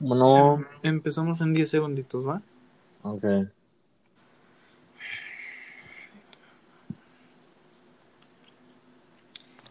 [0.00, 0.64] No.
[0.82, 2.42] Empezamos en 10 segunditos, ¿va?
[3.02, 3.24] Ok.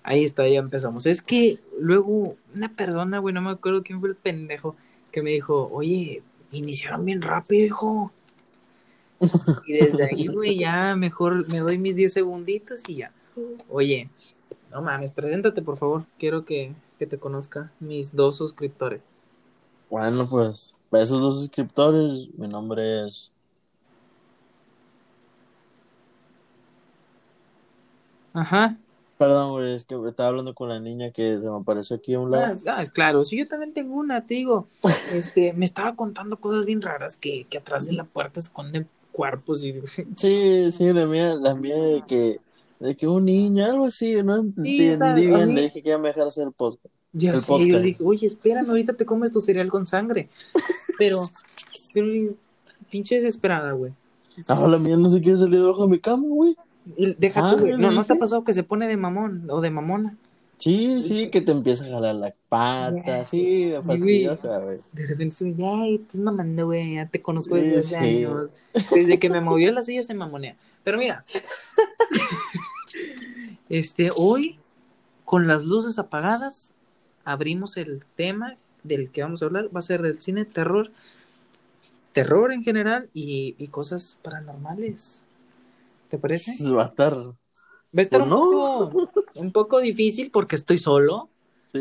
[0.03, 1.05] Ahí está, ya empezamos.
[1.05, 4.76] Es que luego una persona, güey, no me acuerdo quién fue el pendejo,
[5.12, 8.12] que me dijo, oye, iniciaron bien rápido, hijo.
[9.65, 13.12] Y desde ahí, güey, ya mejor me doy mis 10 segunditos y ya.
[13.67, 14.09] Oye,
[14.71, 16.05] no mames, preséntate, por favor.
[16.17, 19.02] Quiero que, que te conozca mis dos suscriptores.
[19.90, 23.31] Bueno, pues, para esos dos suscriptores, mi nombre es.
[28.34, 28.77] Ajá.
[29.17, 32.20] Perdón, güey, es que estaba hablando con la niña que se me apareció aquí a
[32.20, 32.53] un lado.
[32.67, 34.67] Ah, ah, claro, sí, yo también tengo una, te digo.
[35.13, 39.63] Este, me estaba contando cosas bien raras que, que atrás de la puerta esconden cuerpos
[39.63, 39.73] y
[40.16, 42.39] Sí, sí, la mía, la mía de que,
[42.80, 46.27] de que un niño, algo así, no entendí bien, le dije que ya me dejara
[46.27, 46.94] hacer el podcast.
[47.17, 50.30] Ya El sé, yo dije, oye, espérame, ahorita te comes tu cereal con sangre.
[50.98, 51.23] Pero,
[51.94, 52.34] pero
[52.91, 53.94] pinche desesperada, güey.
[54.47, 56.56] Ah, la mía no se quiere salir debajo de mi cama, güey.
[57.17, 57.72] Deja Ah, tú, güey.
[57.73, 60.16] ¿le No, ¿no te ha pasado que se pone de mamón o de mamona?
[60.59, 64.80] Sí, sí, que te empieza a jalar la pata, sí, sí, fastidiosa, güey.
[64.91, 67.95] De repente, se me ay, estás mamando, güey, ya te conozco Sí, desde hace sí.
[68.17, 68.50] años.
[68.91, 70.56] Desde que me movió la silla se mamonea.
[70.84, 71.23] Pero mira,
[73.69, 74.58] este, hoy,
[75.25, 76.73] con las luces apagadas,
[77.28, 79.70] abrimos el tema del que vamos a hablar.
[79.75, 80.92] Va a ser del cine terror,
[82.14, 85.22] terror en general y, y cosas paranormales.
[86.09, 86.59] ¿Te parece?
[86.78, 87.14] Va a estar,
[87.95, 88.89] Va a estar Pues un, no.
[88.89, 91.30] poco, un poco difícil porque estoy solo.
[91.66, 91.80] sí,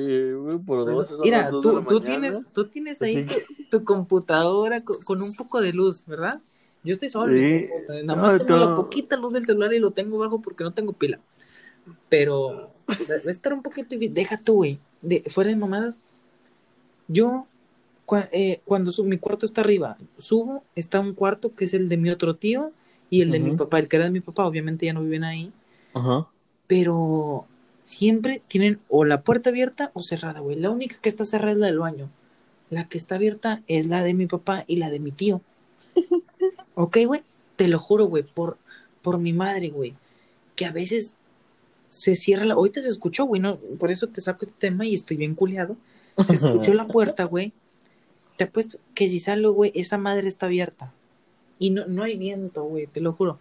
[0.66, 1.08] por dos.
[1.08, 3.34] son Mira, dos tú, tienes, tú tienes ahí Así tu,
[3.68, 6.40] tu computadora co- con, un poco de luz, ¿verdad?
[6.84, 7.32] Yo estoy solo.
[7.32, 7.68] Sí.
[8.04, 10.72] Nada más No, tengo la poquita luz del celular y lo tengo bajo porque no
[10.72, 11.20] tengo pila.
[12.08, 12.72] Pero
[13.08, 14.14] va va a estar un poquito difícil.
[14.14, 14.78] Deja tú, güey.
[15.02, 15.98] De, fuera de mamadas.
[17.08, 17.46] Yo,
[18.06, 21.96] cua- eh, cuando mi cuarto está arriba, subo, está un cuarto que es el de
[21.96, 22.72] mi otro tío
[23.10, 23.78] y el de mi papá.
[23.78, 25.52] El que era de mi papá, obviamente ya no viven ahí.
[25.94, 26.26] Ajá.
[26.66, 27.46] Pero
[27.84, 30.56] siempre tienen o la puerta abierta o cerrada, güey.
[30.56, 32.10] La única que está cerrada es la del baño.
[32.70, 35.40] La que está abierta es la de mi papá y la de mi tío.
[36.74, 37.22] ok, güey.
[37.54, 38.58] Te lo juro, güey, por,
[39.02, 39.94] por mi madre, güey.
[40.56, 41.14] Que a veces
[41.88, 42.54] se cierra la.
[42.54, 43.58] Ahorita se escuchó, güey, ¿no?
[43.78, 45.76] Por eso te saco este tema y estoy bien culeado.
[46.26, 47.52] Se escuchó la puerta, güey.
[48.36, 50.92] Te apuesto que si salgo, güey, esa madre está abierta.
[51.58, 53.38] Y no, no hay viento, güey, te lo juro.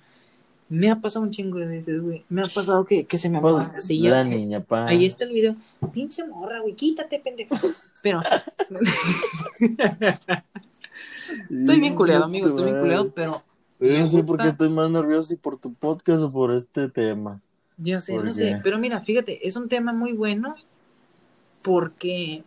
[0.67, 2.25] Me ha pasado un chingo de veces, güey.
[2.27, 4.09] Me ha pasado que, que se me apaga la Pues, silla.
[4.09, 4.87] la niña, pa.
[4.87, 5.55] Ahí está el video.
[5.93, 7.55] Pinche morra, güey, quítate, pendejo.
[8.01, 8.19] Pero.
[11.49, 13.43] estoy bien culeado, amigo, estoy bien culeado, pero.
[13.79, 16.89] Yo no sé por qué estoy más nervioso si por tu podcast o por este
[16.89, 17.41] tema.
[17.77, 18.35] Ya sé, ¿Por no qué?
[18.37, 18.59] sé.
[18.63, 20.55] Pero mira, fíjate, es un tema muy bueno
[21.61, 22.43] porque.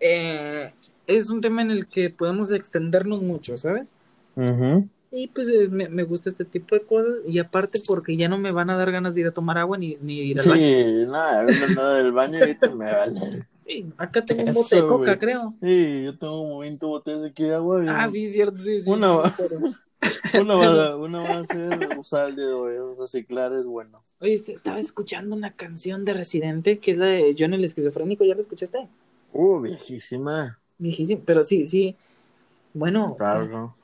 [0.00, 0.72] eh,
[1.06, 3.96] es un tema en el que podemos extendernos mucho, ¿sabes?
[4.36, 4.86] Ujú.
[5.10, 7.14] Y pues eh, me, me gusta este tipo de cosas.
[7.26, 9.78] Y aparte porque ya no me van a dar ganas de ir a tomar agua
[9.78, 10.60] ni, ni ir al baño.
[10.62, 13.46] Sí, nada, no, del baño ahorita me vale.
[13.66, 15.18] Sí, acá tengo un Eso, bote de coca, güey.
[15.18, 15.54] creo.
[15.62, 17.82] Sí, yo tengo como 20 botellas aquí de agua.
[17.84, 18.90] y Ah, sí, cierto, sí, sí.
[18.90, 19.72] Una pero-
[20.40, 23.98] Una va, a- una va a ser usar el dedo, eh, reciclar es bueno.
[24.20, 28.24] Oye, este, estaba escuchando una canción de Residente que es la de John el esquizofrénico,
[28.24, 28.88] ¿ya la escuchaste?
[29.32, 30.58] Uh, viejísima.
[30.78, 31.96] Viejísimo, pero sí, sí.
[32.74, 33.74] Bueno, Claro.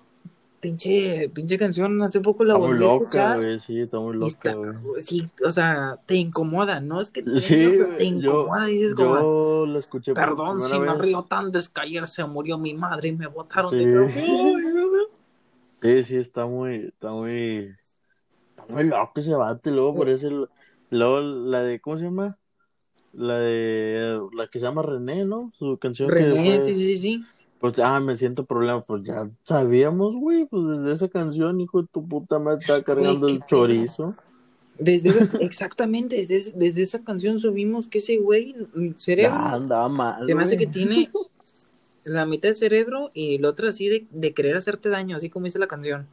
[0.61, 3.37] pinche, pinche canción, hace poco la volví a escuchar.
[3.41, 3.59] güey.
[3.59, 5.03] Sí, está muy loca, está- güey.
[5.03, 7.01] sí, o sea, te incomoda, ¿no?
[7.01, 10.61] Es que te, Sí, te güey, yo, incomoda, dices como, yo la escuché por perdón
[10.61, 13.79] si me río tanto, es que ayer se murió mi madre y me botaron Sí.
[13.85, 13.95] de.
[15.85, 17.69] Sí, sí, está muy, está muy,
[18.57, 19.33] está muy loco ese.
[19.33, 20.49] Y luego por eso, el-
[20.89, 22.39] luego la de, ¿cómo se llama?
[23.13, 25.53] La de, la que se llama René, ¿no?
[25.59, 27.25] Su canción que René, fue, sí, sí, sí.
[27.61, 31.89] pues, ah, me siento problema, pues ya sabíamos, güey, pues desde esa canción, hijo de
[31.93, 34.13] tu puta madre, estaba cargando Güey, el chorizo.
[34.79, 40.25] Desde esa- exactamente, desde, desde esa canción subimos que ese güey, mm, cerebro, andaba mal,
[40.25, 41.11] Se me hace que tiene
[42.05, 45.45] la mitad de cerebro y la otra así de, de querer hacerte daño, así como
[45.45, 46.07] dice la canción.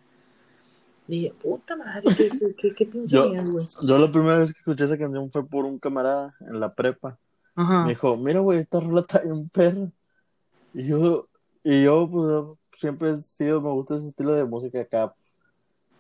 [1.07, 3.65] Dije, puta madre, qué, qué, qué, qué pinche Yo- miedo, güey.
[3.85, 7.17] Yo la primera vez que escuché esa canción fue por un camarada en la prepa.
[7.55, 7.83] Ajá.
[7.83, 9.89] Me dijo, mira, güey, esta rola está bien perra.
[10.73, 11.27] Y yo,
[11.63, 15.13] y yo, pues, siempre he sido, me gusta ese estilo de música acá.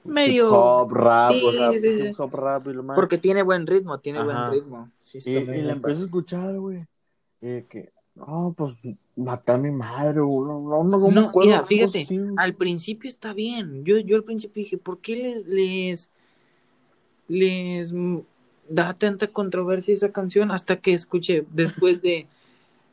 [0.05, 2.95] Medio- Hip hop, rap, Sí, o sea, sí, hip hop, rap y lo más.
[2.95, 4.47] Porque tiene buen ritmo, tiene Ajá.
[4.49, 4.89] buen ritmo.
[4.99, 6.87] Sí, y, y la empiezo a escuchar, güey.
[7.41, 8.75] Y que, no, pues,
[9.15, 10.15] maté a mi madre.
[10.19, 12.15] No, no, no, no me No, acuerdo, mira, fíjate, güey.
[12.35, 13.83] al principio está bien.
[13.85, 16.09] Yo, yo al principio dije, ¿por qué les, les,
[17.27, 17.93] les
[18.69, 20.51] da tanta controversia esa canción?
[20.51, 22.27] Hasta que escuché después de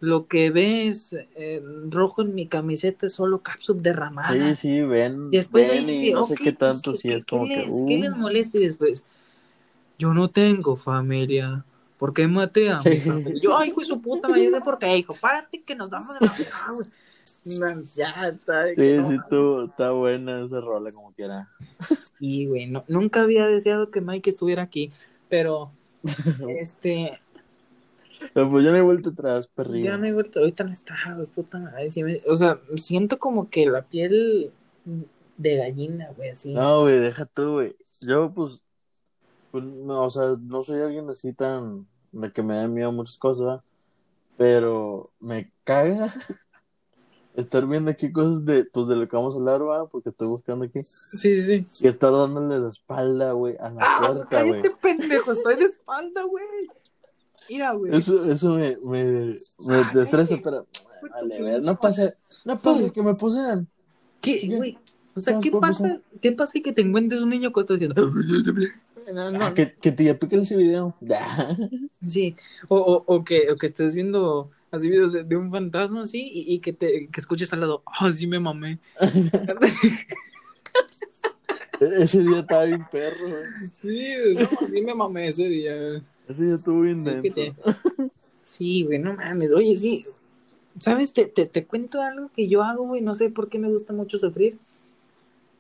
[0.00, 4.49] lo que ves eh, rojo en mi camiseta es solo cápsula derramada.
[4.49, 7.25] Sí, sí, ven, Después ven ahí y no sé ok, qué tanto, ¿qué- sí, es
[7.26, 8.59] como que, uh, ¿Qué les molesta?
[8.59, 9.05] Y después,
[9.99, 11.64] yo no tengo familia.
[11.99, 13.03] ¿Por qué maté a Sí.
[13.43, 15.15] Yo, ay, hijo de su puta yo sé por qué, hijo.
[15.21, 16.89] Párate que nos damos de la ah, güey.
[17.97, 18.67] Ya, está.
[18.75, 21.49] sí, no sí, tú, está buena esa rola como quiera.
[22.19, 24.91] Sí, güey, no- nunca había deseado que Mike estuviera aquí,
[25.29, 25.71] pero,
[26.61, 27.19] este,
[28.35, 29.87] Pero pues yo no he vuelto atrás, perrillo.
[29.87, 31.89] ya me he vuelto, ahorita no está, güey, puta madre.
[32.03, 34.53] me- o sea, siento como que la piel
[35.37, 36.53] de gallina, güey, así.
[36.53, 37.77] No, güey, deja tú, güey.
[38.03, 38.61] Yo, pues,
[39.50, 43.19] pues, no, o sea, no soy alguien así tan, de que me da miedo muchas
[43.19, 43.62] cosas, ¿verdad?
[44.37, 46.12] Pero me caga
[47.35, 49.89] estar viendo aquí cosas de, pues, de lo que vamos a hablar, ¿verdad?
[49.91, 50.81] Porque estoy buscando aquí.
[50.85, 51.85] Sí, sí, sí.
[51.85, 54.62] Y estar dándole la espalda, güey, a la Ah, puerta, güey.
[54.62, 56.45] cállate, pendejo, estoy de espalda, güey.
[57.49, 57.97] Mira, güey.
[57.97, 59.05] Eso, eso me, me,
[59.59, 60.39] me Ah, cállate.
[60.39, 60.67] pero,
[61.11, 62.15] vale, ver, no pasa,
[62.45, 63.67] no pasa que me posean.
[64.21, 64.79] ¿Qué, güey?
[65.15, 66.00] O sea, ¿qué ¿cómo pasa?
[66.21, 68.12] ¿Qué pasa que te encuentres un niño que está diciendo?
[69.12, 70.94] No, no, Ah, que, que te piquen ese video.
[72.06, 72.37] Sí,
[72.69, 76.20] o, o, o que, o que estés viendo así videos de, de un fantasma así
[76.32, 78.78] y, y que te que escuches al lado, ah, sí me mamé.
[81.81, 83.43] E-, Ese día estaba bien perro, güey.
[83.81, 86.02] sí, no, sí me mamé ese día.
[86.28, 87.54] Ese día estuvo bien Sí, te-
[88.43, 89.52] Sí, güey, no mames.
[89.52, 90.04] Oye, sí.
[90.78, 91.12] ¿Sabes?
[91.12, 93.00] Te, te, te cuento algo que yo hago, güey.
[93.02, 94.56] No sé por qué me gusta mucho sufrir.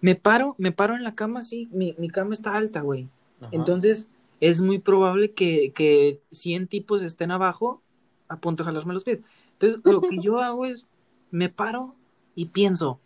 [0.00, 1.68] Me paro, me paro en la cama, sí.
[1.72, 3.08] Mi, mi cama está alta, güey.
[3.40, 3.48] Ajá.
[3.52, 4.08] Entonces,
[4.40, 7.82] es muy probable que, que 100 tipos estén abajo
[8.28, 9.20] a punto de jalarme los pies.
[9.52, 10.86] Entonces, lo que yo hago es,
[11.30, 11.94] me paro
[12.34, 13.00] y pienso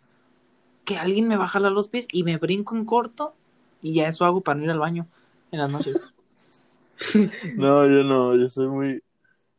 [0.85, 3.33] que alguien me va a jalar los pies y me brinco en corto
[3.81, 5.07] y ya eso hago para no ir al baño
[5.51, 6.13] en las noches.
[7.57, 9.03] No, yo no, yo soy muy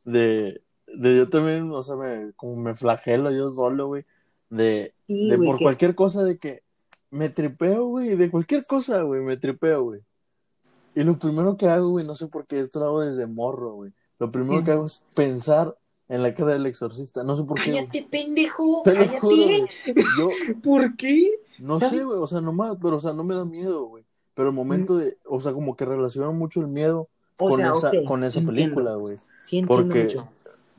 [0.04, 4.04] de, de yo también, o sea, me, como me flagelo yo solo, güey,
[4.48, 6.62] de, Sí, de por que- cualquier cosa de que
[7.10, 10.00] me tripeo, güey, de cualquier cosa, güey, me tripeo, güey.
[10.94, 13.72] Y lo primero que hago, güey, no sé por qué, esto lo hago desde morro,
[13.74, 13.92] güey.
[14.18, 14.64] Lo primero Sí.
[14.64, 15.76] que hago es pensar
[16.08, 17.70] en la cara del exorcista, no sé por qué.
[17.72, 17.86] güey.
[17.86, 18.82] Cállate, pendejo.
[18.84, 19.18] Te lo Cállate.
[19.20, 19.64] juro, güey.
[20.18, 20.28] Yo
[20.62, 21.30] ¿Por qué?
[21.58, 24.04] no sé, güey, o sea, nomás, pero, o sea, no me da miedo, güey.
[24.34, 27.08] Pero el momento de, o sea, como que relaciono mucho el miedo
[27.38, 29.16] O con sea, esa, con esa película, güey.
[29.40, 30.28] Sí, Porque, mucho.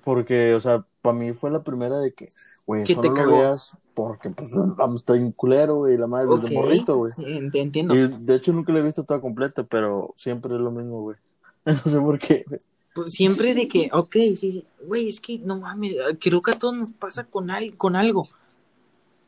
[0.04, 2.30] porque, o sea, para mí fue la primera de que,
[2.66, 3.32] güey, eso te no cagó.
[3.32, 7.14] lo veas porque, pues, vamos, estoy en culero, güey, la madre Ok, desde morrito, güey.
[7.16, 7.94] sí, ent- entiendo.
[7.94, 11.18] Y de hecho nunca la he visto toda completa, pero siempre es lo mismo, güey.
[11.66, 12.46] No sé por qué.
[12.94, 16.60] Pues siempre de que, ok, sí, sí, güey, es que no mames, creo que a
[16.60, 18.30] todos nos pasa con, al, con algo.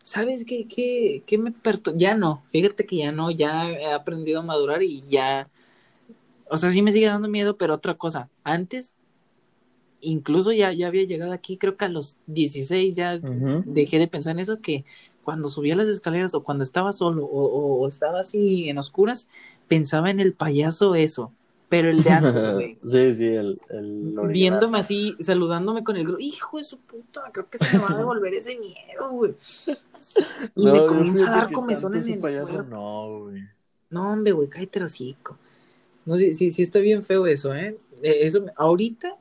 [0.04, 1.98] ¿Sabes qué, qué, qué me perturba?
[2.00, 5.50] Ya no, fíjate que ya no, ya he aprendido a madurar y ya,
[6.50, 8.96] o sea, sí me sigue dando miedo, pero otra cosa, antes,
[10.02, 13.22] incluso ya, ya había llegado aquí, creo que a los 16 ya
[13.66, 14.86] dejé de pensar en eso, que
[15.24, 19.28] cuando subía las escaleras o cuando estaba solo o, o- o estaba así en oscuras,
[19.68, 21.34] pensaba en el payaso eso,
[21.70, 22.78] pero el de antes, güey.
[22.84, 24.32] sí, sí, el, el original.
[24.34, 26.20] Viéndome así, saludándome con el grupo.
[26.22, 29.36] Hijo de su puta, creo que se me va a devolver ese miedo, güey.
[30.56, 32.70] Y No, me comienza a dar tanto en el payaso cuerpo.
[32.70, 33.44] no, güey.
[33.90, 35.38] No, hombre, güey, cállate el hocico.
[36.06, 37.78] No, sí, sí, sí está bien feo eso, ¿eh?
[38.02, 39.18] Eh, Eso, ahorita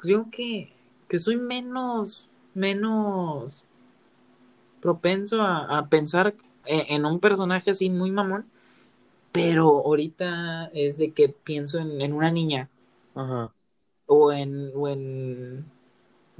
[0.00, 0.72] creo que,
[1.08, 3.64] que soy menos, menos
[4.80, 6.34] propenso a, a pensar
[6.64, 8.46] en, en un personaje así muy mamón,
[9.30, 12.70] pero ahorita es de que pienso en, en una niña
[13.14, 13.52] Ajá.
[14.06, 15.66] o en, o en,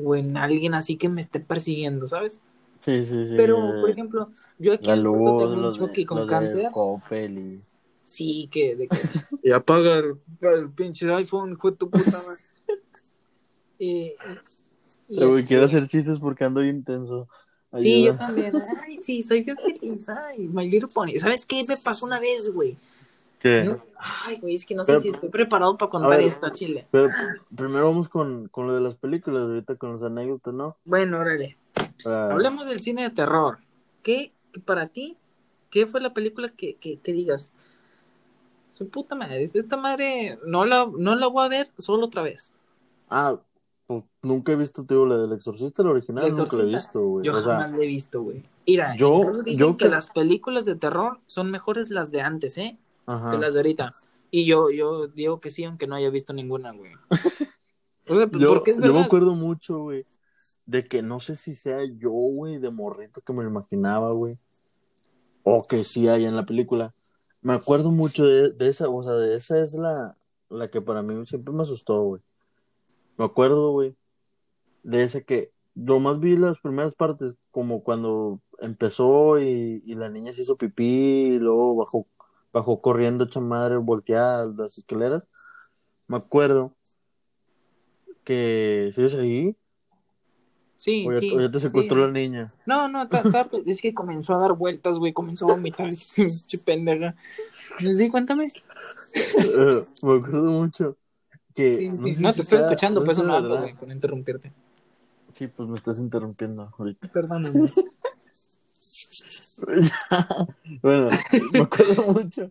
[0.03, 2.41] o en alguien así que me esté persiguiendo, ¿sabes?
[2.81, 3.35] Sí, sí, sí.
[3.37, 6.71] Pero, por ejemplo, yo aquí en Puerto luz, tengo un los choque de, con cáncer.
[7.11, 7.61] Y...
[8.05, 8.97] Sí, que de que
[9.43, 12.50] y apaga el, el pinche iPhone, hijo de tu puta madre.
[13.81, 14.15] Y,
[15.09, 17.27] y Pero, quiero hacer chistes porque ando bien intenso.
[17.79, 18.53] Sí, yo también.
[18.83, 20.09] Ay, sí, soy bien feliz.
[20.11, 21.19] Ay, My Little Pony.
[21.19, 22.77] ¿Sabes qué me pasó una vez, güey?
[23.39, 23.63] ¿Qué?
[23.65, 26.21] No- Ay, güey, es que no Pero- sé si estoy preparado para A contar ver.
[26.23, 26.87] esto, Chile.
[26.91, 27.09] Pero
[27.57, 30.77] primero vamos con, con lo de las películas, ahorita con las anécdotas, ¿no?
[30.85, 31.57] Bueno, órale.
[32.05, 33.59] Para- Hablemos del cine de terror.
[34.03, 35.17] ¿Qué, qué para ti,
[35.71, 37.51] qué fue la película que, que, que digas?
[38.69, 42.53] Su puta madre, esta madre no la, no la voy a ver solo otra vez.
[43.09, 43.37] Ah,
[43.91, 47.01] pues nunca he visto, digo, la del Exorcista, la original, El nunca la he visto,
[47.05, 47.27] güey.
[47.27, 48.45] Yo O sea, jamás la he visto, güey.
[48.65, 52.57] Mira, yo- dicen yo que que- las películas de terror son mejores las de antes,
[52.57, 52.79] ¿eh?
[53.07, 53.33] ajá.
[53.33, 53.93] que las de ahorita.
[54.31, 56.93] Y yo, yo digo que sí, aunque no haya visto ninguna, güey.
[58.09, 60.07] O sea, pues, Yo, porque es yo me acuerdo mucho, güey,
[60.67, 64.39] de que no sé si sea yo, güey, de morrito que me lo imaginaba, güey.
[65.43, 66.95] O que sí hay en la película.
[67.43, 70.17] Me acuerdo mucho de, de esa, o sea, de esa es la,
[70.49, 72.23] la que para mí siempre me asustó, güey.
[73.21, 73.95] Me acuerdo, güey,
[74.83, 80.09] de ese que yo más vi las primeras partes, como cuando empezó y, y la
[80.09, 82.07] niña se hizo pipí y luego bajó,
[82.51, 85.29] bajó corriendo hecha madre, volteada las escaleras.
[86.09, 86.75] Me acuerdo
[88.25, 89.55] que, ¿sigues ahí?
[90.77, 91.31] Sí, O ya, sí.
[91.35, 91.67] o ya te sí.
[91.67, 92.55] secuestró la niña.
[92.65, 95.91] No, no, ta- ta- es que comenzó a dar vueltas, güey, comenzó a vomitar,
[96.65, 97.15] pendeja.
[97.81, 98.51] Sí, cuéntame.
[99.13, 100.97] Eh, me acuerdo mucho
[101.61, 102.23] que Sí, no sí.
[102.23, 104.53] te estoy sea- escuchando, no pues no hablo, güey, con interrumpirte.
[105.33, 107.09] Sí, pues me estás interrumpiendo ahorita.
[107.09, 107.51] Perdóname.
[110.83, 111.09] bueno,
[111.53, 112.51] me acuerdo mucho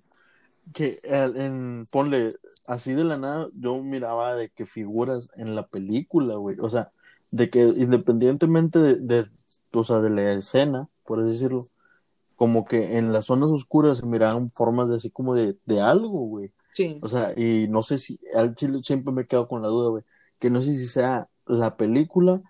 [0.73, 2.29] que en, ponle,
[2.67, 6.57] así de la nada, yo miraba de que figuras en la película, güey.
[6.59, 6.91] O sea,
[7.31, 9.27] de que independientemente de, de,
[9.73, 11.67] o sea, de la escena, por así decirlo,
[12.35, 16.19] como que en las zonas oscuras se miraban formas de así como de, de algo,
[16.27, 16.51] güey.
[16.73, 16.99] Sí.
[17.01, 19.89] O sea, y no sé si, al chile siempre me he quedado con la duda,
[19.89, 20.03] güey,
[20.39, 22.41] que no sé si sea la película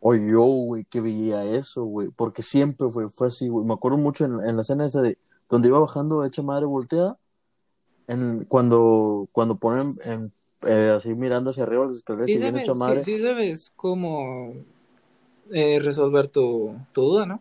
[0.00, 3.64] o yo, güey, que veía eso, güey, porque siempre fue, fue así, güey.
[3.64, 5.16] Me acuerdo mucho en, en la escena esa de
[5.48, 7.18] donde iba bajando hecha madre volteada,
[8.08, 12.56] en, cuando, cuando ponen en, eh, así mirando hacia arriba las escaleras Sí y sabes,
[12.56, 13.02] hecha madre.
[13.02, 14.54] sí, sí sabes cómo
[15.50, 17.40] eh, resolver tu, tu duda, ¿no?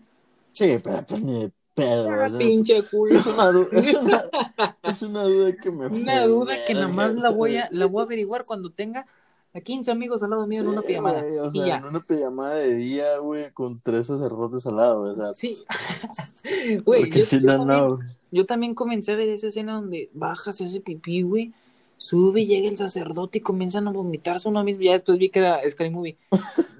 [0.51, 1.51] Sí, pero pues ni de
[1.85, 3.19] pedo, o sea, pinche sí, culo.
[3.19, 4.23] es una, du- es, una,
[4.83, 8.01] es una duda que me Una duda que nada más la voy a, la voy
[8.01, 9.05] a averiguar cuando tenga
[9.53, 11.21] a 15 amigos al lado mío en una Sí, pijamada.
[11.21, 11.77] güey, o y sea, ya.
[11.77, 15.63] en una pijamada de día, güey, con tres sacerdotes al lado, sea, Sí.
[16.85, 17.99] Güey, porque yo, yo no, también, no,
[18.31, 21.51] yo también comencé a ver esa escena donde baja, se hace pipí, güey.
[21.97, 24.81] Sube, llega el sacerdote y comienzan a vomitarse uno mismo.
[24.81, 26.17] Ya después vi que era Scary Movie.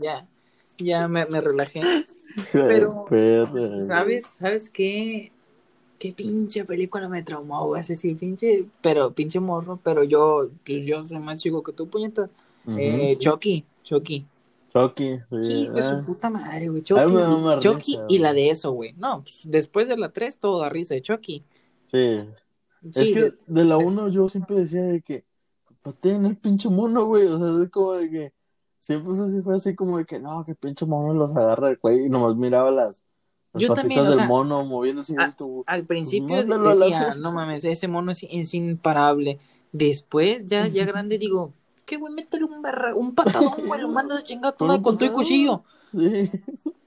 [0.02, 0.26] Ya,
[0.80, 1.82] ya me, me relajé.
[2.52, 4.26] Pero- Perra, ¿Sabes?
[4.28, 5.32] ¿Sabes qué?
[6.00, 7.82] Qué pinche película me traumó, güey.
[7.82, 9.80] Ese sí, pinche, pero pinche morro.
[9.84, 12.30] Pero yo, pues yo soy más chico que tú, puñetas.
[12.68, 14.26] Eh, Chucky, Chucky.
[14.74, 16.04] Chucky, sí, de su ah.
[16.06, 16.82] puta madre, güey.
[16.82, 18.94] Chucky, Chucky y la de eso, güey.
[18.94, 21.44] No, pues, después de la 3 todo da risa de Chucky.
[21.88, 22.20] Sí.
[22.92, 25.24] Sí, es que de- de la 1 yo siempre decía de que
[25.84, 27.28] pateen el pinche mono, güey.
[27.28, 28.34] O sea, es como de que
[28.82, 31.80] siempre fue así, fue así como de que no, que pinche mono los agarra el
[31.80, 33.04] cuello y nomás miraba las,
[33.54, 36.58] las Yo patitas también, o del mono moviéndose y ah, como, al principio Pues a
[36.58, 39.40] la decía, no mames, ese mono es, es imparable.
[39.72, 41.54] Después, ya, ya grande, digo,
[41.86, 42.12] ¿qué, güey?
[42.12, 45.14] Métele un, barra, un patadón, güey, lo mandas a chingar tu Con tu patadón.
[45.14, 45.64] cuchillo.
[45.94, 46.32] Sí,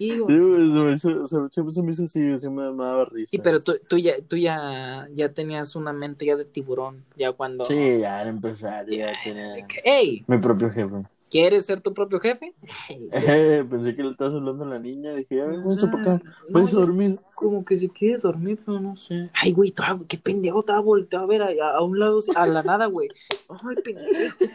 [0.00, 2.84] Y digo, sí, güey, se me hizo- se- siempre se me hizo así, siempre me
[2.84, 3.30] daba risa.
[3.30, 7.32] sí, pero tú, tú, ya, tú ya, ya tenías una mente ya de tiburón, ya
[7.32, 7.66] cuando...
[7.66, 10.24] Sí, ya era empresario, ya Ya, tenía ¡Ey!
[10.26, 11.02] mi propio jefe.
[11.28, 12.54] ¿Quieres ser tu propio jefe?
[12.88, 16.32] Eh, pensé que le estabas hablando a la niña, dije, ya, vamos para acá, Ah,
[16.50, 17.20] puedes no, a dormir.
[17.34, 19.30] Como que se quiere dormir, pero no sé.
[19.34, 19.72] Ay, güey,
[20.08, 23.08] qué pendejo, estaba volteado a ver a, a un lado, a la nada, güey.
[23.48, 24.46] Ay, pendejo.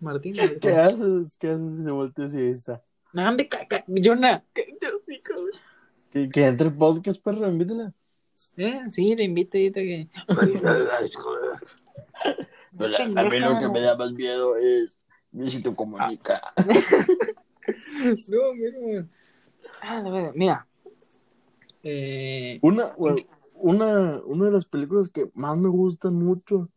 [0.00, 0.58] Martín, Martín.
[0.60, 1.36] ¿Qué haces?
[1.36, 2.82] ¿Qué haces si se voltea así ahí está?
[3.12, 4.42] No, hombre, ca- ca- Jonah.
[6.12, 7.92] Que, que entre el podcast, perro, invítala.
[8.56, 10.08] Eh, sí, le invito ahorita que.
[13.16, 14.96] A mí lo que me da más miedo es
[15.32, 16.40] Luisito Comunica.
[18.28, 19.06] No, mira.
[19.82, 20.66] Ah, verdad, mira.
[21.84, 23.18] Eh, Una, bueno,
[23.54, 26.68] una, una de las películas que más me gustan mucho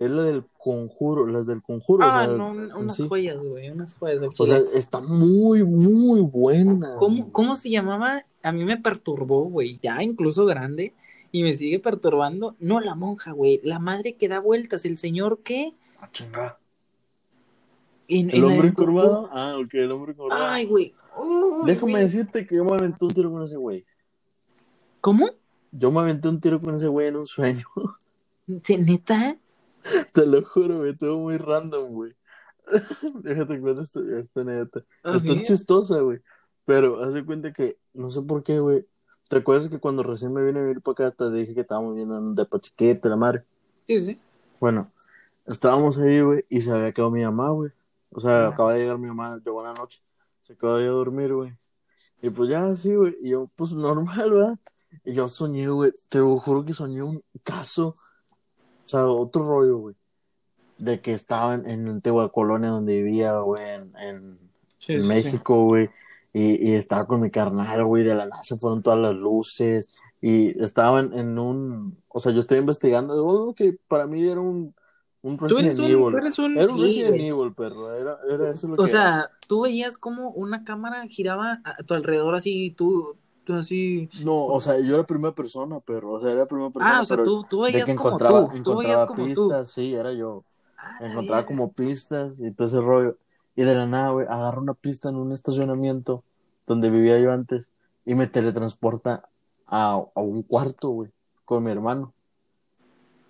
[0.00, 2.04] es la del conjuro, las del conjuro.
[2.04, 3.06] ah, o sea, no, unas sí.
[3.06, 6.96] joyas, güey, unas joyas del O sea, está muy, muy buena.
[6.96, 8.24] ¿Cómo, ¿Cómo se llamaba?
[8.42, 10.94] A mí me perturbó, güey, ya incluso grande,
[11.30, 12.56] y me sigue perturbando.
[12.58, 15.74] No la monja, güey, la madre que da vueltas, el señor que.
[16.00, 16.58] Ah, chinga.
[18.08, 19.28] En, ¿El en hombre encorvado?
[19.32, 20.42] Ah, ok, el hombre encorvado.
[20.42, 20.94] Ay, güey.
[21.66, 22.04] Déjame güey.
[22.04, 23.84] decirte que yo me aventé un tiro con ese güey.
[25.02, 25.28] ¿Cómo?
[25.72, 27.66] Yo me aventé un tiro con ese güey en un sueño.
[28.64, 29.36] ¿Se- ¿Neta?
[30.12, 32.14] Te lo juro, güey, estuvo muy random, güey.
[33.22, 34.84] Déjate cuento esta, esta anécdota.
[35.02, 36.20] A Está chistosa, güey.
[36.64, 38.86] Pero haz de cuenta que, no sé por qué, güey.
[39.28, 41.94] ¿Te acuerdas que cuando recién me vine a vivir para acá te dije que estábamos
[41.94, 43.44] viendo en un depa chiquito, la madre?
[43.86, 44.20] Sí, sí.
[44.58, 44.90] Bueno,
[45.46, 47.70] estábamos ahí, güey, y se había quedado mi mamá, güey.
[48.10, 48.48] O sea, Ah.
[48.48, 50.02] acaba de llegar mi mamá, llegó la noche.
[50.40, 51.56] Se acaba de ir a dormir, güey.
[52.22, 53.16] Y pues ya, sí, güey.
[53.22, 54.58] Y yo, pues normal, ¿verdad?
[55.04, 55.92] Y yo soñé, güey.
[56.08, 57.94] Te lo juro que soñé un caso.
[58.90, 59.96] Sea, otro rollo, güey.
[60.78, 64.38] De que estaba en, Antigua Colonia donde vivía, güey, en, en,
[64.78, 65.08] Sí, en sí.
[65.08, 65.90] México, güey.
[66.32, 68.02] Y, y estaba con mi carnal, güey.
[68.02, 69.90] De la nada se fueron todas las luces.
[70.20, 71.98] Y estaba en, un.
[72.08, 73.14] O sea, yo estoy investigando.
[73.14, 74.74] algo que para mí era un,
[75.22, 75.96] un Resident Evil.
[75.96, 77.14] un, Era un Resident.
[77.14, 77.94] Evil, perro.
[77.94, 81.94] Era, era eso lo O que sea, tú veías como una cámara giraba a tu
[81.94, 83.16] alrededor así, y tú,
[83.50, 84.08] tú así.
[84.24, 86.12] No, o sea, yo era primera persona, perro.
[86.12, 86.98] O sea, era primera persona.
[86.98, 89.06] Ah, o sea, pero tú, tú de veías que como encontraba, tú, tú veías encontraba
[89.06, 89.72] como pistas, tú.
[89.80, 90.44] sí, era yo.
[90.78, 93.16] Ah, Encontraba como pistas y todo ese rollo.
[93.56, 96.22] Y de la nada, güey, agarro una pista en un estacionamiento
[96.66, 97.72] donde vivía yo antes
[98.06, 99.28] y me teletransporta
[99.66, 101.10] a, a un cuarto, güey,
[101.44, 102.12] con mi hermano.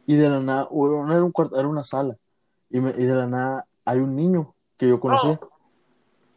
[0.07, 2.17] Y de la nada, no era un cuarto, era una sala.
[2.69, 5.39] Y, me- y de la nada hay un niño que yo conocía.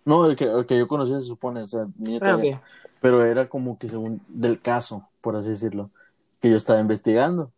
[0.06, 2.62] No, el que, el que yo conocía se supone, o sea, niño Ah, todavía.
[3.04, 5.92] Pero era como que según del caso, por así decirlo,
[6.40, 7.52] que yo estaba investigando.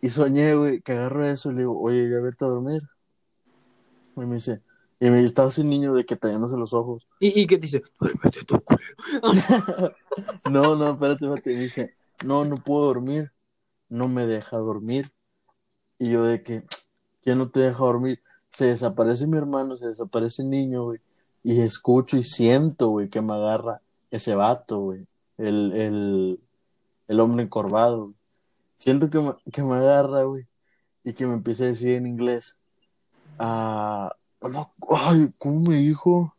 [0.00, 2.82] Y soñé, güey, que agarro eso y le digo, oye, ya vete a dormir.
[4.16, 4.62] Y me dice,
[5.00, 7.08] y me estaba ese niño de que tallándose los ojos.
[7.18, 7.82] ¿Y, y qué dice?
[7.98, 8.94] Duérmete tú, culero.
[10.48, 11.52] No, no, espérate, espérate.
[11.52, 13.32] Y me dice, no, no puedo dormir.
[13.88, 15.10] No me deja dormir.
[15.98, 16.62] Y yo de que,
[17.22, 18.22] ¿quién no te deja dormir?
[18.50, 21.00] Se desaparece mi hermano, se desaparece el niño, güey.
[21.42, 25.06] Y escucho y siento, güey, que me agarra ese vato, güey.
[25.38, 26.40] El, el,
[27.08, 28.14] el hombre encorvado.
[28.76, 30.46] Siento que me, que me agarra, güey.
[31.04, 32.56] Y que me empieza a decir en inglés.
[33.38, 34.14] Ah,
[34.90, 36.34] ay, ¿cómo me dijo?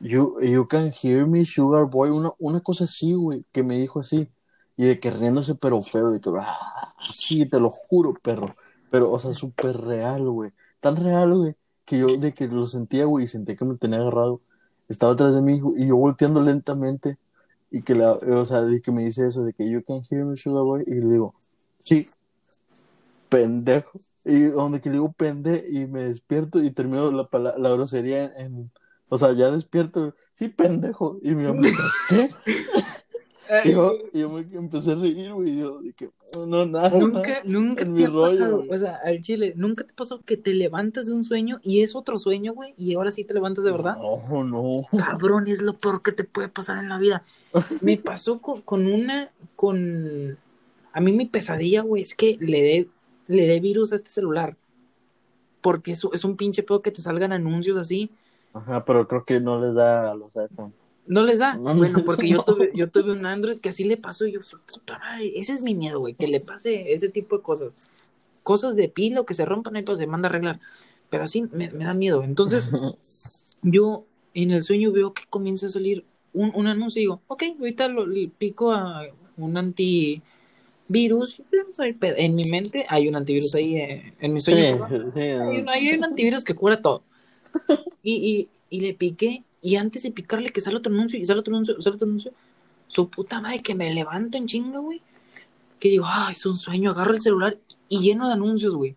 [0.00, 2.10] You, you can hear me, sugar boy.
[2.10, 4.28] Una, una cosa así, güey, que me dijo así.
[4.76, 8.54] Y de que riéndose, pero feo, de que, ah, sí, te lo juro, perro.
[8.90, 10.52] Pero, o sea, súper real, güey.
[10.80, 14.00] Tan real, güey, que yo de que lo sentía, güey, y sentía que me tenía
[14.00, 14.40] agarrado.
[14.88, 17.16] Estaba atrás de mí, y yo volteando lentamente.
[17.70, 20.24] Y que, la, o sea, de que me dice eso, de que you can hear
[20.24, 20.84] me, sugar boy.
[20.86, 21.34] Y le digo,
[21.80, 22.06] sí,
[23.28, 24.00] pendejo.
[24.24, 28.24] Y donde que le digo pende y me despierto y termino la, pala- la grosería
[28.24, 28.70] en, en-
[29.08, 31.18] o sea, ya despierto, sí, pendejo.
[31.22, 31.62] Y mi mamá,
[32.08, 32.28] ¿qué?
[33.64, 36.98] Y yo, yo me empecé a reír, güey, yo dije, no, no, nada.
[36.98, 40.20] Nunca, nunca en te mi ha rollo, pasado, o sea, al chile, nunca te pasó
[40.22, 43.34] que te levantas de un sueño y es otro sueño, güey, y ahora sí te
[43.34, 43.96] levantas de verdad.
[43.96, 44.76] No, no.
[44.98, 47.22] Cabrón, es lo peor que te puede pasar en la vida.
[47.80, 50.38] Me pasó con, con una, con...
[50.92, 52.88] A mí mi pesadilla, güey, es que le dé
[53.26, 54.56] le dé virus a este celular.
[55.60, 58.10] Porque es, es un pinche pedo que te salgan anuncios así.
[58.52, 60.72] Ajá, pero creo que no les da a los iPhone.
[61.06, 61.54] No les da.
[61.54, 64.42] No, bueno, porque yo tuve, yo tuve un Android que así le pasó y yo,
[64.42, 67.72] su puta madre, ese es mi miedo, güey, que le pase ese tipo de cosas.
[68.42, 70.60] Cosas de pilo que se rompan y pues se manda a arreglar.
[71.10, 72.22] Pero así me, me da miedo.
[72.22, 72.70] Entonces,
[73.62, 77.42] yo en el sueño veo que comienza a salir un, un anuncio y digo, ok,
[77.60, 81.42] ahorita lo, le pico a un antivirus.
[82.02, 85.10] En mi mente hay un antivirus ahí, eh, en mi Sí, sueño.
[85.10, 85.20] sí.
[85.20, 87.02] Hay un, hay un antivirus que cura todo.
[88.02, 91.40] Y, y, y le piqué, y antes de picarle que sale otro anuncio, y sale
[91.40, 92.32] otro anuncio, sale otro anuncio,
[92.86, 95.00] su puta madre que me levanto en chinga, güey.
[95.80, 97.56] Que digo, ah, es un sueño, agarro el celular
[97.88, 98.94] y lleno de anuncios, güey.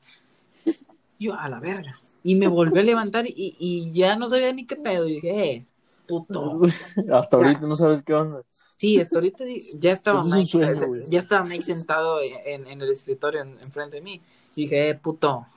[1.19, 1.97] Yo, a la verga.
[2.23, 5.07] Y me volví a levantar y, y ya no sabía ni qué pedo.
[5.07, 5.65] Y dije, eh,
[6.07, 6.61] puto.
[7.11, 8.41] Hasta ahorita no sabes qué onda.
[8.75, 9.43] Sí, hasta ahorita
[9.79, 12.91] ya estaba Eso es un Mike, sueño, eh, ya estaba Mike sentado en, en el
[12.91, 14.21] escritorio en- enfrente de mí.
[14.55, 15.47] Y dije, eh, puto.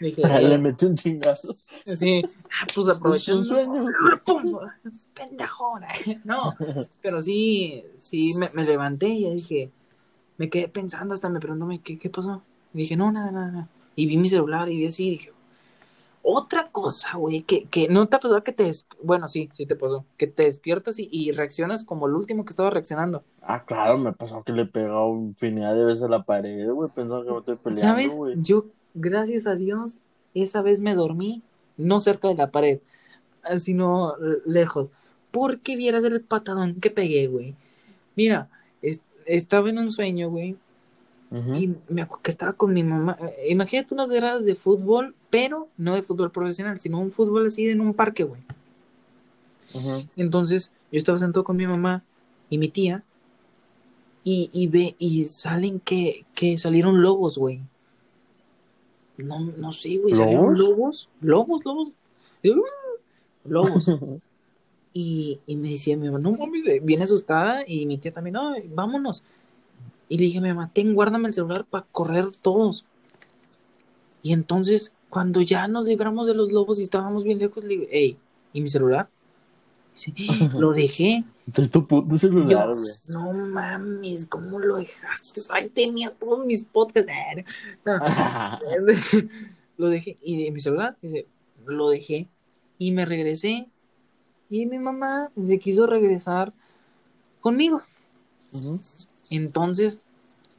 [0.00, 1.54] Dije, Le eh, metí un chingazo.
[1.84, 3.40] sí, ah, pues Es aprovechando.
[3.40, 3.86] un sueño.
[4.24, 4.58] ¡Pum!
[5.14, 5.88] Pendejona.
[6.24, 6.54] No,
[7.00, 9.70] pero sí, sí, me, me levanté y ya dije,
[10.38, 12.42] me quedé pensando, hasta me preguntó, ¿qué, qué pasó?
[12.74, 13.68] Y dije, no, nada, nada, nada.
[13.94, 15.32] Y vi mi celular y vi así y dije,
[16.22, 19.66] otra cosa, güey, que, que no te ha pasado que te, des- bueno, sí, sí
[19.66, 23.24] te pasó, que te despiertas y, y reaccionas como el último que estaba reaccionando.
[23.42, 27.24] Ah, claro, me pasó que le pegaba infinidad de veces a la pared, güey, pensando
[27.24, 28.16] que me estoy peleando, ¿Sabes?
[28.16, 28.40] güey.
[28.42, 29.98] Yo, gracias a Dios,
[30.34, 31.42] esa vez me dormí,
[31.76, 32.80] no cerca de la pared,
[33.58, 34.14] sino
[34.46, 34.90] lejos.
[35.30, 37.54] Porque vieras el patadón que pegué, güey.
[38.16, 38.48] Mira,
[38.82, 40.56] es- estaba en un sueño, güey,
[41.54, 43.18] y me acuerdo que estaba con mi mamá.
[43.48, 47.80] Imagínate unas gradas de fútbol, pero no de fútbol profesional, sino un fútbol así en
[47.80, 48.42] un parque, güey.
[50.14, 52.04] Entonces, yo estaba sentado con mi mamá
[52.50, 53.02] y mi tía,
[54.24, 57.62] y, y ve, y salen que, que salieron lobos, güey.
[59.16, 61.88] No, no sé, güey, salieron lobos, lobos, lobos.
[62.42, 62.64] Y, ¡uh!
[63.46, 63.86] Lobos.
[64.94, 68.34] Y, y me decía mi mamá, no mames, eh, bien asustada, y mi tía también,
[68.34, 69.22] no, vámonos.
[70.10, 72.84] Y le dije a mi mamá, ten, guárdame el celular para correr todos.
[74.22, 77.84] Y entonces, cuando ya nos libramos de los lobos y estábamos bien lejos, le digo,
[77.90, 78.16] hey,
[78.54, 79.10] ¿y mi celular?
[79.94, 81.22] Dice, "Eh, lo dejé.
[81.52, 85.42] Tu puto celular, Yo, no mames, ¿cómo lo dejaste?
[85.50, 87.10] Ahí tenía todos mis podcasts.
[87.84, 87.98] No.
[89.76, 90.16] Lo dejé.
[90.22, 91.26] Y de mi celular, dice,
[91.66, 92.26] lo dejé.
[92.78, 93.66] Y me regresé.
[94.48, 96.54] Y mi mamá se quiso regresar
[97.40, 97.82] conmigo.
[99.30, 100.00] Entonces,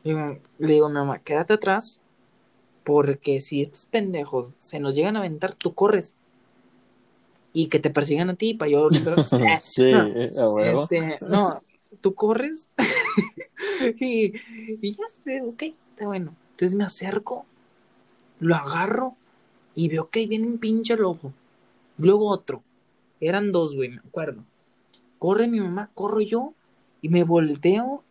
[0.04, 2.00] digo- le digo a mi mamá, quédate atrás.
[2.84, 6.16] Porque si estos pendejos se nos llegan a aventar, tú corres.
[7.54, 8.88] Y que te persigan a ti para yo.
[9.62, 10.08] Sí, No.
[10.08, 10.82] eh, a huevo.
[10.90, 11.62] Este, no,
[12.02, 12.68] tú corres
[14.00, 14.34] y,
[14.82, 16.36] y ya, eh, ok, está bueno.
[16.52, 17.46] Entonces me acerco,
[18.40, 19.16] lo agarro
[19.76, 21.34] y veo que viene un pinche lobo.
[21.98, 22.64] Luego otro.
[23.20, 24.44] Eran dos, güey, me acuerdo.
[25.20, 26.54] Corre mi mamá, corro yo
[27.02, 28.04] y me volteo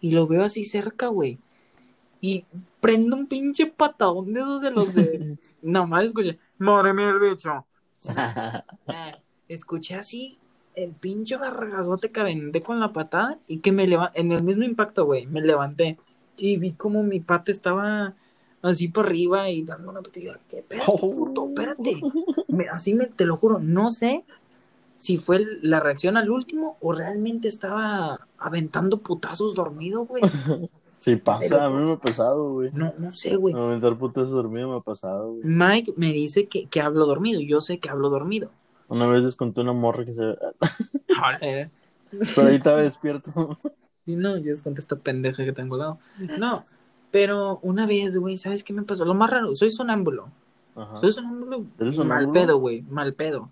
[0.00, 1.38] y lo veo así cerca, güey.
[2.24, 2.46] Y
[2.80, 5.36] prendo un pinche patadón de esos de los de.
[5.62, 6.38] Nada más escuché.
[6.56, 7.66] Madre mía, el bicho.
[8.86, 10.38] Ah, escuché así
[10.74, 14.20] el pinche garragazote que aventé con la patada y que me levanté.
[14.22, 15.98] En el mismo impacto, güey, me levanté.
[16.38, 18.14] Y vi como mi pata estaba
[18.62, 20.40] así por arriba y dando una patada.
[20.48, 20.60] ¿Qué?
[20.60, 22.00] Espérate, puto, espérate.
[22.48, 24.24] Me- así me, te lo juro, no sé
[24.96, 30.22] si fue la reacción al último o realmente estaba aventando putazos dormido, güey.
[31.04, 32.70] Sí pasa, Pero- a mí me ha pasado, güey.
[32.72, 33.54] No, no sé, güey.
[33.54, 35.42] Aventar putas dormido me ha pasado, güey.
[35.44, 37.42] Mike me dice que, que hablo dormido.
[37.42, 38.50] Yo sé que hablo dormido.
[38.88, 40.22] Una vez les conté una morra que se...
[41.42, 41.66] Eh,
[42.34, 43.58] Pero ahí estaba despierto.
[44.06, 45.98] y no, yo les conté esta pendeja que tengo al lado.
[46.38, 46.64] No,
[47.10, 49.04] pero una vez, güey, ¿sabes qué me pasó?
[49.04, 50.28] Lo más raro, soy sonámbulo.
[50.74, 51.00] Ajá.
[51.00, 51.64] Soy sonámbulo.
[51.78, 53.50] ¿Eres Mal pedo, güey, mal pedo.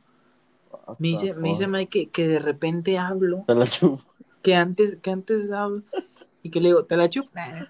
[0.86, 1.66] What Me dice, me dice?
[1.66, 4.02] Mike que, que de repente hablo, Te la chupo.
[4.42, 5.82] que antes, que antes hablo,
[6.42, 7.26] y que le digo, ¿te la chup?
[7.34, 7.66] Nah.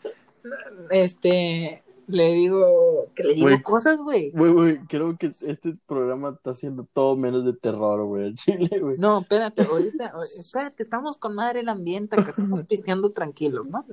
[0.90, 4.30] Este, le digo, que le digo cosas, güey.
[4.30, 8.26] Güey, güey, creo que este programa está haciendo todo menos de terror, güey.
[8.26, 8.96] al Chile, güey.
[8.98, 13.84] No, espérate, ahorita, espérate, estamos con madre el ambiente, acá estamos pisteando tranquilos, ¿no?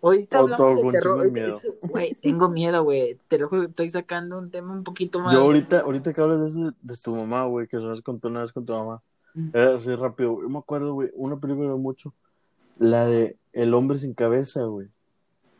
[0.00, 1.32] Ahorita hablamos todo de terror.
[1.82, 3.18] Güey, tengo miedo, güey.
[3.26, 5.32] Te lo juro, estoy sacando un tema un poquito más.
[5.32, 8.42] Yo ahorita, ahorita que hablas de eso de, tu mamá, güey, que nos contó una
[8.42, 9.02] vez con tu mamá.
[9.34, 9.48] Mm.
[9.52, 10.40] Era así rápido.
[10.40, 12.14] Yo me acuerdo, güey, una película mucho.
[12.78, 14.86] La de El hombre sin cabeza, güey.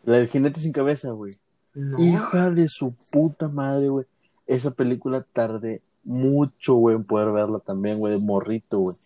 [0.04, 1.32] La del jinete sin cabeza, güey.
[1.74, 1.98] No.
[1.98, 4.06] Hija de su puta madre, güey.
[4.46, 8.96] Esa película tardé mucho, güey, en poder verla también, güey, de morrito, güey.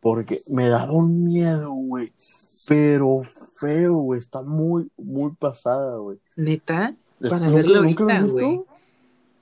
[0.00, 2.12] Porque me daba un miedo, güey.
[2.68, 3.22] Pero
[3.56, 4.18] feo, güey.
[4.18, 6.18] Está muy, muy pasada, güey.
[6.36, 6.94] ¿Neta?
[7.20, 8.60] Para ¿Nunca- verlo nunca ahorita, güey.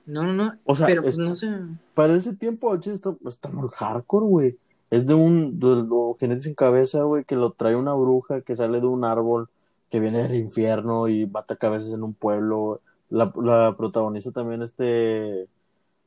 [0.05, 0.53] No, no, no.
[0.65, 1.47] O sea, pero es- pues no sé.
[1.93, 4.57] para ese tiempo, está, está muy hardcore, güey.
[4.93, 8.53] Es de un de los jinetes sin cabeza, güey, que lo trae una bruja que
[8.55, 9.49] sale de un árbol
[9.89, 12.81] que viene del infierno y mata cabezas en un pueblo.
[13.09, 15.47] La, la protagonista también este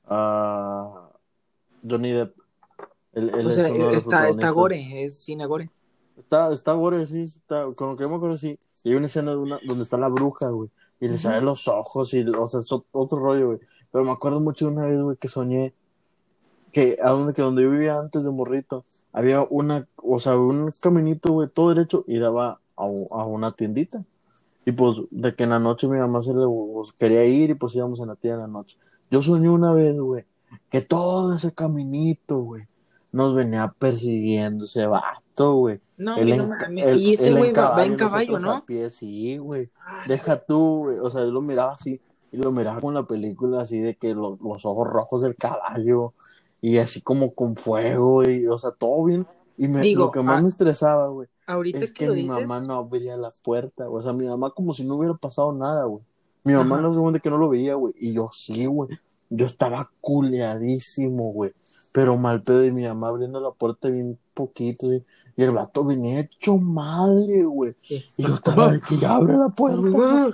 [0.07, 1.09] ah,
[1.89, 2.37] Johnny Depp.
[3.13, 5.71] Él- él O sea, está, está gore, es cine gore.
[6.17, 8.59] Está, está gore, sí, está, con lo que yo me acuerdo, sí.
[8.85, 10.71] Y hay una escena de una, donde está la bruja, güey.
[11.01, 13.59] Y le salen los ojos y, o sea, es ot- otro rollo, güey.
[13.93, 15.75] Pero me acuerdo mucho de una vez, güey, que soñé
[16.73, 20.71] que a donde, que donde yo vivía antes de Morrito, había una, o sea, un
[20.81, 24.03] caminito, güey, todo derecho y daba a, a una tiendita.
[24.65, 27.55] Y pues, de que en la noche mi mamá se le pues, quería ir y
[27.55, 28.79] pues íbamos en la tienda en la noche.
[29.11, 30.25] Yo soñé una vez, güey,
[30.71, 32.65] que todo ese caminito, güey,
[33.13, 35.81] nos venía persiguiendo ese vato, güey.
[35.97, 37.01] No, güey, no mames.
[37.01, 38.53] Y ese güey va, en caballo, ¿no?
[38.53, 39.71] a pie, sí, güey.
[40.09, 40.99] Deja tú, güey.
[40.99, 41.99] O sea, yo lo miraba así.
[42.33, 46.13] Y lo miraba con la película así de que lo- los ojos rojos del caballo.
[46.67, 48.29] Y así como con fuego.
[48.29, 49.25] Y, o sea, todo bien.
[49.57, 52.15] Y me, Digo, lo que más ah, me estresaba, güey, Ahorita es que, que lo
[52.15, 52.41] mi dices.
[52.41, 53.89] mamá no abría la puerta.
[53.89, 56.03] O sea, mi mamá como si no hubiera pasado nada, güey.
[56.43, 56.89] Mi mamá Ajá.
[56.89, 57.95] no se cuenta que no lo veía, güey.
[57.97, 58.91] Y yo sí, güey.
[59.31, 61.53] Yo estaba culeadísimo, güey.
[61.93, 64.89] Pero mal pedo y mi mamá abriendo la puerta bien poquito.
[64.89, 65.05] ¿sí?
[65.37, 67.77] Y el vato venía hecho madre, güey.
[67.81, 68.05] Sí.
[68.17, 69.83] Y yo estaba de que ya abre la puerta.
[69.83, 70.33] No,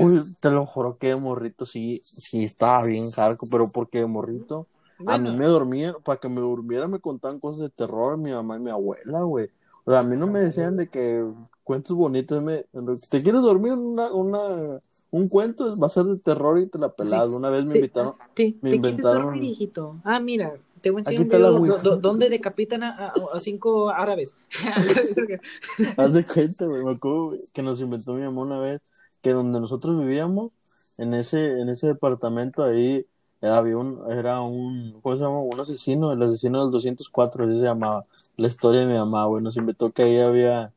[0.00, 4.06] güey, te lo juro que de morrito sí, sí estaba bien hardcore, pero porque de
[4.06, 4.68] morrito
[5.06, 8.56] a mí me dormían, para que me durmiera me contaban cosas de terror mi mamá
[8.56, 9.48] y mi abuela, güey.
[9.84, 11.24] O sea, a mí no me decían de que
[11.64, 12.64] cuentos bonitos, me,
[13.10, 14.80] ¿te quieres dormir una, una,
[15.10, 15.68] un cuento?
[15.78, 17.32] Va a ser de terror y te la pelas.
[17.32, 19.96] Una vez me te- invitaron, te, me te quieres inventaron- dormir, hijito.
[20.04, 23.90] Ah, mira, te voy a enseñar un video do- donde decapitan a, a- a cinco
[23.90, 24.48] árabes.
[25.96, 28.80] haz de cuenta, güey, me acuerdo que nos inventó mi mamá una vez,
[29.22, 30.52] que donde nosotros vivíamos,
[30.98, 33.06] en ese, en ese departamento ahí,
[33.42, 35.40] había un, era un, ¿cómo se llama?
[35.40, 38.04] Un asesino, el asesino del 204, así se llamaba,
[38.36, 40.72] la historia de mi mamá, güey, nos inventó que ahí había,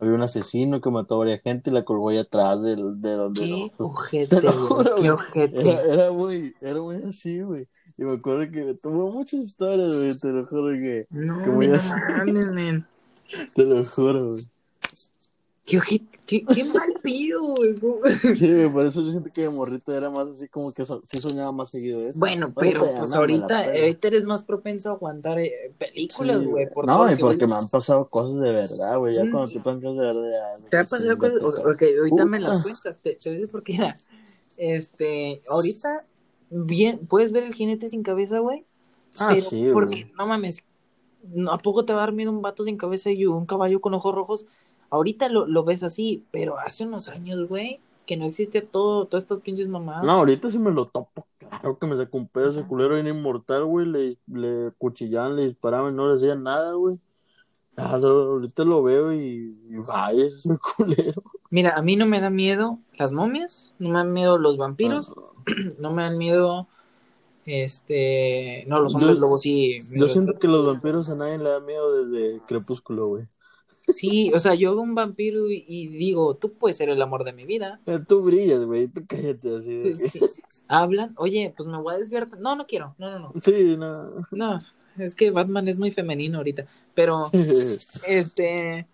[0.00, 3.12] había un asesino que mató a varias gente y la colgó ahí atrás del, de
[3.12, 5.60] donde Qué nosotros- ojete, Te juro, Qué ojete.
[5.70, 7.66] Era, era muy, era muy así, güey.
[7.96, 11.50] Y me acuerdo que me tomó muchas historias, güey, te lo juro que, No, que
[11.50, 11.92] muy no así.
[12.16, 12.84] mames, men.
[13.54, 14.42] te lo juro, güey.
[15.66, 17.74] Qué ojete, qué, qué mal pido, güey.
[18.36, 21.18] Sí, por eso yo siento que de morrito era más así como que so- sí
[21.18, 22.18] soñaba más seguido eso.
[22.18, 26.70] Bueno, pero pues, pues ahorita, eres más propenso a aguantar eh, películas, Sí, güey.
[26.70, 29.14] por No, y porque me han pasado cosas de verdad, güey.
[29.14, 29.30] Ya Mm.
[29.30, 30.68] cuando te pasan cosas de verdad, ya.
[30.68, 31.38] ¿Te ha pasado cosas?
[31.42, 32.96] Ok, ahorita me las cuentas.
[33.02, 33.96] Te, decir por qué era.
[34.58, 36.04] Este, ahorita,
[36.50, 38.64] bien, puedes ver el jinete sin cabeza, güey.
[39.18, 40.12] Ah, pero sí, porque, güey.
[40.18, 40.62] no mames,
[41.32, 43.80] ¿no- ¿a poco te va a dar miedo un vato sin cabeza y un caballo
[43.80, 44.46] con ojos rojos?
[44.94, 49.24] Ahorita lo, lo ves así, pero hace unos años, güey, que no existe todo, todas
[49.24, 50.04] estas pinches mamadas.
[50.04, 51.26] No, ahorita sí me lo topo.
[51.38, 53.86] Claro que me sacó un pedo ese culero bien inmortal, güey.
[53.86, 56.98] Le, le cuchillaban, le disparaban, no le hacían nada, güey.
[57.76, 61.22] Ah, ahorita lo veo y, y vaya, ese es mi culero.
[61.50, 65.12] Mira, a mí no me da miedo las momias, no me dan miedo los vampiros,
[65.78, 66.68] no me dan miedo,
[67.46, 69.82] este, no, los Yo- hombres lobos sí.
[69.90, 73.24] Yo siento que los vampiros a nadie le da miedo desde Crepúsculo, güey.
[73.94, 77.24] Sí, o sea, yo veo un vampiro y, y digo, tú puedes ser el amor
[77.24, 77.80] de mi vida.
[78.08, 79.76] Tú brillas, güey, tú cállate así.
[79.76, 80.20] De Sí.
[80.68, 82.40] Hablan, oye, pues me voy a despertar.
[82.40, 83.32] No, no quiero, no, no, no.
[83.42, 84.26] Sí, no.
[84.30, 84.58] No,
[84.98, 86.66] es que Batman es muy femenino ahorita.
[86.94, 87.30] Pero,
[88.06, 88.86] este.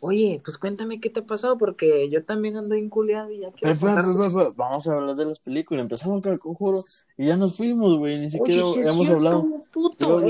[0.00, 3.74] Oye, pues cuéntame qué te ha pasado, porque yo también ando inculeado y ya quiero
[4.54, 5.80] Vamos a hablar de las películas.
[5.82, 6.84] Empezamos con el conjuro
[7.16, 8.16] y ya nos fuimos, güey.
[8.18, 9.48] Ni Oye, siquiera sí es hemos cierto, hablado.
[9.72, 10.20] puto,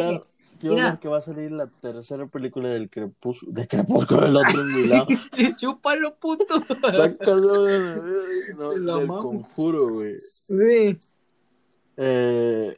[0.59, 0.87] Quiero Mira.
[0.89, 3.53] hablar que va a salir la tercera película del Crepúsculo.
[3.53, 5.07] De Crepúsculo, el otro engulado.
[5.59, 6.45] Chúpalo, puto.
[6.93, 7.97] Sácalo de
[8.57, 9.23] no, la del mamo.
[9.23, 10.17] conjuro, güey.
[10.21, 10.99] Sí,
[11.97, 12.77] Eh,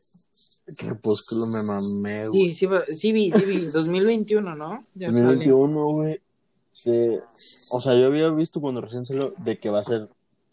[0.77, 2.53] Crepúsculo me mamé, güey.
[2.53, 3.61] sí, sí, sí vi, sí vi.
[3.73, 4.85] 2021, ¿no?
[4.95, 5.25] Ya sale.
[5.25, 6.21] 2021, güey.
[6.73, 7.21] Se...
[7.71, 10.03] O sea, yo había visto cuando recién salió de que va a ser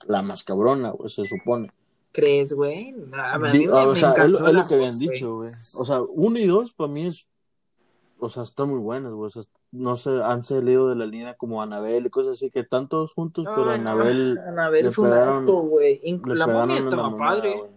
[0.08, 1.72] la más cabrona, güey, se supone.
[2.12, 2.96] ¿Crees, güey?
[3.14, 5.10] A mí Di- me- o me sea, es lo, es lo la que habían güey.
[5.10, 5.52] dicho, güey.
[5.78, 7.28] O sea, uno y dos para mí es.
[8.20, 9.28] O sea, están muy buenas, güey.
[9.28, 12.62] O sea, no sé, han salido de la línea como Anabel y cosas así, que
[12.62, 14.40] están todos juntos, pero no, Anabel.
[14.48, 16.02] Anabel fue un pegaron- asco, güey.
[16.26, 17.58] La momia estaba mamada, padre.
[17.58, 17.72] güey.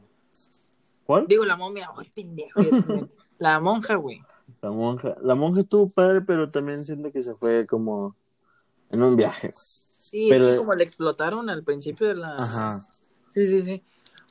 [1.04, 1.26] ¿Cuál?
[1.26, 2.52] Digo, la momia, ay, pendejo.
[3.38, 4.22] La monja, güey.
[4.62, 5.16] La monja.
[5.22, 8.14] La monja estuvo padre, pero también siento que se fue como
[8.90, 9.48] en un viaje.
[9.48, 9.54] güey.
[9.54, 12.34] Sí, Pero- es como le explotaron al principio de la.
[12.36, 12.80] Ajá.
[13.32, 13.82] Sí, sí, sí.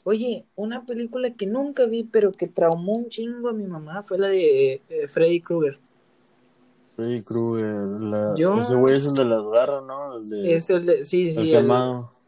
[0.06, 4.18] Oye, una película que nunca vi, pero que traumó un chingo a mi mamá fue
[4.18, 5.80] la de eh, Freddy Krueger.
[6.96, 8.02] Freddy Krueger.
[8.02, 8.34] La...
[8.36, 10.18] Yo- Ese güey es el de las garras, ¿no?
[10.18, 10.56] El de.
[10.56, 11.04] Es el de.
[11.04, 11.54] Sí, sí,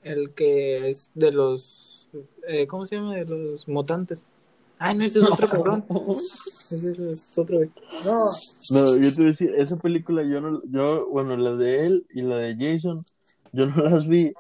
[0.04, 2.10] el, que es de los.
[2.48, 3.16] eh, ¿Cómo se llama?
[3.16, 4.26] De los mutantes.
[4.80, 5.86] Ay, no, ese es otro cabrón.
[6.72, 7.70] Ese, es otro, güey.
[8.04, 8.18] No,
[8.72, 12.06] No, yo te voy a decir, esa película yo no, yo, bueno, la de él
[12.10, 13.04] y la de Jason,
[13.54, 14.34] yo no las vi,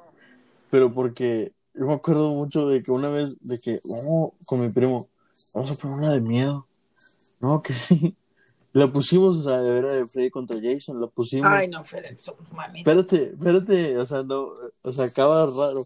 [0.71, 4.69] pero porque yo me acuerdo mucho de que una vez, de que, oh, con mi
[4.69, 5.07] primo,
[5.53, 6.67] vamos a poner una de miedo.
[7.39, 8.15] No, que sí.
[8.73, 11.51] La pusimos, o sea, de ver a de Freddy contra Jason, la pusimos.
[11.51, 11.83] ay, no,
[12.21, 12.87] so- mames.
[12.87, 14.47] Espérate, espérate, o sea, no,
[14.81, 15.85] o sea, acaba raro.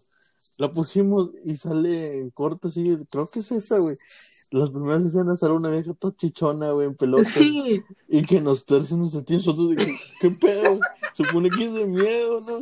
[0.56, 3.96] La pusimos y sale en corto, así, creo que es esa, güey.
[4.50, 7.32] Las primeras escenas sale una vieja toda chichona, güey, en pelotas.
[7.32, 10.78] Sí, Y que nos tercen los sentidos nosotros de ¿qué pedo?
[11.12, 12.58] Supone que es de miedo, ¿no?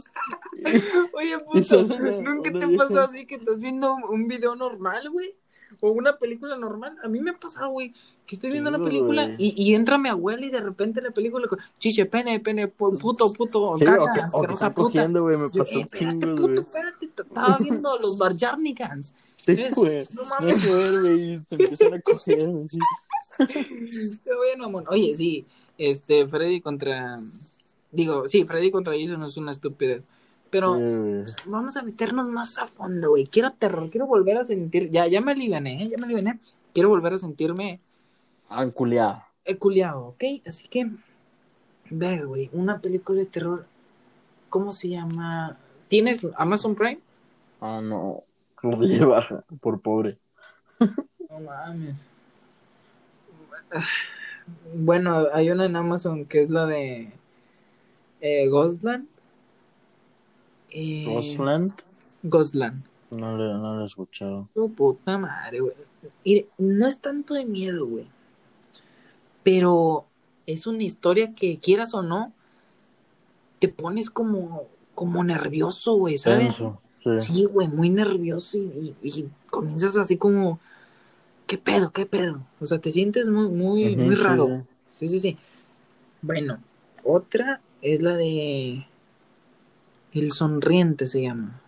[1.12, 2.88] oye, puto, una- ¿nunca una te vieja.
[2.88, 5.34] pasó así que estás viendo un video normal, güey?
[5.80, 6.96] O una película normal.
[7.02, 7.92] A mí me ha pasado, güey,
[8.26, 11.10] que estoy viendo una Chingo, película y, y entra mi abuela y de repente la
[11.10, 14.70] película con chiche, pene, pene, pu- puto, puto, Sí, caca, o que, o que está
[14.70, 14.74] puta.
[14.84, 16.54] cogiendo, güey, me pasó eh, chingos, güey.
[16.54, 19.14] espérate, estaba viendo los Barjarnigans.
[19.36, 20.06] Sí, güey.
[20.14, 20.66] No mames.
[20.66, 22.78] güey, se empiezan a coger, güey, sí.
[24.24, 25.44] Bueno, Oye, sí,
[25.78, 27.16] este, Freddy contra.
[27.90, 30.08] Digo, sí, Freddy contra Jason es una estupidez.
[30.50, 33.26] Pero Sí, vamos a meternos más a fondo, güey.
[33.26, 34.88] Quiero terror, quiero volver a sentir.
[34.90, 36.38] Ya, ya me aliviané, ya me aliviané.
[36.72, 37.80] Quiero volver a sentirme
[38.54, 39.22] Anculeado.
[39.58, 40.24] culiado, ¿ok?
[40.46, 40.90] Así que,
[41.90, 43.66] ver, güey, una película de terror.
[44.48, 45.58] ¿Cómo se llama?
[45.88, 47.00] ¿Tienes Amazon Prime?
[47.60, 48.22] Ah, no.
[48.62, 50.18] Rodilla baja, por pobre.
[51.28, 52.10] No mames.
[54.74, 57.12] Bueno, hay una en Amazon que es la de
[58.20, 59.06] eh, Ghostland.
[60.70, 61.72] Eh, Ghostland.
[62.22, 62.84] Ghostland.
[63.10, 64.48] No no lo he escuchado.
[64.54, 65.74] Tu puta madre, güey.
[66.24, 68.06] Mire, no es tanto de miedo, güey.
[69.44, 70.06] Pero
[70.46, 72.34] es una historia que quieras o no,
[73.58, 76.48] te pones como, como nervioso, güey, ¿sabes?
[76.56, 77.10] Tenso, sí.
[77.12, 80.58] Sí, güey, muy nervioso y, y- y comienzas así como,
[81.46, 82.46] ¿qué pedo, qué pedo?
[82.60, 84.54] O sea, te sientes muy, muy, muy raro.
[84.90, 85.08] sí.
[85.08, 85.38] Sí, sí, sí.
[86.22, 86.60] Bueno,
[87.04, 88.86] otra es la de
[90.14, 91.60] El Sonriente se llama.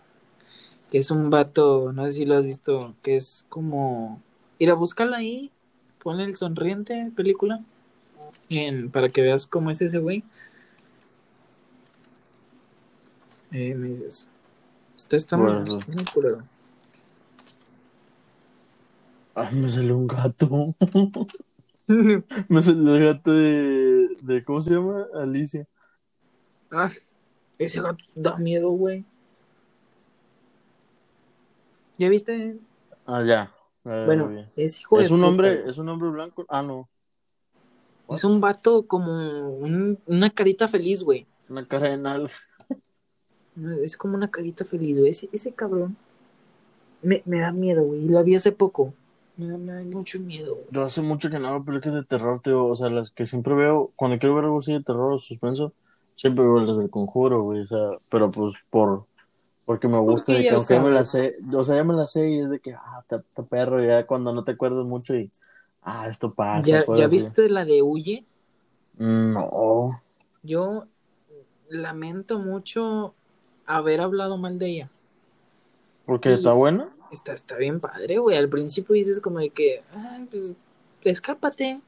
[0.91, 4.21] Que es un vato, no sé si lo has visto, que es como
[4.59, 5.51] ir a buscarla ahí,
[6.07, 7.59] ponle El Sonriente película
[8.47, 10.23] en, para que veas cómo es ese güey.
[13.51, 14.29] Eh, me dices,
[14.95, 15.79] está, está muy- Bueno.
[15.85, 16.43] muy culero.
[19.35, 20.75] Ay, me salió un gato.
[22.47, 24.43] me salió el gato de, de.
[24.45, 25.07] ¿Cómo se llama?
[25.13, 25.67] Alicia.
[26.71, 26.89] Ah,
[27.59, 29.03] ese gato da miedo, güey.
[31.97, 32.57] ¿Ya viste?
[33.05, 33.51] Ah, ya.
[33.87, 36.45] Ya, Bueno, es hijo ¿Es de un puta, hombre, es un hombre blanco?
[36.49, 36.89] Ah, no.
[38.09, 41.25] Es un vato como un- una carita feliz, güey.
[41.49, 42.29] Una cara de nalga.
[43.81, 45.11] Es como una carita feliz, güey.
[45.11, 45.97] Ese, ese cabrón
[47.01, 48.07] me, me da miedo, güey.
[48.07, 48.93] La vi hace poco.
[49.35, 50.67] Me da, me da mucho miedo, güey.
[50.69, 52.65] Yo hace mucho que no veo películas de terror, tío.
[52.65, 55.73] O sea, las que siempre veo, cuando quiero ver algo así de terror o suspenso,
[56.15, 57.61] siempre veo las del conjuro, güey.
[57.61, 59.06] O sea, pero pues por.
[59.67, 61.35] Porque me gusta, Porque de que aunque ya me la sabes.
[61.35, 63.83] sé, o sea, ya me la sé y es de que, ah, te, te perro,
[63.85, 65.29] ya cuando no te acuerdas mucho y,
[65.83, 66.63] ah, esto pasa.
[66.63, 68.25] ¿Ya, ¿Ya viste la de Huye?
[68.97, 70.01] Mm, No,
[70.41, 70.85] Yo
[71.69, 73.13] lamento mucho
[73.65, 74.89] haber hablado mal de ella.
[76.05, 76.35] porque Sí.
[76.35, 76.89] está buena.
[77.11, 78.37] Está, está bien padre, güey.
[78.37, 80.53] Al principio dices como de que, ah, pues,
[81.03, 81.81] escápate.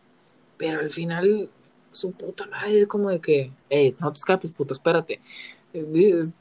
[0.57, 1.49] Pero al final,
[1.93, 5.21] su puta madre es como de que, hey, no te escapes, puto, espérate.
[5.73, 6.31] Es-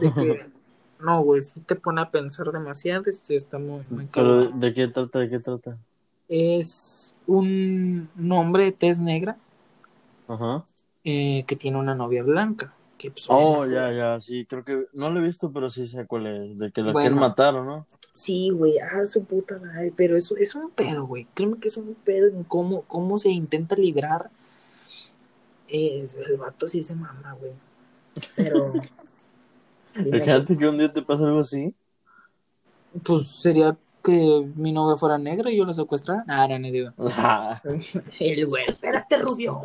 [0.00, 0.51] de que,
[1.02, 4.88] no, güey, si te pone a pensar demasiado, este, está muy, muy Pero, ¿de, qué
[4.88, 5.18] trata?
[5.18, 5.76] ¿De qué trata?
[6.28, 9.36] Es un, un hombre de tez negra
[10.28, 10.64] Ajá.
[11.04, 12.72] eh, que tiene una novia blanca.
[12.96, 16.06] Que, pues, Oh, ya, ya, sí, creo que no lo he visto, pero sí sé
[16.06, 17.00] cuál es, de que la Bueno.
[17.00, 17.86] quieren matar, ¿o no?
[18.12, 21.26] Sí, güey, ah, su puta madre, pero eso es un pedo, güey.
[21.34, 24.30] Créeme que es un pedo en cómo, cómo se intenta librar.
[25.66, 27.52] Es, el vato sí se mama, güey.
[28.36, 28.74] Pero.
[29.96, 31.74] Imagínate que un día te pasa algo así.
[33.04, 36.24] pues sería que mi novia fuera negra y yo la secuestrara.
[36.26, 36.90] Nah, no, no digo.
[38.18, 39.62] El güey, espérate, rubio.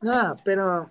[0.00, 0.90] No, pero.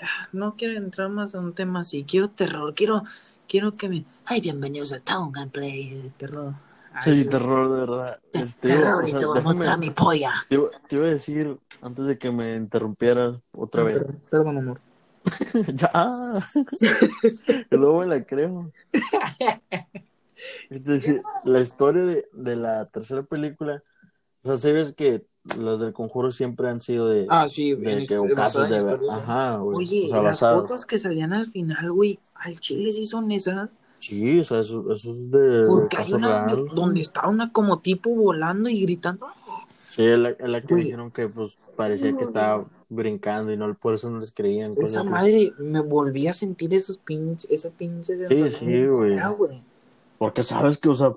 [0.00, 2.04] ah, No quiero entrar más a un tema así.
[2.04, 3.04] Quiero terror, quiero,
[3.48, 4.04] quiero que me.
[4.24, 6.54] Ay, bienvenidos a Town Gameplay de terror.
[6.92, 8.18] Ay, Sí, terror, de verdad.
[8.32, 10.32] te- Te digo, terror o y sea, te voy a mostrar mi polla.
[10.48, 14.02] te iba- te iba a decir, antes de que me interrumpieras otra vez.
[14.30, 14.80] Perdón, amor.
[15.74, 15.92] ya.
[17.70, 18.72] Que luego me la creo.
[20.70, 23.82] Es decir, la historia de, de la tercera película,
[24.42, 25.24] o sea, sabes que
[25.56, 28.86] las del conjuro siempre han sido de, Ah, sí, de en que casos de en
[28.86, 29.00] ver-.
[29.10, 29.78] Ajá, güey.
[29.78, 30.62] Oye, o sea, las basadas.
[30.62, 33.70] fotos que salían al final, güey, al chile sí son esas.
[33.98, 36.66] Sí, o sea, eso, eso es de, Porque hay una real.
[36.72, 39.26] donde, está una como tipo volando y gritando.
[39.88, 43.94] Sí, es la, la que dijeron que pues parecía que estaba brincando y no por
[43.94, 44.74] eso no les creían.
[44.74, 45.10] cosas Esa así.
[45.10, 49.18] madre, me volví a sentir esos pinches, esa pinche Sí, sí, güey.
[50.18, 51.12] Porque sabes que, o sea,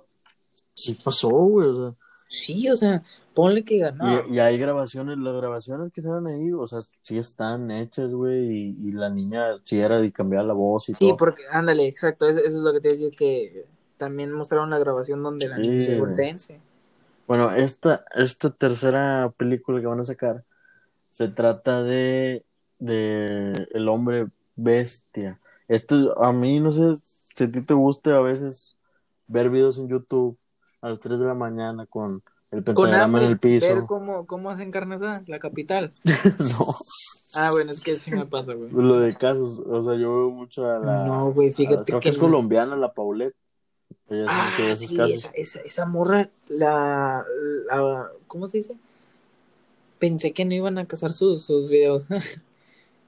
[0.74, 1.94] sí pasó, güey, o sea.
[2.28, 3.04] Sí, o sea,
[3.34, 4.24] ponle que ganó.
[4.30, 8.48] Y, y hay grabaciones, las grabaciones que salen ahí, o sea, sí están hechas, güey,
[8.50, 11.18] y, y la niña sí era de cambiar la voz y Sí, todo.
[11.18, 13.66] porque, ándale, exacto, eso, eso es lo que te decía, que
[13.98, 16.60] también mostraron la grabación donde la niña Sí, se voltense.
[17.28, 20.44] Bueno, esta, esta tercera película que van a sacar
[21.12, 22.44] se trata de,
[22.80, 25.40] de el hombre bestia.
[25.68, 26.96] Esto, a mí, no sé
[27.36, 28.76] si a ti te guste a veces
[29.28, 30.38] ver videos en YouTube
[30.82, 33.76] a las 3 de la mañana con el pentagrama en el piso.
[33.76, 35.92] ver cómo, cómo hacen carne asada, la capital.
[36.04, 36.76] no,
[37.36, 38.70] Ah, bueno, es que sí me pasa, güey.
[38.72, 41.06] lo de casos, o sea, yo veo mucho a la...
[41.06, 43.36] No, güey, fíjate creo que, que es colombiana, la Paulette.
[44.10, 47.24] Ella Ah, sí, esa, esa, esa morra, la,
[47.68, 48.78] la- ¿Cómo se dice?
[50.02, 52.08] Pensé que no iban a casar sus, sus videos.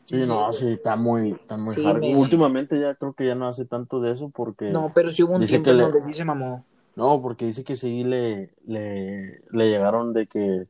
[0.06, 2.02] Sí, no, sí, está muy, está muy Sí, hard.
[2.02, 4.70] me- Últimamente ya creo que ya no hace tanto de eso porque...
[4.70, 6.66] No, pero sí hubo un Dice tiempo que le- donde sí se mamó.
[6.96, 10.68] No, porque dice que sí le, le, le llegaron de que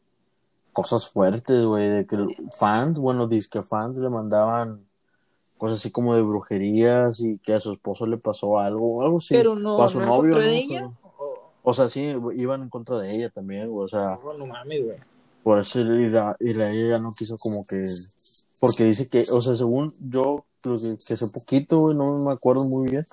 [0.71, 2.17] cosas fuertes, güey, de que
[2.55, 4.85] fans, bueno, disque fans le mandaban
[5.57, 9.33] cosas así como de brujerías y que a su esposo le pasó algo, algo así.
[9.35, 10.51] pero no, o a su no en novio, contra ¿no?
[10.51, 10.89] de ella.
[11.01, 14.33] Pero- O- o sea, sí, iban en contra de ella también, güey, o sea, no,
[14.37, 14.97] no mames, güey.
[15.43, 17.83] Por eso y la, y la- ella ya no quiso como que,
[18.59, 22.31] porque dice que, o sea, según yo, lo que, que sé poquito, güey, no me
[22.31, 23.05] acuerdo muy bien,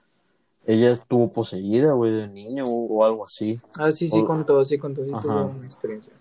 [0.66, 3.56] ella estuvo poseída, güey, de niño o, o algo así.
[3.78, 6.12] Ah, sí, sí, O- contó, sí, contó, sí, tuvo una experiencia.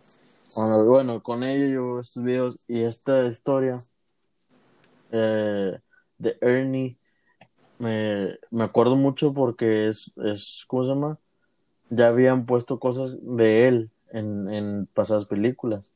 [0.55, 3.75] Bueno, bueno, con ella yo estos videos y esta historia
[5.11, 5.79] eh,
[6.17, 6.97] de Ernie
[7.79, 11.19] me, me acuerdo mucho porque es, es, ¿cómo se llama?
[11.89, 15.93] Ya habían puesto cosas de él en, en pasadas películas.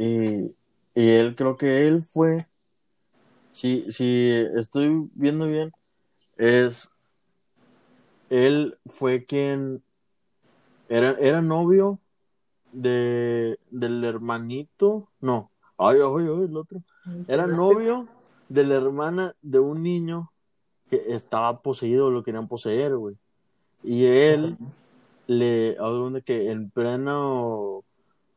[0.00, 0.56] Y,
[0.94, 2.46] y él, creo que él fue,
[3.52, 5.72] si, si estoy viendo bien,
[6.38, 6.90] es,
[8.30, 9.82] él fue quien
[10.88, 11.98] era, era novio
[12.72, 16.82] de, del hermanito, no, ay, ay, ay, el otro,
[17.28, 18.08] era novio
[18.48, 20.32] de la hermana de un niño
[20.88, 23.18] que estaba poseído, lo querían poseer, güey.
[23.82, 24.56] Y él
[25.26, 27.84] le, algo de que en pleno,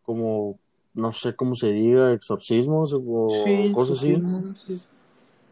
[0.04, 0.60] como,
[0.94, 4.78] no sé cómo se diga, exorcismos o Sí, cosas sí, así.
[4.78, 4.86] sí.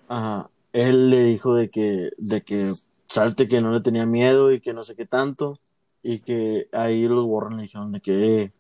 [0.08, 0.50] Ajá.
[0.74, 2.74] Él le dijo de que, de que
[3.08, 5.60] salte que no le tenía miedo y que no sé qué tanto.
[6.04, 8.52] Y que ahí los borran le dijeron de que, eh,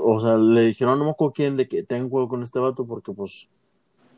[0.00, 2.86] o sea, le dijeron, no me acuerdo quién, de que tengan cuidado con este vato
[2.86, 3.48] porque pues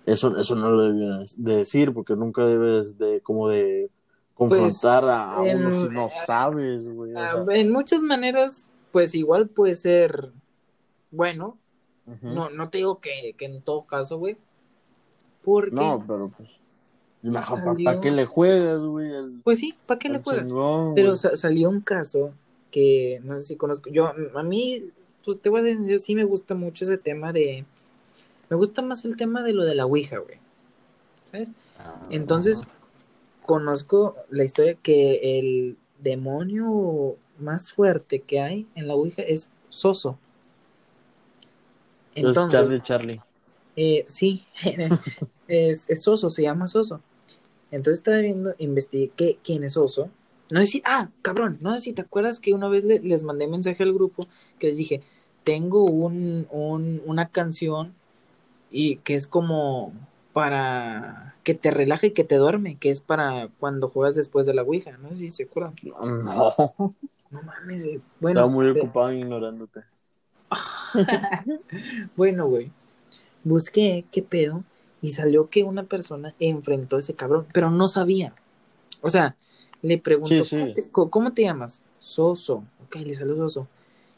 [0.04, 3.90] eso, eso no lo debía de decir, porque nunca debes de, como de
[4.34, 7.12] confrontar Pues, a uno en- si no sabes, güey.
[7.14, 10.32] o sea, en muchas maneras, pues igual puede ser
[11.10, 11.58] bueno.
[12.22, 14.36] No, no te digo que, que en todo caso, güey.
[15.44, 16.60] Porque, No, pero pues.
[17.32, 19.10] ¿para Salió- qué le juegas, güey?
[19.42, 20.46] pues sí, ¿para qué le juegas?
[20.46, 22.32] chingón, Pero sa- salió un caso
[22.70, 23.90] que no sé si conozco.
[23.90, 24.84] Yo, a mí,
[25.24, 27.64] pues te voy a decir, sí me gusta mucho ese tema de.
[28.48, 30.38] Me gusta más el tema de lo de la Ouija, güey.
[31.24, 31.50] ¿Sabes?
[32.10, 32.62] Entonces,
[33.44, 40.18] conozco la historia que el demonio más fuerte que hay en la Ouija es Soso.
[42.20, 43.22] Es Entonces, Charlie Charlie.
[43.76, 44.46] eh, sí,
[45.48, 47.00] es, es Soso, se llama Soso.
[47.70, 50.10] Entonces estaba viendo, investigué quién es Soso.
[50.50, 53.22] No sé si, ah, cabrón, no sé si te acuerdas que una vez le- les
[53.24, 54.26] mandé mensaje al grupo
[54.58, 55.02] que les dije,
[55.44, 57.94] tengo un, un, una canción
[58.70, 59.92] y que es como
[60.32, 64.54] para que te relaje y que te duerme, que es para cuando juegas después de
[64.54, 65.74] la Ouija, no sé si se acuerdan.
[65.82, 66.54] No,
[67.30, 68.00] No mames, güey.
[68.20, 69.84] Bueno, estaba muy ocupado ignorándote.
[72.16, 72.72] Bueno, güey.
[73.44, 74.64] Busqué qué pedo
[75.02, 78.34] y salió que una persona enfrentó a ese cabrón, pero no sabía.
[79.02, 79.36] O sea,
[79.82, 80.56] le preguntó, Sí, sí.
[80.58, 81.82] ¿cómo, te, co- cómo te llamas?
[82.00, 82.64] Soso.
[82.86, 83.68] Ok, le salió Soso.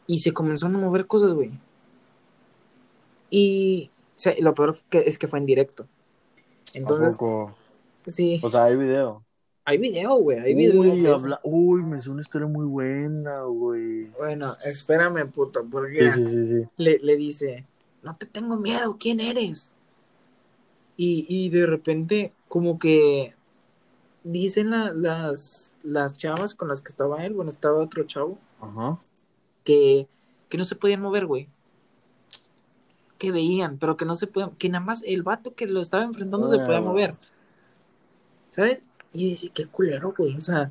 [0.07, 1.53] Y se comenzaron a mover cosas, güey.
[3.31, 5.87] Y o sea, lo peor que, es que fue en directo.
[6.75, 7.19] Entonces,
[8.07, 9.25] sí, O sea, hay video.
[9.69, 10.81] Hay video, güey, hay video.
[10.81, 11.41] Uy, habla...
[11.45, 14.07] Me hizo una historia muy buena, güey.
[14.19, 16.69] Bueno, espérame, puto, porque Sí, sí, sí, sí.
[16.79, 17.67] le, le dice,
[18.03, 19.71] no te tengo miedo, ¿quién eres?
[20.97, 23.35] Y, y de repente, como que
[24.25, 28.99] dicen la- las, las chavas con las que estaba él, bueno, estaba otro chavo, Ajá.
[29.65, 30.09] que,
[30.49, 31.47] que no se podían mover, güey.
[33.19, 36.05] Que veían, pero que no se podían, que nada más el vato que lo estaba
[36.05, 36.83] enfrentando se podía Ah.
[36.83, 37.11] mover.
[38.51, 38.81] ¿Sabes?
[39.13, 40.37] Y dice, qué culero, güey.
[40.37, 40.71] O sea,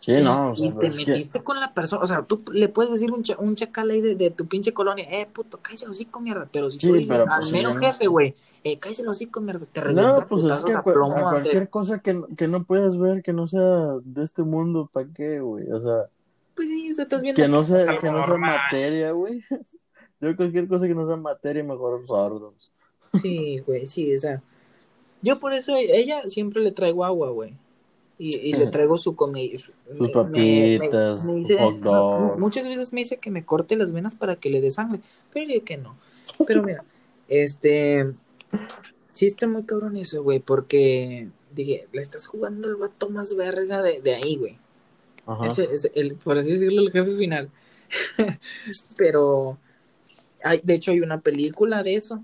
[0.00, 2.02] Sí, te- no, o sea, y te que- metiste con la persona.
[2.02, 4.72] O sea, tú le puedes decir un, cha- un chacal ahí de, de tu pinche
[4.72, 6.48] colonia, eh, puto, cállese el hocico, mierda.
[6.50, 9.40] Pero si Sí, tú dices pero, al pues, no jefe, güey, eh, cállese el hocico,
[9.42, 12.14] mierda, te No, pues es que a a, cual- plomo, a te- cualquier cosa que,
[12.14, 15.70] no- que no puedas ver, que no sea de este mundo, ¿para qué, güey?
[15.70, 16.06] O sea,
[16.56, 19.40] Pues sí, o sea, estás viendo que no sea, que no sea materia, güey.
[20.20, 22.70] Yo cualquier cosa que no sea materia, mejor sordos.
[23.14, 24.42] Sí, güey, sí, o sea.
[25.22, 27.52] Yo por eso ella siempre le traigo agua, güey.
[28.18, 29.58] Y, y le traigo su comida.
[29.94, 31.24] Sus papitas,
[31.58, 32.38] hot dog.
[32.38, 35.00] muchas veces me dice que me corte las venas para que le dé sangre.
[35.32, 35.96] Pero yo digo que no.
[36.46, 36.84] Pero mira,
[37.28, 38.12] este.
[39.12, 43.82] Sí está muy cabrón eso, güey, porque dije, le estás jugando el vato más verga
[43.82, 44.58] de, de ahí, güey.
[45.26, 45.46] Ajá.
[45.46, 47.50] Ese es el, por así decirlo, el jefe final.
[48.96, 49.58] Pero
[50.42, 52.22] hay, de hecho hay una película de eso.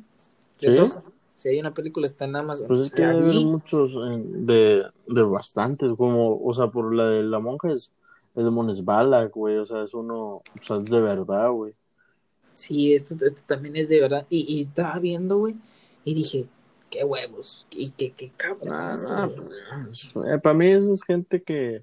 [0.60, 0.78] De ¿Sí?
[0.78, 1.02] Sosa.
[1.36, 2.66] Sí, hay una película, está en Amazon.
[2.66, 3.44] Pues es que vi.
[3.44, 7.92] muchos eh, de, de bastantes, como, o sea, por la de la monja es,
[8.34, 11.74] es de Monesbala, güey, o sea, es uno, o sea, es de verdad, güey.
[12.54, 14.26] Sí, esto, esto también es de verdad.
[14.30, 15.56] Y, y estaba viendo, güey,
[16.04, 16.46] y dije,
[16.90, 19.02] qué huevos, y qué, qué cabrón.
[19.02, 19.30] No,
[19.84, 21.82] pues, eh, para mí eso es gente que,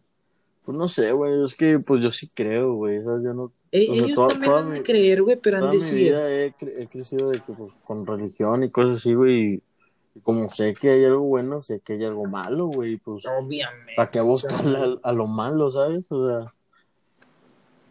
[0.66, 3.52] pues no sé, güey, es que pues yo sí creo, güey, o sea, yo no,
[3.76, 5.80] Eh, o sea, ellos toda- también toda han de mi- creer, güey, pero han de
[5.80, 6.46] mi vida he,
[6.78, 9.64] he crecido de que, pues, con religión y cosas así, güey, y,
[10.16, 13.94] y como sé que hay algo bueno, sé que hay algo malo, güey, pues, obviamente.
[13.98, 16.06] ¿para qué buscarle a, a lo malo, sabes?
[16.10, 16.54] O sea,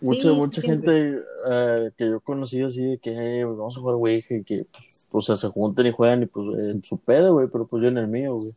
[0.01, 0.93] mucha, Sí, mucha siempre.
[1.01, 3.11] gente eh, que yo conocí así de que
[3.41, 4.67] "Eh, vamos a jugar Ouija y que
[5.11, 7.83] pues, o sea, se juntan y juegan y pues en su pedo, güey, pero pues
[7.83, 8.53] yo en el mío, güey.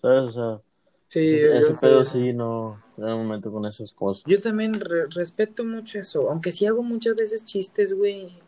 [0.00, 0.20] ¿Sabes?
[0.22, 0.60] O sea,
[1.08, 1.80] Sí, ese, sé.
[1.80, 4.24] pedo sí no, no me meto con esas cosas.
[4.26, 8.38] Yo también re- respeto mucho eso, aunque sí hago muchas veces chistes, güey,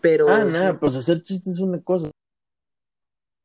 [0.00, 0.28] pero...
[0.28, 2.10] Ah, nada, pues hacer chistes es una cosa.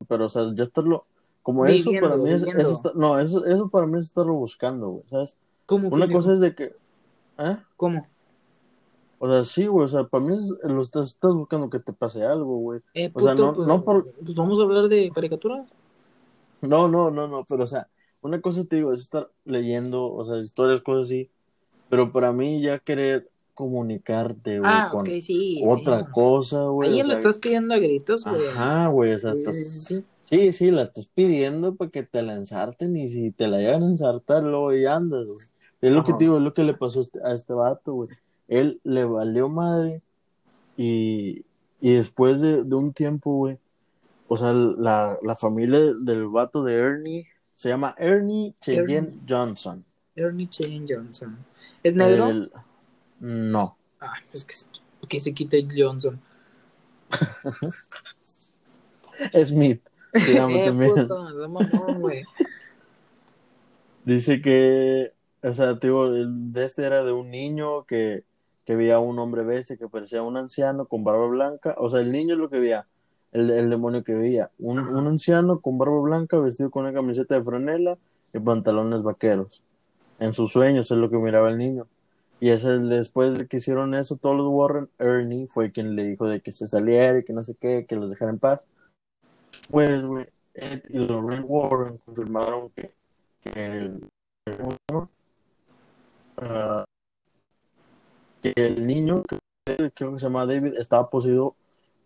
[0.08, 1.04] Pero, o sea, ya estarlo.
[1.42, 2.42] Como eso Viviendo, para mí es.
[2.44, 5.36] Eso está- no, eso, eso para mí es estarlo buscando, güey, ¿sabes?
[5.66, 5.88] ¿Cómo?
[5.88, 6.76] Una cosa es de que.
[7.38, 7.56] ¿Eh?
[7.76, 8.06] ¿Cómo?
[9.18, 11.92] O sea, sí, güey, o sea, para mí es, lo estás, estás buscando que te
[11.92, 12.80] pase algo, güey.
[12.94, 15.68] Eh, O sea, puto, no- pues, no por- pues vamos a hablar de caricaturas.
[16.60, 17.88] No, no, no, no, pero o sea,
[18.22, 21.28] una cosa te digo es estar leyendo, o sea, historias, cosas así,
[21.90, 25.62] pero para mí ya querer comunicarte, güey, Ah, con sí.
[25.66, 26.06] otra sí.
[26.12, 26.90] cosa, güey.
[26.92, 28.46] Ahí lo sea, estás pidiendo a gritos, güey.
[28.48, 30.04] Ajá, güey, o sea, Sí, estás- sí, sí, sí.
[30.20, 33.82] sí, sí, la estás pidiendo para que te la ensarten y si te la llegan
[33.82, 35.38] a ensartar, luego ya andas, güey.
[35.82, 37.92] Es lo que te digo, es lo que le pasó a este, a este vato,
[37.92, 38.08] güey.
[38.48, 40.00] Él le valió madre
[40.76, 41.44] y,
[41.80, 43.58] y después de, de un tiempo, güey,
[44.28, 47.26] o sea, la, la familia del vato de Ernie
[47.62, 49.20] se llama Ernie Cheyenne.
[49.28, 49.84] Johnson.
[50.16, 51.38] Ernie Cheyenne Johnson.
[51.84, 52.28] ¿Es negro?
[52.28, 52.50] El-
[53.20, 53.76] no.
[54.00, 56.20] Ah, pues que, que se quite Johnson.
[59.44, 59.80] Smith.
[60.12, 60.92] Sí, a mí Eh, también.
[60.92, 62.02] puto, mamón.
[64.04, 65.12] Dice que,
[65.44, 68.24] o sea, digo, el de este era de un niño que,
[68.64, 71.76] que veía a un hombre bestia que parecía un anciano con barba blanca.
[71.78, 72.88] O sea, el niño es lo que veía,
[73.32, 74.50] el, el demonio que veía.
[74.58, 77.98] Un, un anciano con barba blanca vestido con una camiseta de franela
[78.32, 79.64] y pantalones vaqueros.
[80.18, 81.86] En sus sueños es lo que miraba el niño.
[82.40, 86.28] Y ese, después de que hicieron eso, todos los Warren, Ernie fue quien le dijo
[86.28, 88.60] de que se saliera y que no sé qué, que los dejara en paz.
[89.70, 89.90] Pues,
[90.88, 92.72] y Warren confirmaron
[93.54, 94.08] el.
[96.36, 96.84] Ah,
[98.42, 99.38] que el niño, que
[99.94, 101.54] que se llama David, estaba poseído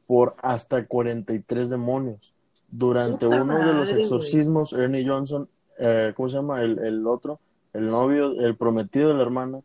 [0.06, 2.32] por hasta 43 demonios.
[2.70, 5.48] Durante Puta uno de los exorcismos, Ernie Johnson,
[5.78, 6.62] eh, ¿cómo se llama?
[6.62, 7.38] El, el otro,
[7.72, 9.60] el novio, el prometido de la hermana,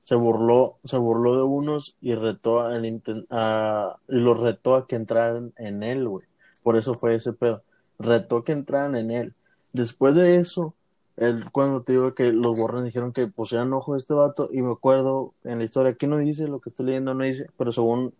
[0.00, 4.96] se burló, se burló de unos y retó inten- a- y los retó a que
[4.96, 6.26] entraran en él, güey.
[6.62, 7.62] Por eso fue ese pedo.
[7.98, 9.34] Retó que entraran en él.
[9.72, 10.74] Después de eso,
[11.16, 14.62] el, cuando te digo que los Warren dijeron que pusieran ojo a este vato, y
[14.62, 17.72] me acuerdo en la historia, aquí no dice lo que estoy leyendo, no dice, pero
[17.72, 18.12] según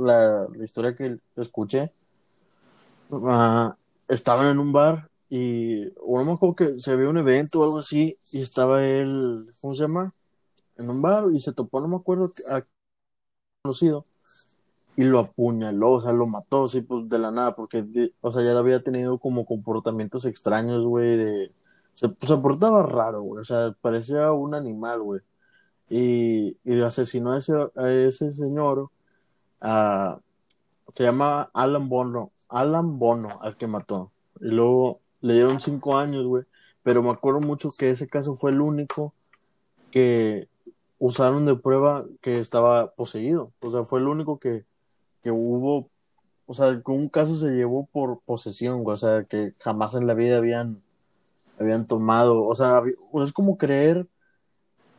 [0.00, 1.92] la, la historia que escuché,
[3.12, 3.76] ah,
[4.08, 7.64] estaban en un bar y o no me acuerdo que se vio un evento o
[7.64, 10.12] algo así y estaba él, ¿cómo se llama?
[10.76, 12.64] En un bar y se topó, no me acuerdo a
[13.62, 14.06] conocido
[14.96, 18.42] y lo apuñaló, o sea, lo mató, sí, pues de la nada, porque, o sea,
[18.42, 21.52] ya había tenido como comportamientos extraños, güey, de...
[21.94, 25.20] Se, se portaba raro, güey, o sea, parecía un animal, güey.
[25.88, 28.90] Y, y asesinó a ese, a ese señor,
[29.60, 30.18] a,
[30.94, 34.10] se llama Alan Bono, Alan Bono, al que mató.
[34.40, 36.44] Y luego le dieron cinco años, güey,
[36.82, 39.12] pero me acuerdo mucho que ese caso fue el único
[39.90, 40.48] que
[40.98, 43.52] usaron de prueba que estaba poseído.
[43.60, 44.64] O sea, fue el único que,
[45.22, 45.88] que hubo,
[46.46, 50.06] o sea, que un caso se llevó por posesión, güey, o sea, que jamás en
[50.06, 50.82] la vida habían,
[51.58, 52.82] habían tomado, o sea,
[53.24, 54.06] es como creer,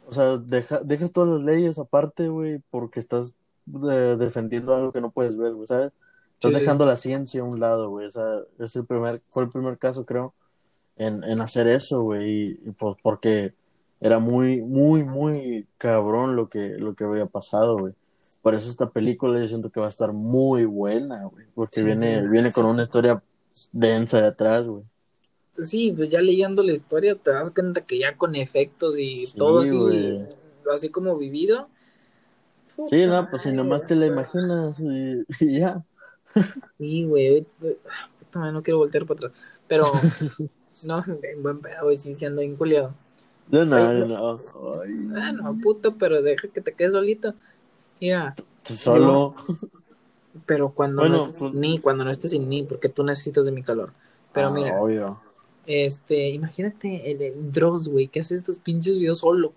[0.08, 3.36] o sea, deja- dejas todas las leyes aparte, güey, porque estás
[3.66, 5.92] defendiendo algo que no puedes ver, güey, ¿sabes?
[6.36, 6.62] Estás Sí, sí.
[6.62, 9.78] dejando la ciencia a un lado, güey, o sea, es el primer, fue el primer
[9.78, 10.34] caso, creo,
[10.98, 12.30] en, en hacer eso, güey,
[12.66, 13.54] y, y pues porque
[14.00, 17.94] era muy, muy, muy cabrón lo que, lo que había pasado, güey.
[18.42, 21.84] Por eso esta película yo siento que va a estar muy buena, güey, porque Sí,
[21.84, 23.24] viene, viene con una historia
[23.72, 24.84] densa de atrás, güey.
[25.60, 29.60] Sí, pues ya leyendo la historia te das cuenta que ya con efectos y todo
[29.60, 30.18] así,
[30.74, 31.70] así como vivido.
[32.88, 35.84] Sí, no, pues si nomás te la imaginas y, y ya.
[36.78, 37.46] Sí, güey.
[38.34, 39.34] no quiero voltear para atrás.
[39.68, 39.86] Pero,
[40.86, 42.94] no, en buen pedo, güey, sí, siendo bien culiado.
[43.50, 44.40] No, no, Ay, no.
[44.82, 47.34] Ay, Ah, no, puto, pero deja que te quedes solito.
[48.00, 49.36] Mira, solo.
[50.46, 53.04] pero cuando Bueno, no estés pues- sin mí, cuando no estés sin mí, porque tú
[53.04, 53.92] necesitas de mi calor.
[54.34, 55.20] Pero Ah, mira, Obvio.
[55.66, 59.54] este, imagínate el, el Dross, güey, que hace estos pinches videos solo.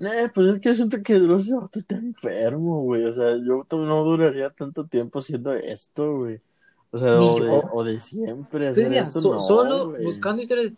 [0.00, 3.04] Eh, pues es que yo siento que no se está enfermo, güey.
[3.04, 6.40] O sea, yo no duraría tanto tiempo haciendo esto, güey.
[6.90, 7.62] O sea, o de, yo.
[7.72, 10.72] o de siempre Entonces, hacer ya, esto, so- no, solo buscando historias.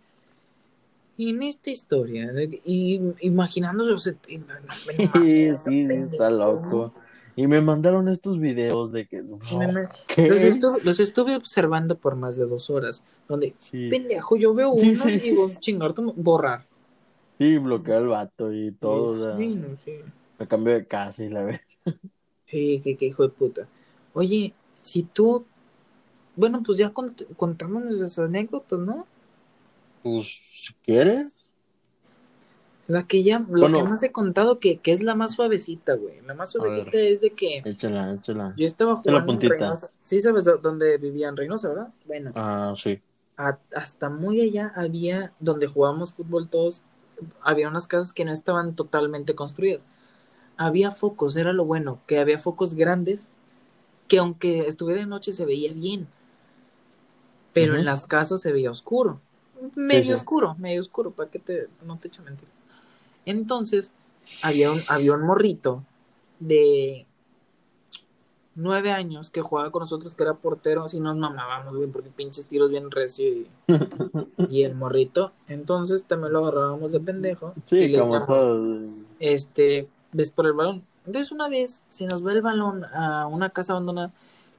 [1.19, 2.31] Y en esta historia,
[2.65, 6.13] y imaginándose, o sea, y- no, Sí, sí, pendejo.
[6.13, 6.93] está loco.
[7.39, 9.23] Y me mandaron estos videos de que.
[9.23, 9.43] Los
[10.17, 14.81] estuve, los estuve observando por más de dos horas, donde, Sí, pendejo, yo veo uno
[14.81, 15.11] Sí, sí.
[15.11, 16.65] y digo, chingar, borrar.
[17.39, 19.11] sí, bloqueó al vato y todo.
[19.13, 19.93] o sea, Sí, sí.
[20.39, 21.61] me cambió de casa y la ve.
[22.47, 23.69] Sí, qué, qué hijo de puta.
[24.15, 25.45] Oye, si tú,
[26.37, 29.07] bueno, pues ya cont- contamos nuestras anécdotas, ¿no?
[30.03, 30.27] Pues,
[30.65, 31.47] si quieres.
[32.89, 33.79] La que ya, lo Bueno.
[33.79, 36.21] que más he contado que, que es la más suavecita, güey.
[36.23, 36.63] La más ver.
[36.63, 38.55] suavecita es de que Échala, échala.
[38.57, 39.41] yo estaba jugando en.
[39.41, 39.91] Reynosa.
[40.01, 41.89] Sí sabes dó- dónde vivía en Reynosa, ¿verdad?
[42.07, 43.01] Bueno, Ah, sí.
[43.37, 46.83] a- hasta muy allá había, donde jugábamos fútbol todos,
[47.43, 49.85] había unas casas que no estaban totalmente construidas.
[50.57, 53.29] Había focos, era lo bueno, que había focos grandes
[54.09, 56.07] que aunque estuviera de noche se veía bien,
[57.53, 59.21] pero en las casas se veía oscuro.
[59.75, 60.13] Medio sí.
[60.13, 62.53] oscuro, medio oscuro, para que te, no te eche mentiras.
[63.25, 63.91] Entonces,
[64.43, 65.83] había un, había un morrito
[66.39, 67.07] de
[68.57, 72.47] nueve años que jugaba con nosotros, que era portero, así nos mamábamos, güey, porque pinches
[72.47, 73.47] tiros bien recio y,
[74.51, 75.33] y el morrito.
[75.47, 77.53] Entonces también lo agarrábamos de pendejo.
[77.57, 78.79] y Sí, le como decíamos, todo.
[79.21, 80.83] este, ves por el balón.
[81.07, 84.11] Entonces una vez se nos va el balón a una casa abandonada,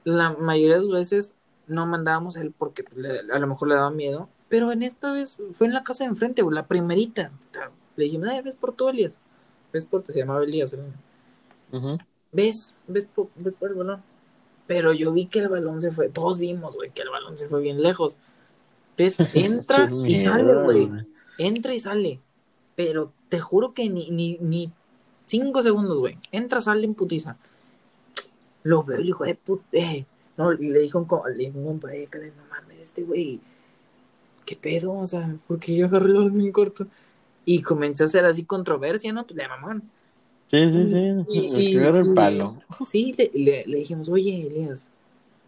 [0.04, 1.34] la mayoría de las veces
[1.66, 5.12] no mandábamos a él porque le- a lo mejor le daba miedo, pero en esta
[5.12, 7.30] vez fue en la casa de enfrente, güey, la primerita.
[7.96, 9.12] Le dijimos, "Ay, ves por tú, Elías.
[9.72, 10.72] Ves por, se llamaba Elías.
[10.72, 10.94] el niño.
[11.72, 11.98] Ujú.
[12.32, 14.02] Ves, ves por, ves por el balón.
[14.66, 17.48] Pero yo vi que el balón se fue, todos vimos, güey, que el balón se
[17.48, 18.18] fue bien lejos.
[18.96, 20.90] Entonces entra y mierda, sale, güey.
[21.38, 22.20] Entra y sale.
[22.76, 24.70] Pero te juro que ni, ni, ni
[25.26, 26.18] cinco segundos, güey.
[26.32, 27.36] Entra, sale en putiza.
[28.62, 29.64] Lo veo, el hijo de puta.
[29.72, 30.04] Eh.
[30.36, 33.40] No, le dijo un, le dijo un compa, eh, Caleb, no mames, este güey.
[34.44, 34.92] ¿Qué pedo?
[34.92, 36.86] O sea, porque yo agarré el balón en corto.
[37.44, 39.26] Y comencé a hacer así controversia, ¿no?
[39.26, 39.82] Pues de mamón.
[40.50, 40.98] Sí, sí, sí.
[41.28, 41.38] Y-
[41.72, 42.56] y- el y- palo.
[42.86, 44.90] Sí, le, le, le dijimos, oye, Elías,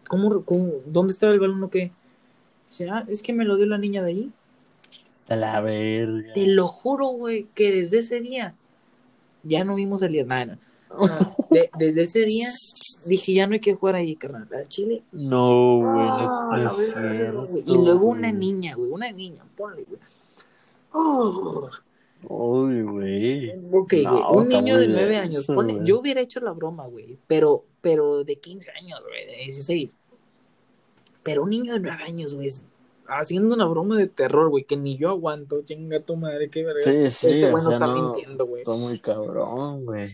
[0.07, 1.91] ¿cómo, cómo, dónde estaba el balón o qué?
[2.69, 4.31] Dice, ah, es que me lo dio la niña de ahí.
[5.27, 6.33] A la verga.
[6.33, 8.55] Te lo juro, güey, que desde ese día
[9.43, 10.27] ya no vimos a Elías.
[10.27, 10.57] Nada, no.
[10.89, 11.07] No,
[11.49, 12.49] de- desde ese día
[13.05, 14.47] dije, ya no hay que jugar ahí, carnal.
[14.53, 15.03] A Chile.
[15.11, 16.69] No, güey, Ah,
[17.33, 17.63] no güey.
[17.65, 19.99] Y luego una niña, güey, una niña, ponle, güey.
[20.93, 21.69] Oh,
[22.27, 23.49] Uy, güey.
[23.71, 25.47] ok, No, güey, un niño de nueve años.
[25.49, 25.85] ponle- güey.
[25.85, 29.95] yo hubiera hecho la broma, güey, pero, pero de 15 años, güey, de 16.
[31.23, 32.49] Pero un niño de nueve años, güey,
[33.07, 36.81] haciendo una broma de terror, güey, que ni yo aguanto, chinga tu madre, qué verga.
[36.83, 38.03] Sí, sí, Este o güey no sea, está no.
[38.13, 38.61] mintiendo, güey.
[38.61, 40.05] Está muy cabrón, güey.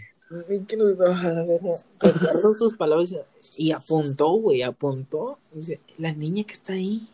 [2.02, 3.16] Recuerdo sus palabras
[3.58, 5.38] y apuntó, güey, apuntó.
[6.00, 7.08] La niña que está ahí.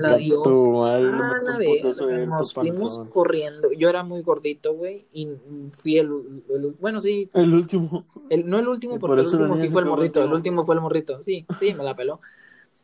[0.00, 0.42] La dio.
[0.42, 3.70] madre, Ah, la tu nos fuimos corriendo.
[3.72, 5.28] Yo era muy gordito, güey, y
[5.76, 6.10] fui el,
[6.48, 8.04] el- bueno, sí, El último.
[8.28, 10.74] el, no el último, porque por el último sí fue el morrito, el último fue
[10.74, 12.20] el morrito, sí, sí, me la peló.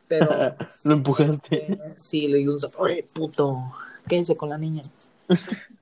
[0.07, 0.29] Pero
[0.85, 1.73] Lo empujaste.
[1.73, 3.53] eh, sí, le di un "Oye, puto,
[4.07, 4.81] quédese con la niña.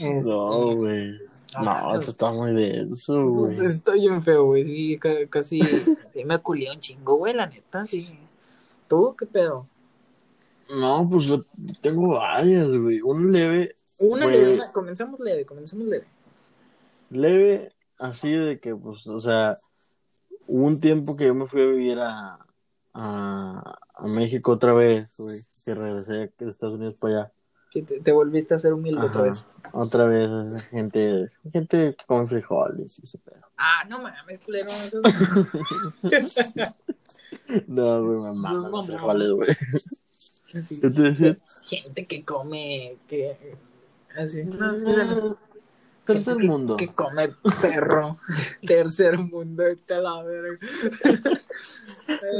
[0.00, 1.18] No, güey.
[1.60, 3.54] No, eso está muy denso, güey.
[3.54, 4.64] Este, Estoy bien feo, güey.
[4.64, 5.60] Sí, ca- casi.
[5.62, 8.16] sí me culé un chingo, güey, la neta, sí.
[8.90, 9.68] ¿Tú qué pedo?
[10.68, 11.44] No, pues yo
[11.80, 13.00] tengo varias, güey.
[13.00, 16.06] Un leve, Una leve, comencemos leve, comencemos leve.
[17.08, 19.58] leve, así de que, pues, o sea,
[20.48, 22.38] hubo un tiempo que yo me fui a vivir a,
[22.94, 25.38] a, a México otra vez, güey.
[25.64, 27.32] Que regresé de Estados Unidos para allá.
[27.70, 29.46] Que te, te volviste a hacer humilde otra vez.
[29.72, 30.28] Otra vez,
[30.70, 33.46] gente, gente que come frijoles y ese pedo.
[33.56, 34.68] Ah, no mames, culero.
[34.70, 35.00] Eso
[37.66, 39.36] No, güey, me No, no, no.
[39.36, 39.50] güey.
[40.54, 40.80] así.
[40.80, 41.36] ¿Qué te decía?
[41.66, 42.96] Gente que come.
[43.08, 43.56] Que,
[44.16, 44.44] así.
[44.44, 44.84] No, sí.
[46.06, 46.76] Tercer Gente que- mundo.
[46.76, 47.28] Que come
[47.60, 48.18] perro.
[48.66, 50.58] Tercer mundo, a la verga.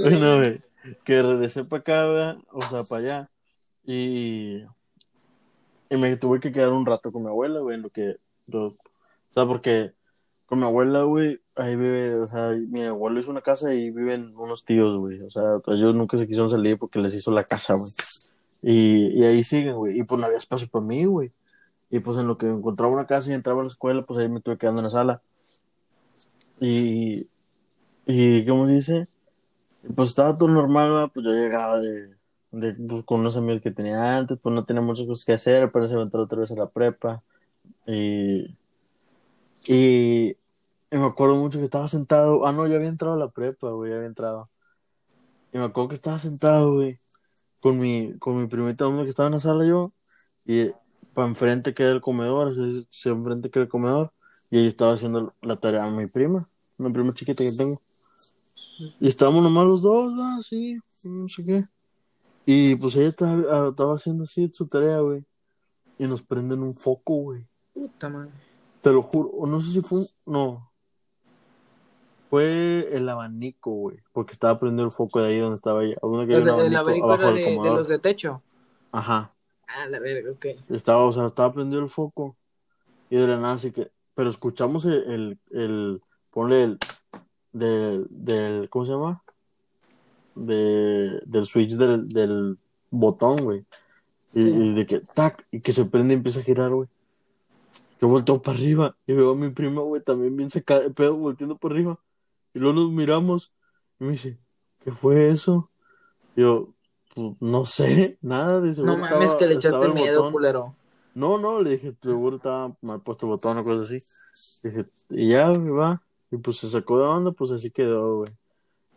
[0.03, 0.61] Bueno, güey,
[1.05, 3.31] que regresé para acá, güey, o sea, para allá.
[3.85, 4.63] Y,
[5.89, 8.17] y me tuve que quedar un rato con mi abuela, güey, en lo que.
[8.47, 9.93] yo- o sea, porque
[10.51, 14.37] con mi abuela, güey, ahí vive, o sea, mi abuelo hizo una casa y viven
[14.37, 15.21] unos tíos, güey.
[15.23, 17.91] O sea, ellos nunca se quisieron salir porque les hizo la casa, güey.
[18.61, 20.01] Y, y ahí siguen, güey.
[20.01, 21.31] Y pues no había espacio para mí, güey.
[21.89, 24.29] Y pues en lo que encontraba una casa y entraba a la escuela, pues ahí
[24.29, 25.23] me estuve quedando en la sala.
[26.59, 27.29] Y,
[28.07, 29.09] y ¿cómo se dice?
[29.95, 32.17] Pues estaba todo normal, pues yo llegaba de,
[32.51, 35.71] de pues, con unos amigos que tenía antes, pues no tenía muchas cosas que hacer,
[35.71, 37.23] pero se a entrar otra vez a la prepa.
[37.87, 38.57] Y,
[39.69, 40.37] y,
[40.91, 43.71] y me acuerdo mucho que estaba sentado, ah, no, ya había entrado a la prepa,
[43.71, 44.51] güey, ya había entrado.
[45.53, 46.99] Y me acuerdo que estaba sentado, güey,
[47.61, 49.93] con mi, con mi primita, uno que estaba en la sala yo,
[50.45, 50.71] y
[51.15, 54.13] para enfrente queda el comedor, así, se enfrente queda el comedor,
[54.51, 57.81] y ahí estaba haciendo la tarea a mi prima, una prima chiquita que tengo.
[58.99, 61.65] Y estábamos nomás los dos, va, sí, no sé qué.
[62.47, 65.25] Y pues ella estaba, ah, estaba haciendo así su tarea, güey.
[65.99, 67.47] Y nos prenden un foco, güey.
[67.75, 68.31] Puta madre.
[68.81, 70.09] Te lo juro, no sé si fue un...
[70.25, 70.70] No.
[72.31, 73.99] Fue el abanico, güey.
[74.13, 75.97] Porque estaba prendiendo el foco de ahí donde estaba ella.
[76.03, 78.41] Uno que O sea, el abanico abajo era de, de los de techo.
[78.93, 79.31] Ajá.
[79.67, 80.47] Ah, la verga, ok.
[80.71, 82.37] Estaba, o sea, estaba prendido el foco.
[83.11, 83.91] Y de la nada, así que.
[84.15, 85.03] Pero escuchamos el.
[85.05, 86.79] el, el ponle el.
[87.53, 88.69] Del, del.
[88.71, 89.23] ¿Cómo se llama?
[90.37, 92.59] De, del switch del, del
[92.91, 93.65] botón, güey.
[94.33, 94.49] Y, Sí.
[94.49, 95.01] y de que.
[95.01, 95.45] ¡Tac!
[95.51, 96.89] Y que se prende y empieza a girar, güey.
[98.01, 101.17] Yo volteo para arriba y veo a mi prima, güey, también bien se cae, pedo,
[101.17, 101.99] volteando para arriba.
[102.55, 103.53] Y luego nos miramos
[103.99, 104.39] y me dice,
[104.81, 105.71] ¿qué fue eso?
[106.37, 106.75] Y yo,
[107.15, 108.61] "Pues, no sé, nada.
[108.61, 110.33] De No seguro mames, estaba- que le echaste el miedo, botón".
[110.33, 110.77] culero.
[111.15, 114.01] No, no, le dije, seguro estaba mal puesto el botón o cosas así.
[114.69, 116.03] Dije, y ya, va.
[116.31, 118.31] Y pues se sacó de onda, pues así quedó, güey.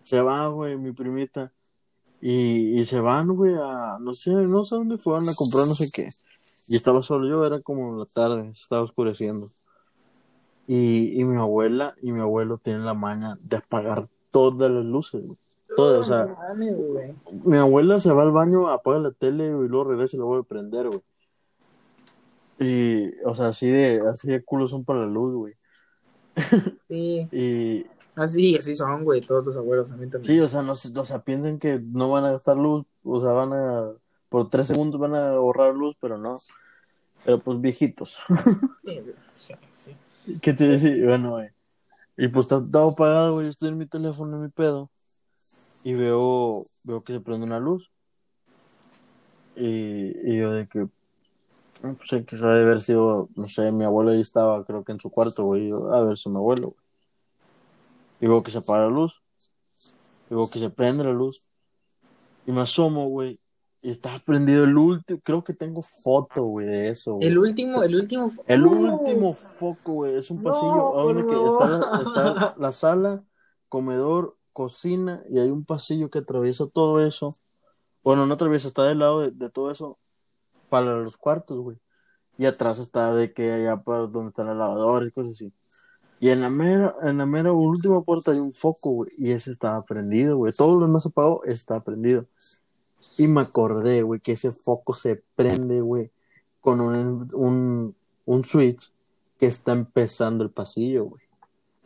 [0.04, 1.51] Se va, güey, mi primita.
[2.22, 5.74] Y, y se van, güey, a, no sé, no sé dónde fueron a comprar no
[5.76, 6.08] sé qué.
[6.68, 9.49] Y estaba solo yo, era como la tarde, se estaba oscureciendo.
[10.68, 15.26] Y, y mi abuela y mi abuelo tienen la maña de apagar todas las luces,
[15.26, 15.38] güey.
[15.76, 17.16] Todas, o sea, güey.
[17.43, 20.26] mi abuela se va al baño, apaga la tele güey, y luego regresa y la
[20.26, 21.01] vuelve a prender, güey.
[22.59, 25.53] Y, o sea, así de, así de culo son para la luz, güey.
[26.88, 27.28] Sí.
[27.32, 27.86] Y,
[28.16, 30.24] Así, así son, güey, todos los abuelos, a mí también.
[30.24, 33.32] Sí, o sea, no, o sea, piensan que no van a gastar luz, o sea,
[33.32, 33.91] van a,
[34.30, 36.38] por tres segundos van a ahorrar luz, pero no.
[37.26, 38.20] Pero pues viejitos.
[39.36, 39.95] Sí, sí.
[40.41, 41.05] ¿Qué te decía?
[41.05, 41.49] Bueno, güey.
[42.17, 43.47] Y pues está todo apagado, güey.
[43.47, 44.89] Estoy en mi teléfono, en mi pedo.
[45.84, 47.91] Y veo, veo que se prende una luz.
[49.55, 50.88] Y, y yo de que,
[51.82, 54.99] no sé, que sabe haber sido, no sé, mi abuelo ahí estaba, creo que en
[54.99, 55.69] su cuarto, güey.
[55.71, 56.84] a ver si mi abuelo, güey.
[58.21, 59.21] Y veo que se apaga la luz.
[60.30, 61.41] Y veo que se prende la luz.
[62.45, 63.39] Y me asomo, güey.
[63.84, 67.27] Y estaba prendido el último, creo que tengo foto, güey, de eso, güey.
[67.27, 68.31] El último, el último.
[68.47, 68.71] El ¡No!
[68.71, 71.45] último foco, güey, es un No, pasillo a donde que no.
[71.45, 73.23] está, está la sala,
[73.69, 77.36] comedor, cocina y hay un pasillo que atraviesa todo eso.
[78.03, 79.99] Bueno, no atraviesa, está del lado de, de todo eso
[80.69, 81.77] para los cuartos, güey.
[82.38, 85.53] Y atrás está de que allá para donde está la lavadora y cosas así.
[86.19, 89.51] Y en la mera, en la mera última puerta hay un foco, güey, y ese
[89.51, 90.53] estaba prendido, güey.
[90.53, 92.27] Todo lo demás apagado, ese estaba prendido.
[93.18, 96.11] Y me acordé, güey, que ese foco se prende, güey,
[96.61, 97.95] con un, un,
[98.26, 98.91] un switch
[99.39, 101.24] que está empezando el pasillo, güey.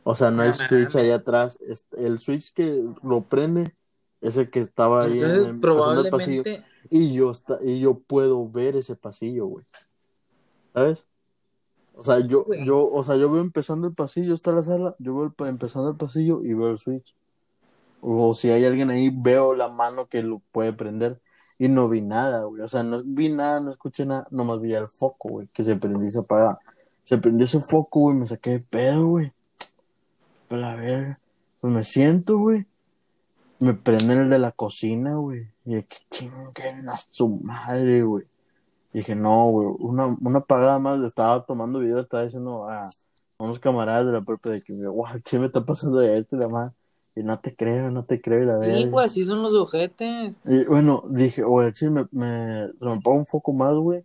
[0.03, 1.59] O sea, no hay No switch allá atrás.
[1.97, 3.73] El switch que lo prende
[4.21, 6.43] es el que estaba ahí en- empezando el pasillo.
[6.89, 9.65] Y yo, está, y yo puedo ver ese pasillo, güey.
[10.73, 11.07] ¿Sabes?
[11.95, 15.15] O sea, yo, yo, o sea, yo veo empezando el pasillo, está la sala, yo
[15.15, 17.13] veo el empezando el pasillo y veo el switch.
[18.01, 21.19] O si hay alguien ahí, veo la mano que lo puede prender.
[21.59, 22.61] Y no vi nada, güey.
[22.61, 25.75] O sea, no vi nada, no escuché nada, nomás vi el foco, güey, que se
[25.75, 26.59] prendió y se apagaba.
[27.03, 29.31] Se prendió ese foco, güey, me saqué de pedo, güey.
[30.47, 31.17] Pero a ver,
[31.59, 32.65] pues me siento, güey.
[33.59, 35.47] Me prenden el de la cocina, güey.
[35.65, 38.25] Y que chinguen a su madre, güey.
[38.93, 42.89] Y dije, no, güey, una, una apagada más, le estaba tomando video, estaba diciendo a,
[43.37, 46.39] unos camaradas de la propia de que, guau, ¿qué me está pasando de esto y
[46.39, 46.73] la madre?
[47.17, 48.91] Y no te creo, no te creo, y la Sí, verdad.
[48.91, 50.33] güey, así son los ojetes.
[50.45, 54.03] Y bueno, dije, güey, sí, me, me, se me apaga un foco más, güey.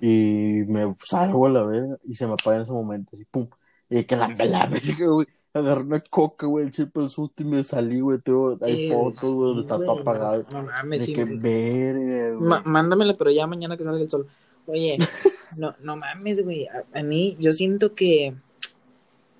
[0.00, 1.96] Y me salgo a la verga.
[2.04, 3.46] Y se me apaga en ese momento, así, pum.
[3.90, 5.26] Y que la, la verga, güey.
[5.54, 8.18] Agarré una coca, güey, el chip el susto y me salí, güey.
[8.18, 10.42] Tengo, hay Eh, fotos, güey, donde sí, está todo apagado.
[10.52, 11.38] No, mames, sí, que güey.
[11.38, 12.48] verga, güey.
[12.48, 14.26] Ma- mándamela, pero ya mañana que salga el sol.
[14.66, 14.98] Oye,
[15.56, 16.66] no, no mames, güey.
[16.66, 18.34] A, a mí, yo siento que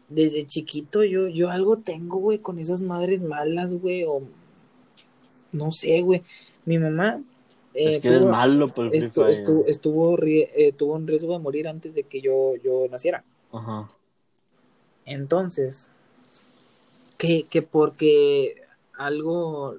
[0.09, 4.23] desde chiquito yo, yo algo tengo, güey, con esas madres malas, güey, o
[5.53, 6.23] no sé, güey.
[6.65, 7.23] Mi mamá
[7.75, 11.69] eh, es que eres malo por el estu- estuvo, eh, tuvo un riesgo de morir
[11.69, 13.25] antes de que yo, yo naciera.
[13.53, 13.91] Ajá.
[15.07, 15.91] Entonces,
[17.17, 18.63] que, que porque
[18.99, 19.77] algo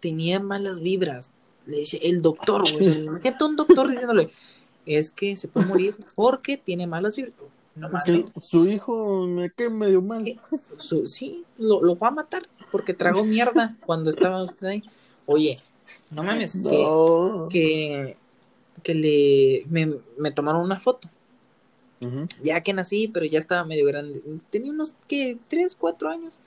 [0.00, 1.30] tenía malas vibras,
[1.66, 3.02] le dice el doctor, güey.
[3.04, 4.30] Imagínate un doctor diciéndole,
[4.86, 7.34] es que se puede morir porque tiene malas vibras.
[8.40, 10.40] Su hijo me cae medio mal.
[10.78, 14.82] Su- sí, lo, lo va a matar porque tragó mierda cuando estaba usted ahí.
[15.26, 15.58] Oye,
[16.10, 17.48] no mames, que, No.
[17.50, 18.16] que,
[18.82, 21.08] que le me, me tomaron una foto.
[22.42, 24.22] Ya que nací, pero ya estaba medio grande.
[24.50, 25.38] Tenía unos, ¿qué?
[25.48, 26.38] Tres, cuatro años.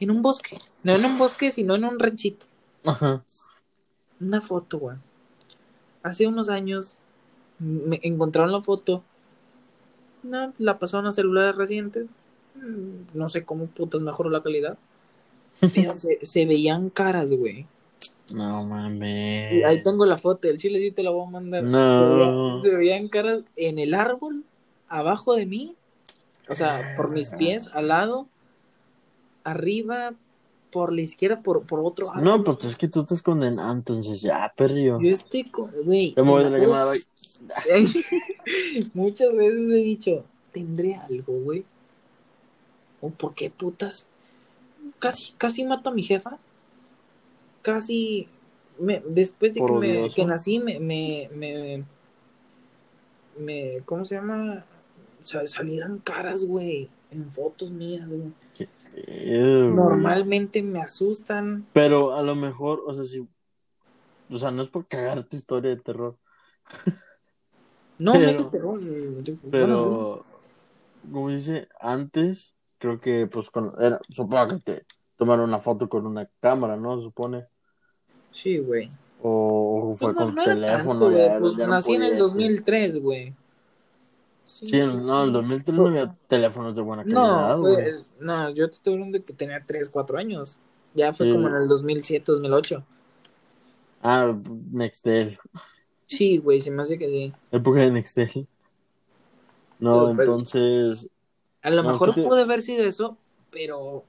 [0.00, 0.58] En un bosque.
[0.82, 2.46] No en un bosque, sino en un ranchito.
[2.84, 3.22] Ajá.
[4.18, 4.96] Una foto, güey.
[6.02, 6.98] Hace unos años
[7.60, 9.04] me encontraron la foto.
[10.22, 12.06] No, la pasaron a celulares recientes.
[12.56, 14.76] Mm, No sé cómo putas mejoró la calidad.
[15.74, 17.66] Pero se, se veían caras, güey.
[18.32, 19.64] No mames.
[19.64, 20.48] Ahí tengo la foto.
[20.48, 21.62] El chile sí te la voy a mandar.
[21.64, 22.60] No.
[22.60, 24.44] Se, veía- se veían caras en el árbol,
[24.88, 25.74] abajo de mí.
[26.48, 28.26] O sea, por mis pies, al lado.
[29.44, 30.12] Arriba,
[30.70, 32.24] por la izquierda, por, por otro árbol.
[32.24, 33.58] No, pues es que tú te escondes.
[33.58, 34.98] Ah, entonces ya, perrio.
[35.00, 35.70] Yo estoy con.
[35.84, 36.14] Güey.
[36.16, 37.00] Voy de la llamada, bye.
[38.94, 41.64] Muchas veces he dicho, tendré algo, güey.
[43.00, 44.08] ¿O por qué putas?
[44.98, 46.38] Casi, casi mato a mi jefa.
[47.62, 48.28] Casi,
[48.78, 51.84] me, después de que, me, que nací, me, me, me,
[53.38, 54.64] me- ¿cómo se llama?
[55.22, 58.32] Sea, salieron caras, güey, en fotos mías, güey.
[58.92, 59.70] Güey.
[59.70, 61.66] Normalmente me asustan.
[61.72, 63.26] Pero a lo mejor, o sea, si.
[64.30, 66.16] O sea, no es por cagar tu historia de terror.
[68.00, 69.38] No, Pero- no es de terror, sí.
[69.50, 70.24] Pero,
[71.12, 74.84] como dice, antes, creo que, pues, con, era, supongo que te
[75.16, 77.00] tomaron una foto con una cámara, ¿no?
[77.00, 77.46] Supone.
[78.30, 78.90] Sí, güey.
[79.22, 81.00] O, o fue Pues no- con no teléfono.
[81.00, 82.18] tanto, ya, pues ya no nací en el podías.
[82.20, 83.34] 2003, güey.
[84.46, 88.68] Sí, no, en el 2003 no había teléfonos de buena calidad, No, fue, no, yo
[88.68, 90.58] te estoy hablando de que tenía 3, 4 años.
[90.94, 91.32] Ya fue Sí.
[91.32, 92.82] como en el 2007, 2008.
[94.02, 94.34] Ah,
[94.72, 95.38] Nextel.
[96.10, 97.32] Sí, güey, se me hace que sí.
[97.52, 98.46] Época de Nextel.
[99.78, 101.08] No, Pero, pero- entonces.
[101.62, 103.16] A lo No, mejor ¿qué te- puede haber sido eso,
[103.50, 104.02] pero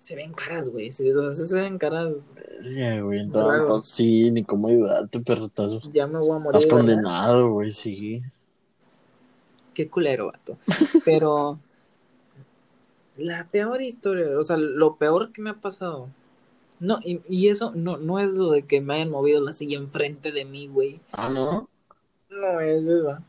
[0.00, 0.90] se ven caras, güey.
[0.90, 2.30] Se, o sea, se ven caras.
[2.74, 6.56] Ya, güey, pues sí, ni cómo ayudarte, pero estás, Ya me voy a morir.
[6.58, 8.20] estás condenado, güey, sí.
[9.74, 10.56] Qué culero, vato.
[11.04, 11.58] Pero
[13.16, 16.08] la peor historia, o sea, lo peor que me ha pasado.
[16.78, 19.78] No, y, y eso no, no es lo de que me hayan movido la silla
[19.78, 21.00] enfrente de mí, güey.
[21.12, 21.68] Ah, ¿no?
[22.28, 23.22] No es esa.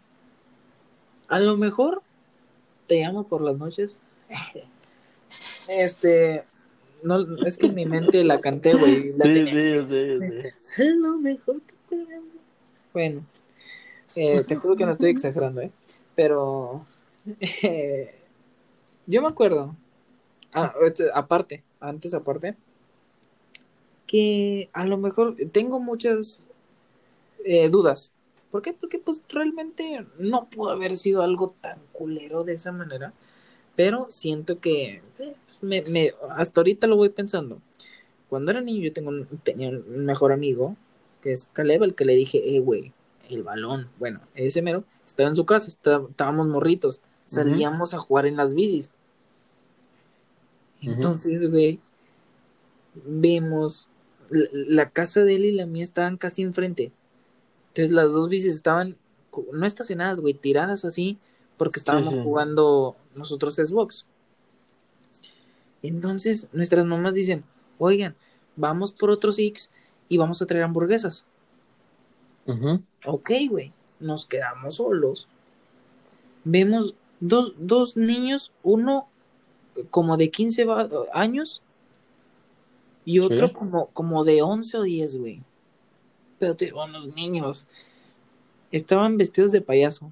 [1.27, 2.01] A lo mejor
[2.87, 4.01] te llamo por las noches.
[5.69, 6.45] Este,
[7.03, 9.11] no, es que en mi mente la canté, güey.
[9.17, 10.53] la Sí, sí, yo sé.
[10.77, 12.05] A lo mejor te
[12.93, 13.25] Bueno,
[14.15, 15.71] eh, te juro que no estoy exagerando, ¿eh?
[16.15, 16.85] Pero
[17.63, 18.15] eh,
[19.05, 19.75] yo me acuerdo,
[20.53, 22.55] ah, este, aparte, antes aparte,
[24.07, 26.49] que a lo mejor tengo muchas
[27.45, 28.13] eh, dudas.
[28.49, 28.73] ¿Por qué?
[28.73, 33.13] Porque pues realmente no pudo haber sido algo tan culero de esa manera.
[33.75, 37.61] Pero siento que eh, me, me- hasta ahorita lo voy pensando.
[38.29, 40.75] Cuando era niño yo tengo un- tenía un mejor amigo,
[41.21, 42.93] que es Caleb, al que le dije, eh, güey,
[43.29, 43.89] el balón.
[43.99, 48.53] Bueno, ese mero estaba en su casa, está- estábamos morritos, salíamos a jugar en las
[48.53, 48.91] bicis.
[50.81, 51.79] Entonces, güey,
[53.05, 53.87] vemos,
[54.29, 56.91] la, la casa de él y la mía estaban casi enfrente.
[57.69, 58.97] Entonces las dos bicis estaban,
[59.53, 61.17] no estacionadas, güey, tiradas así,
[61.57, 62.19] porque estábamos sí.
[62.23, 64.05] jugando nosotros Xbox.
[65.83, 67.43] Entonces nuestras mamás dicen,
[67.77, 68.15] oigan,
[68.55, 69.71] vamos por otros Six
[70.09, 71.25] y vamos a traer hamburguesas.
[72.45, 72.81] Ujú.
[73.05, 75.27] Ok, güey, nos quedamos solos.
[76.43, 79.07] Vemos dos, dos niños, uno
[79.91, 81.61] como de 15 va- años
[83.07, 83.53] y otro Sí.
[83.53, 85.41] como, como de 11 o 10, güey.
[86.39, 87.65] Pero te digo, los niños
[88.69, 90.11] estaban vestidos de payaso.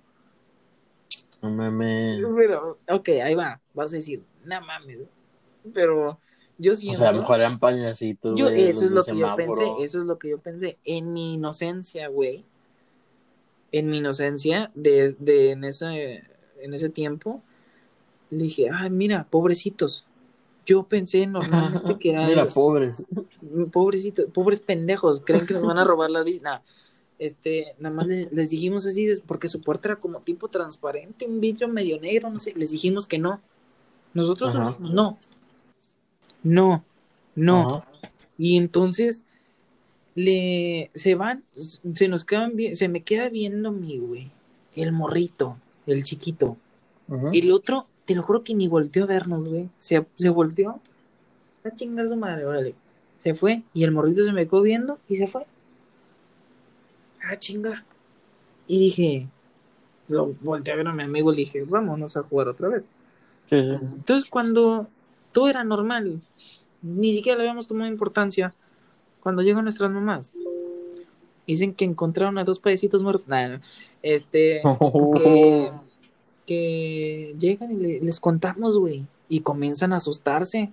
[1.42, 2.22] No mames.
[2.38, 5.00] Pero, ok, ahí va, vas a decir, no mames.
[5.74, 6.20] Pero
[6.58, 7.00] yo O siento...
[7.00, 10.06] sea, a lo mejor eran pañacitos, Yo, eso es lo que yo pensé, eso es
[10.06, 10.78] lo que yo pensé.
[10.86, 12.46] En mi inocencia, güey.
[13.74, 16.24] En mi inocencia, de, de en, ese,
[16.62, 17.44] en ese tiempo,
[18.30, 20.06] le dije, ay, mira, pobrecitos.
[20.66, 23.04] Yo pensé normalmente que era Mira, pobres.
[23.72, 26.40] pobrecitos, pobres pendejos, creen que nos van a robar la bici.
[26.40, 26.60] Nah,
[27.20, 31.40] este, nada más les, les dijimos así, porque su puerta era como tipo transparente, un
[31.40, 33.42] vidrio medio negro, no sé, les dijimos que no.
[34.14, 34.70] Nosotros Ajá.
[34.70, 35.18] dijimos, no.
[36.44, 36.84] No,
[37.36, 37.78] no.
[37.78, 37.88] Ajá.
[38.38, 39.24] Y entonces
[40.16, 41.44] le se van,
[41.94, 44.32] se nos quedan bien, se me queda viendo mi güey,
[44.76, 46.58] el morrito, el chiquito.
[47.32, 49.70] Y el otro, te lo juro que ni volteó a vernos, güey.
[49.80, 50.80] Se, se volteó
[51.64, 52.76] a chingar su madre, órale.
[53.24, 55.46] Se fue y el morrito se me quedó viendo y se fue.
[57.24, 57.84] Ah, chinga.
[58.68, 59.28] Y dije,
[60.08, 62.84] lo volteé a ver a mi amigo y le dije, vámonos a jugar otra vez.
[63.50, 63.78] Sí, sí.
[63.82, 64.88] Entonces, cuando
[65.32, 66.22] todo era normal,
[66.82, 68.54] ni siquiera le habíamos tomado importancia,
[69.22, 70.34] cuando llegan nuestras mamás,
[71.48, 73.28] dicen que encontraron a dos payasitos muertos.
[73.28, 73.60] Nah,
[74.02, 74.62] este,
[75.16, 75.72] que,
[76.46, 80.72] que llegan y le- les contamos, güey, y comienzan a asustarse.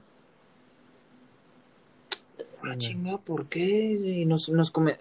[2.62, 3.93] Ah, chinga, ¿por qué?
[3.93, 4.97] Y nos, nos come...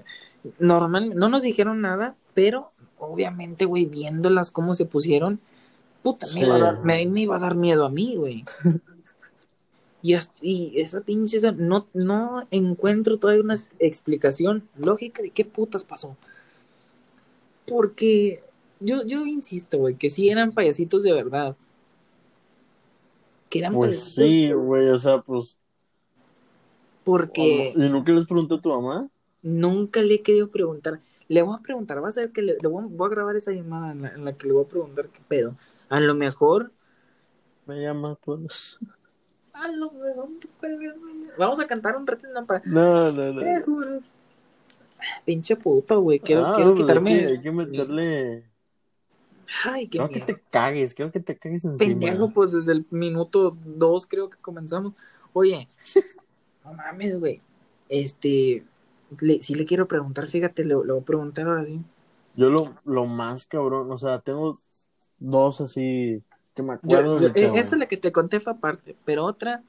[0.58, 5.40] Normal, no nos dijeron nada, pero obviamente, güey, viéndolas cómo se pusieron,
[6.02, 8.44] puta, me, iba a dar, me, me iba a dar miedo a mí, güey.
[10.04, 15.84] Y, hasta- y esa pinche, no, no encuentro todavía una explicación lógica de qué putas
[15.84, 16.18] pasó.
[17.68, 18.42] Porque
[18.82, 21.58] yo, yo insisto, güey, que sí eran payasitos de verdad.
[23.50, 25.60] Que eran Pues payasitos sí, güey, o sea, pues.
[27.04, 29.10] porque ¿Y nunca les pregunté a tu mamá?
[29.42, 31.02] nunca le he querido preguntar.
[31.28, 33.36] Le voy a preguntar, vas a ver que le, le voy, a, voy a grabar
[33.36, 35.56] esa llamada en la, en la que le voy a preguntar qué pedo.
[35.90, 36.72] A lo mejor.
[37.66, 38.48] Me llama tú.
[39.54, 40.30] A lo mejor.
[41.38, 42.62] Vamos a cantar un ratito no, para.
[42.66, 43.42] No, no, no.
[43.42, 44.02] Te juro.
[45.26, 46.20] Pinche puto, güey.
[46.20, 47.12] Quiero, Ah, quiero pues quitarme.
[47.14, 48.51] Hay que, hay que meterle.
[49.66, 52.10] Ay, qué Creo que te cagues, creo que te cagues encima.
[52.10, 54.94] pendejo, pues desde el minuto dos creo que comenzamos.
[55.34, 55.68] Oye,
[56.66, 57.42] no mames, güey.
[57.90, 58.66] Este,
[59.22, 61.82] le, sí le quiero preguntar, fíjate, le, le voy a preguntar ahora sí.
[62.34, 64.58] Yo lo, lo más cabrón, o sea, tengo
[65.18, 66.24] dos así
[66.56, 67.18] que me Yo, acuerdo.
[67.18, 69.64] yo- ahorita, eh, esa es la que te conté fue aparte, pero otra,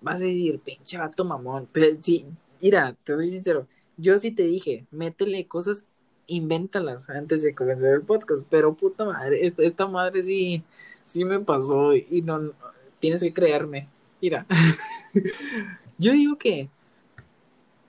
[0.00, 1.68] vas a decir, pinche vato mamón.
[1.72, 2.26] Pero sí,
[2.60, 5.86] mira, te soy sincero, yo sí te dije, métele cosas,
[6.28, 10.62] invéntalas antes de comenzar el podcast, pero puta madre, esta, esta madre sí,
[11.04, 12.52] sí me pasó y no, no,
[13.00, 13.88] tienes que creerme.
[14.20, 14.46] Mira,
[15.98, 16.68] yo digo que,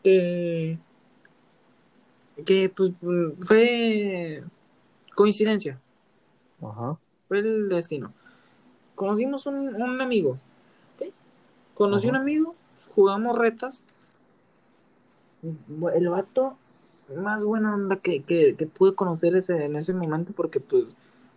[0.03, 0.79] que,
[2.45, 2.93] que pues
[3.41, 4.43] fue
[5.15, 5.79] coincidencia
[6.61, 6.97] Ajá.
[7.27, 8.13] fue el destino.
[8.95, 10.39] Conocimos un, un amigo.
[11.73, 12.17] Conocí Ajá.
[12.17, 12.51] un amigo,
[12.93, 13.83] jugamos retas.
[15.41, 16.57] El vato
[17.15, 20.85] más buena onda que, que, que pude conocer ese, en ese momento porque pues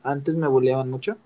[0.02, 1.16] antes me boleaban mucho.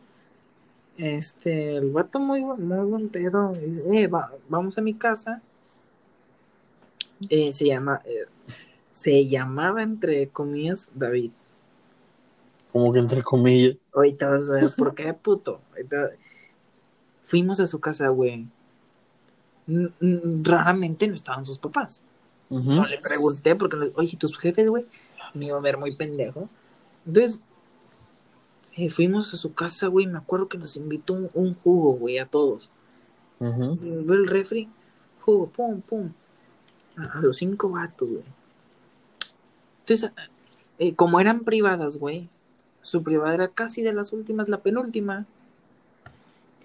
[0.99, 3.53] Este, el vato muy, muy buen pedo.
[3.93, 5.43] Eh, va- vamos a mi casa.
[7.29, 8.27] Eh, se llama, eh,
[8.93, 11.31] se llamaba entre comillas David.
[12.73, 13.77] Como que entre comillas.
[13.95, 15.61] Ahorita vas a ver por qué, puto.
[15.73, 16.11] Ahorita-
[17.23, 18.47] Fuimos a su casa, güey.
[20.45, 22.05] Raramente no estaban sus papás.
[22.49, 24.87] No le pregunté porque, oye, tus jefes, güey,
[25.35, 26.49] me iba a ver muy pendejo.
[27.07, 27.41] Entonces,
[28.77, 30.07] eh, fuimos a su casa, güey.
[30.07, 32.71] Me acuerdo que nos invitó un, un jugo, güey, a todos.
[33.39, 34.69] Veo el refri,
[35.21, 36.13] jugo, pum, pum.
[36.97, 38.25] A, a los cinco vatos, güey.
[39.81, 40.11] Entonces,
[40.79, 42.29] eh, como eran privadas, güey,
[42.83, 45.27] su privada era casi de las últimas, la penúltima.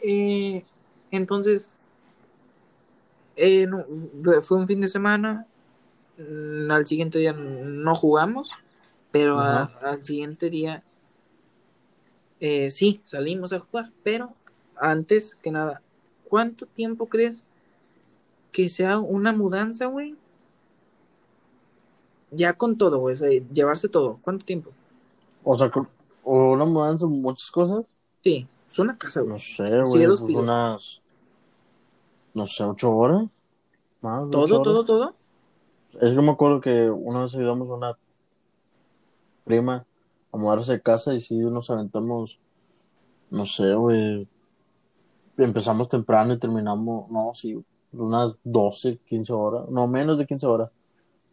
[0.02, 0.64] Eh,
[1.12, 1.72] entonces,
[3.36, 3.86] eh, no,
[4.42, 5.46] fue un fin de semana.
[6.30, 8.52] Mm, Al siguiente día no jugamos,
[9.12, 10.84] pero a- al siguiente día
[12.40, 13.92] eh, sí, salimos a jugar.
[14.04, 14.34] Pero
[14.76, 15.82] antes que nada,
[16.30, 17.44] ¿cuánto tiempo crees
[18.52, 20.16] que sea una mudanza, güey?
[22.32, 24.20] Ya con todo, güey, o sea, llevarse todo.
[24.24, 24.72] ¿Cuánto tiempo?
[25.44, 25.72] O sea,
[26.24, 27.86] o una mudanza, muchas cosas.
[28.24, 29.40] Sí, es una casa, No güey.
[29.40, 30.06] sé, Sí, güey.
[30.06, 30.44] dos pues pisos.
[30.44, 31.02] unas.
[32.34, 33.30] No sé, ocho horas.
[34.02, 34.86] Más, ¿Todo, ocho todo, horas.
[34.86, 35.16] todo?
[36.00, 37.98] Es que me acuerdo que una vez ayudamos a una
[39.44, 39.86] prima
[40.32, 42.40] a mudarse de casa y sí nos aventamos.
[43.30, 44.28] No sé, güey.
[45.38, 47.10] Empezamos temprano y terminamos.
[47.10, 47.64] No, sí,
[47.94, 49.70] unas 12, 15 horas.
[49.70, 50.70] No, menos de 15 horas.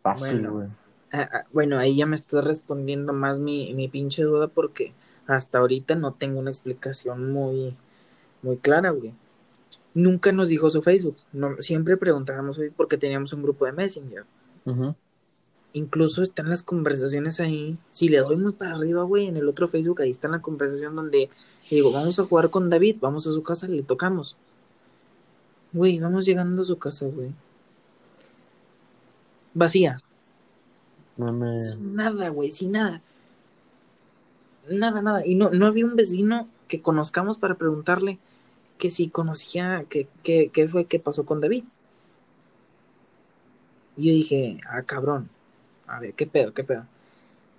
[0.02, 0.52] Fácil, Bueno.
[0.52, 0.68] güey.
[1.11, 4.92] Ah, ah, bueno, ahí ya me está respondiendo más mi, mi pinche duda porque
[5.26, 7.76] hasta ahorita no tengo una explicación muy,
[8.42, 9.14] muy clara, güey.
[9.94, 11.16] Nunca nos dijo su Facebook.
[11.32, 14.24] No, siempre preguntábamos güey, porque teníamos un grupo de Messenger.
[15.72, 17.78] Incluso están las conversaciones ahí.
[17.90, 20.96] Si le doy muy para arriba, güey, en el otro Facebook, ahí está la conversación
[20.96, 21.30] donde
[21.70, 24.36] digo, vamos a jugar con David, vamos a su casa, le tocamos.
[25.72, 27.32] Güey, vamos llegando a su casa, güey.
[29.54, 30.02] Vacía.
[31.16, 31.60] No me.
[31.60, 33.02] Sin nada, güey, sin nada.
[34.70, 35.26] Nada, nada.
[35.26, 38.18] Y no, no había un vecino que conozcamos para preguntarle
[38.78, 41.64] que si conocía, que, que, qué fue que pasó con David.
[43.99, 45.28] Y yo dije, ah, cabrón.
[45.88, 46.86] A ver, qué pedo, qué pedo.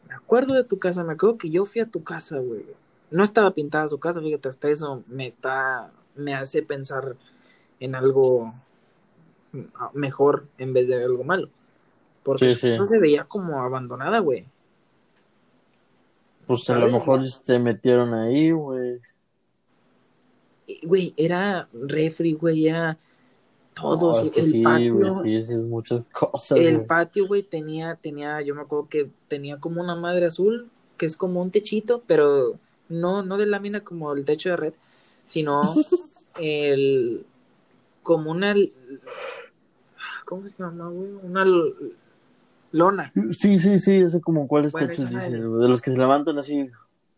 [0.08, 2.66] Me acuerdo de tu casa, me acuerdo que yo fui a tu casa, güey.
[3.12, 7.16] No estaba pintada su casa, fíjate, hasta eso me está, me hace pensar
[7.82, 8.54] en algo
[9.94, 11.50] mejor en vez de algo malo.
[12.24, 12.78] Porque Sí, sí.
[12.78, 14.46] no se veía como abandonada, güey.
[16.48, 19.00] Pues a lo mejor se metieron ahí, güey.
[20.84, 22.98] Güey, era refri, güey, era
[23.82, 24.14] todo.
[24.14, 26.88] No, su- es que el sí, patio, güey, sí, es muchas cosas, el güey.
[26.88, 31.16] patio, güey, tenía, tenía, yo me acuerdo que tenía como una madre azul, que es
[31.18, 32.58] como un techito, pero
[32.90, 34.74] no, no de lámina como el techo de red,
[35.28, 35.62] sino
[36.40, 37.26] el,
[38.04, 38.56] como una,
[40.26, 41.10] ¿cómo se llama, güey?
[41.24, 41.46] Una
[42.72, 43.12] lona.
[43.32, 46.70] Sí, sí, sí, ese como cuáles Bueno, techos dicen, de los que se levantan así.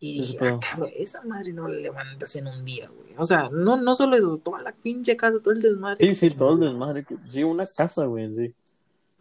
[0.04, 3.14] Y dije, ah, cabrón, esa madre no la levantas en un día, güey.
[3.16, 6.04] O sea, no, no solo eso, toda la pinche casa, todo el desmadre.
[6.12, 7.06] Sí, sí, todo el desmadre.
[7.30, 8.52] Sí, una casa, güey, sí.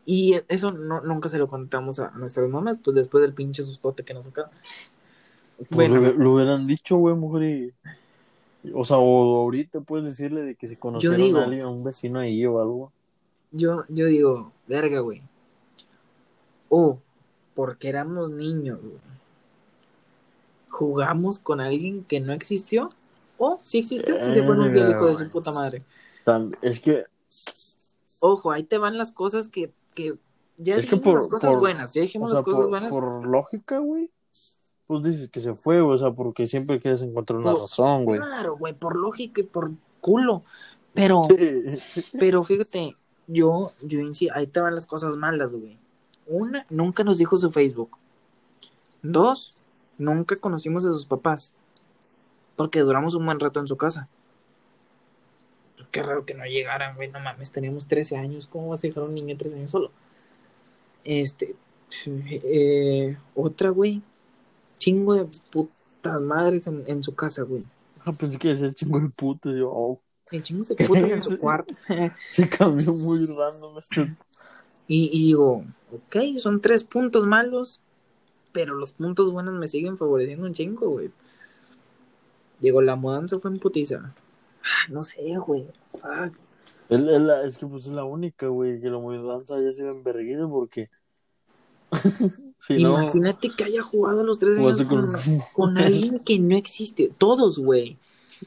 [0.05, 4.03] Y eso no, nunca se lo contamos a nuestras mamás, pues después del pinche sustote
[4.03, 4.49] que nos sacaron.
[5.57, 5.97] Pues Bueno.
[5.97, 7.43] lo, lo hubieran dicho, güey, mujer.
[7.43, 11.69] Y, o sea, o ahorita puedes decirle de que si conocieron digo- a alguien, a
[11.69, 12.91] un vecino ahí o algo.
[13.51, 15.21] Yo, yo digo, verga, güey.
[16.69, 16.97] O,
[17.53, 18.95] porque éramos niños, güey.
[20.71, 22.89] Jugamos con alguien que no existió.
[23.37, 25.83] O, sí existió, que se fue en un hijo de su puta madre.
[26.61, 27.05] Es que,
[28.19, 30.15] Ojo, ahí te van las cosas que, que
[30.57, 32.91] ya Es que las cosas por- buenas, ya o dijimos sea, las cosas por, buenas.
[32.91, 34.11] por lógica, güey,
[34.85, 38.19] pues dices que se fue, o sea, porque siempre quieres encontrar una Por- razón, güey.
[38.19, 40.43] Claro, güey, por lógica y por culo.
[40.93, 42.03] Pero, Sí.
[42.19, 42.95] pero fíjate,
[43.25, 45.79] yo, yo insisto, ahí te van las cosas malas, güey.
[46.27, 47.97] Una, nunca nos dijo su Facebook.
[49.01, 49.60] Dos,
[50.01, 51.53] nunca conocimos a sus papás.
[52.55, 54.07] Porque duramos un buen rato en su casa.
[55.91, 58.47] Qué raro que no llegaran, güey, no mames, teníamos 13 años.
[58.47, 59.91] ¿Cómo vas a dejar a un niño de 13 años solo?
[61.03, 61.55] Este,
[62.05, 64.01] eh, otra, güey,
[64.77, 67.63] chingo de putas madres en, en su casa, güey.
[68.05, 69.55] Ah, pensé que decía chingo de putas.
[69.55, 69.99] Yo, oh,
[70.31, 71.73] El chingo de putas en su cuarto.
[72.29, 74.15] se cambió muy random este.
[74.87, 77.79] Y, y digo, ok, son tres puntos malos,
[78.51, 81.11] pero los puntos buenos me siguen favoreciendo un chingo, güey.
[82.59, 84.13] Digo, la mudanza fue en putiza.
[84.63, 85.65] Ah, No sé, güey.
[85.93, 86.35] Fuck.
[86.89, 89.83] Es, es la- es que pues es la única, güey, que la mudanza ya se
[89.85, 90.89] ve en vergüenza porque.
[92.59, 95.11] si no, Imagínate que haya jugado los tres años con,
[95.53, 95.77] con.
[95.77, 97.11] alguien que no existe.
[97.17, 97.97] Todos, güey.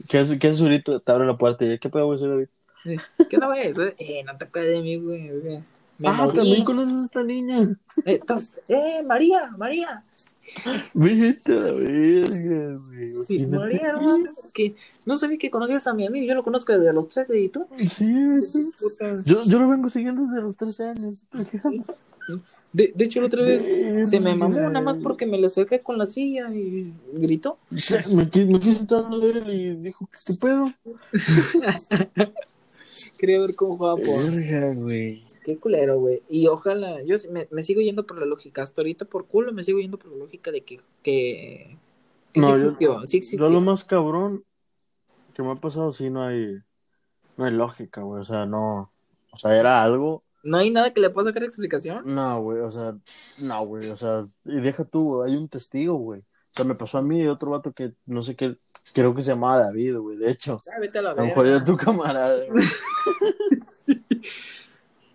[0.09, 1.01] ¿Qué haces, ¿Qué haces ahorita?
[1.01, 2.21] Te abre la puerta y ¿qué pedo, güey?
[2.21, 2.49] David.
[3.31, 3.79] ¿Qué no ves?
[3.99, 5.63] Eh, no te acuerdas de mí, güey.
[5.99, 6.37] Me ah, morí.
[6.37, 7.59] también conoces a esta niña.
[8.05, 8.21] Eh,
[8.69, 10.03] eh, María, María.
[10.95, 13.25] Vete la verga, güey.
[13.27, 13.47] Sí.
[13.47, 14.75] María, no mames, que
[15.07, 16.27] no sabía que conocías a mi amigo.
[16.27, 17.67] Yo lo conozco desde los 13 y tú.
[17.87, 18.13] Sí.
[18.79, 19.23] Puta.
[19.25, 21.25] Yo, yo lo vengo siguiendo desde los 13 años.
[22.73, 23.65] De, de hecho, la otra vez
[24.09, 27.59] se me mamó nada más porque me le acerqué con la silla y gritó.
[27.71, 28.85] Sí, Me, me quise
[29.23, 30.73] él y dijo, ¿qué, qué pedo?
[33.19, 34.31] Quería ver cómo jugaba por.
[34.31, 35.25] Verga, güey.
[35.45, 36.23] Qué culero, güey.
[36.29, 38.63] Y ojalá, yo me, me sigo yendo por la lógica.
[38.63, 41.77] Hasta ahorita por culo me sigo yendo por la lógica de que, que,
[42.33, 44.43] que No, sí yo- existió, Yo lo más cabrón
[45.35, 46.59] que me ha pasado, sí, no hay,
[47.37, 48.23] no hay lógica, güey.
[48.23, 48.91] O sea, no.
[49.33, 50.23] O sea, era algo.
[50.45, 52.03] No hay nada que le pueda sacar explicación.
[52.07, 52.97] No, güey, o sea,
[53.43, 56.21] no, güey, o sea, y deja tú, hay un testigo, güey.
[56.21, 56.25] O
[56.55, 58.59] sea, me pasó a mí y otro vato que no sé qué,
[58.93, 60.59] creo que se llamaba David, güey, de hecho.
[60.65, 62.45] Ya, vete a la A lo mejor era tu camarada.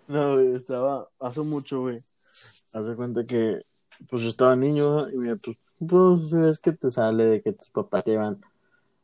[0.10, 2.03] no, güey, estaba hace mucho, güey.
[2.74, 3.62] Hace cuenta que,
[4.10, 5.57] pues yo estaba niño y mira, pues,
[5.88, 8.41] pues es que te sale de que tus papás te llevan,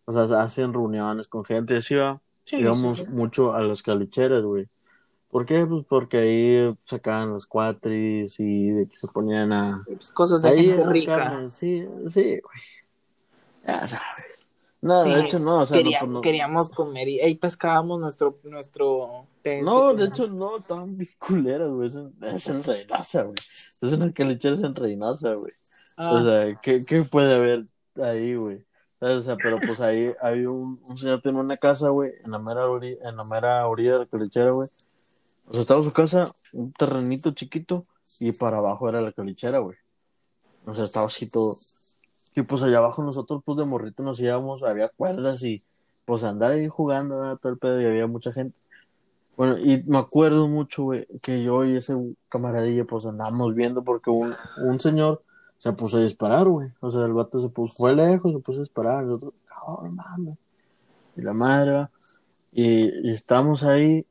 [0.06, 2.22] o sea, hacen reuniones con gente, así va.
[2.44, 3.12] Sí, Íbamos sí, sí.
[3.12, 4.68] mucho a las calicheras, güey.
[5.30, 5.66] ¿Por qué?
[5.66, 9.84] Pues porque ahí sacaban los cuatris y de que se ponían a...
[9.86, 11.16] Pues cosas de Ahí gente a rica.
[11.16, 12.60] sacarme, sí, sí, güey.
[13.66, 14.35] Ya sabes.
[14.86, 18.38] No, de hecho no, o sea, Quería- no, no- Queríamos comer y ahí pescábamos nuestro,
[18.44, 19.64] nuestro pez.
[19.64, 21.88] No, que de hecho no, estaban bien culeras, güey.
[21.88, 23.36] Es en, es en Reynosa, güey.
[23.82, 25.52] Es una calichera en Reynosa, güey.
[25.98, 27.66] Ah, O sea, ¿qué, ¿qué puede haber
[28.02, 28.64] ahí, güey?
[29.00, 32.40] O sea, pero pues ahí hay un, un señor tiene una casa, güey, en la
[32.40, 34.70] mera orilla, en la mera orilla de la calichera, güey.
[35.48, 37.86] O sea, estaba su casa, un terrenito chiquito,
[38.20, 39.78] y para abajo era la calichera, güey.
[40.66, 41.58] O sea, estaba así todo.
[42.36, 45.64] Y pues allá abajo nosotros, pues de morrito nos íbamos, había cuerdas y
[46.06, 47.38] pues andar ahí jugando, ¿verdad?
[47.42, 48.56] todo el pedo, y había mucha gente.
[49.38, 51.96] Bueno, y me acuerdo mucho, güey, que yo y ese
[52.30, 54.34] camaradilla, pues andábamos viendo porque un,
[54.64, 55.24] un señor
[55.58, 56.70] se puso a disparar, güey.
[56.80, 59.04] O sea, el vato se puso, fue lejos, se puso a disparar.
[59.04, 60.38] Nosotros, cabrón, mames.
[61.18, 61.88] Y la madre.
[62.52, 64.06] Y, estábamos ahí,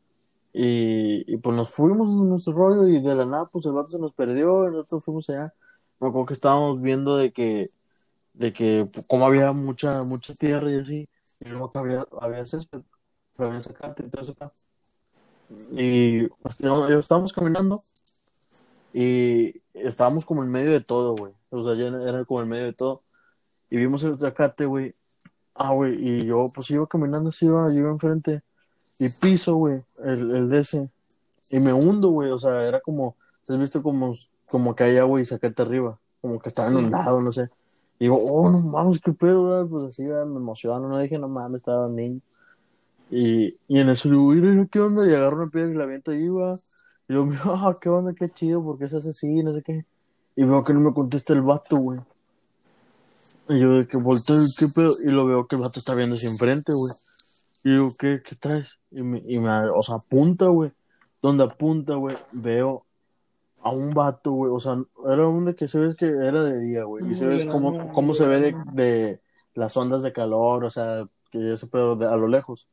[0.52, 3.88] y, y pues nos fuimos en nuestro rollo, y de la nada, pues el vato
[3.88, 5.54] se nos perdió, y nosotros fuimos allá.
[6.00, 7.70] Me acuerdo que estábamos viendo de que,
[8.34, 11.08] de que, pues, como había mucha, mucha tierra y así,
[11.40, 12.82] y luego que había, había césped,
[13.36, 14.52] pero había zacate y todo eso acá.
[15.72, 17.82] Y pues, yo- estábamos caminando
[18.92, 21.32] y estábamos como en medio de todo, güey.
[21.50, 23.02] O sea, ya era como en medio de todo.
[23.70, 24.94] Y vimos el zacate, güey.
[25.54, 28.42] Ah, güey, y yo pues iba caminando así, iba, yo iba enfrente.
[28.98, 30.90] Y piso, güey, el, el de ese.
[31.50, 32.30] Y me hundo, güey.
[32.30, 33.16] O sea, era como,
[33.48, 34.14] ¿has visto como,
[34.46, 35.98] como que hay agua y zacate arriba?
[36.20, 37.50] Como que estaba inundado, no sé.
[37.98, 39.68] Y digo, oh, no mames, qué pedo, güey.
[39.68, 40.88] Pues así, güey, me emociono.
[40.88, 42.20] No dije, no mames, estaba niño.
[43.10, 45.08] Y, y en eso digo, mira, ¿qué onda?
[45.08, 46.56] Y agarro una piedra y la aviento ahí, va.
[47.08, 49.42] Y yo, ah, qué onda, qué chido, ¿por qué se hace así?
[49.42, 49.84] No sé qué.
[50.36, 52.00] Y veo que no me contesta el vato, güey.
[53.48, 54.94] Y yo de que volteo, ¿qué pedo?
[55.04, 56.92] Y lo veo que el vato está viendo hacia enfrente, güey.
[57.62, 58.78] Y digo, ¿qué, qué traes?
[58.90, 60.72] Y me, y me, o sea, apunta, güey.
[61.22, 62.84] Donde apunta, güey, veo
[63.64, 64.52] a un vato, güey.
[64.52, 64.76] O sea,
[65.10, 67.10] era un de que se ve que era de día, güey.
[67.10, 69.20] Y se ve cómo, cómo se ve de, de
[69.54, 72.68] las ondas de calor, o sea, que ese pedo de, a lo lejos.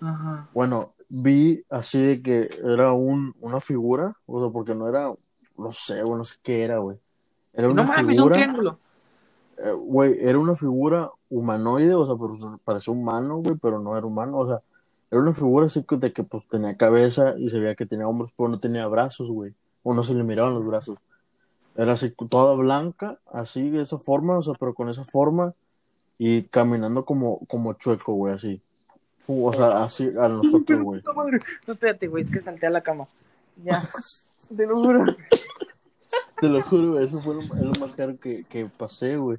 [0.00, 0.48] Ajá.
[0.54, 5.12] Bueno, vi así de que era un, una figura, o sea, porque no era,
[5.58, 6.98] no sé, güey, no sé qué era, güey.
[7.52, 8.78] Era una No mames, un figura, triángulo.
[9.58, 14.06] eh, güey, era una figura humanoide, o sea, pero parecía humano, güey, pero no era
[14.06, 14.60] humano, o sea,
[15.10, 18.06] era una figura así que- de que pues tenía cabeza y se veía que tenía
[18.06, 19.54] hombros, pero no tenía brazos, güey,
[19.88, 20.98] o no se le miraban los brazos.
[21.76, 25.54] Era así, toda blanca, así, de esa forma, o sea, pero con esa forma
[26.18, 28.60] y caminando como, como chueco, güey, así.
[29.28, 31.02] O sea, así a nosotros, güey.
[31.04, 33.06] No, espérate, güey, es que salté a la cama.
[33.64, 33.80] Ya.
[34.56, 35.04] Te lo juro.
[36.40, 39.38] Te lo juro, güey, eso fue lo, lo más caro que, que pasé, güey.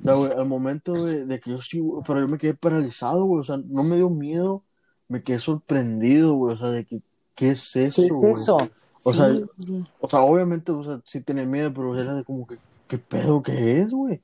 [0.00, 2.54] O sea, güey, al momento, güey, de que yo sí, güey, pero yo me quedé
[2.54, 3.40] paralizado, güey.
[3.40, 4.64] O sea, no me dio miedo,
[5.06, 6.54] me quedé sorprendido, güey.
[6.54, 7.02] O sea, de que,
[7.34, 8.32] ¿qué es eso, ¿Qué es güey?
[8.32, 8.56] eso?
[9.04, 9.84] O sea, Sí.
[10.00, 12.56] O sea, obviamente, o sea, sí tenía miedo, pero era de como que,
[12.88, 14.20] ¿qué pedo que es, güey?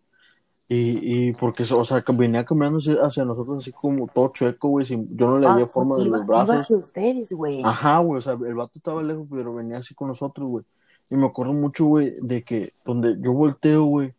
[0.70, 5.16] Y, y porque, o sea, venía caminando hacia, nosotros así como todo chueco, güey, sin,
[5.16, 6.56] yo no le forma de Ah, iba- los iba brazos.
[6.60, 7.62] hacia ustedes, güey.
[7.64, 10.64] Ajá, güey, o sea, el vato estaba lejos, pero venía así con nosotros, güey.
[11.10, 14.12] Y me acuerdo mucho, güey, de que donde yo volteo, güey,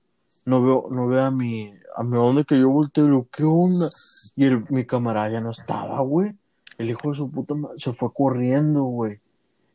[0.48, 3.88] no veo, no veo a mi, a mi donde que yo volteo, digo, ¿qué onda?
[4.36, 6.34] Y el, mi camarada ya no estaba, güey.
[6.80, 9.20] El hijo de su puta madre se fue corriendo, güey.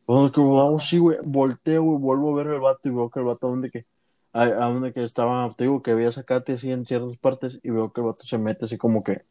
[0.05, 3.19] Cuando que hago sí, güey, volteo, güey, vuelvo a ver el vato y veo que
[3.19, 3.85] el vato, donde que,
[4.33, 7.69] a, a donde que estaba, te digo que había sacate así en ciertas partes y
[7.71, 9.23] veo que el vato se mete así como que,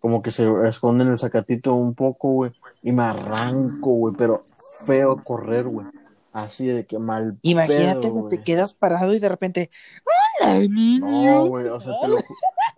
[0.00, 2.52] como que se esconde en el sacatito un poco, güey,
[2.82, 4.42] y me arranco, güey, pero
[4.86, 5.86] feo correr, güey.
[6.32, 8.30] Así de que mal Imagínate pedo, que güey.
[8.30, 9.70] te quedas parado y de repente.
[10.42, 11.06] ¡Hola, niño!
[11.06, 12.16] No, güey, o sea, te lo,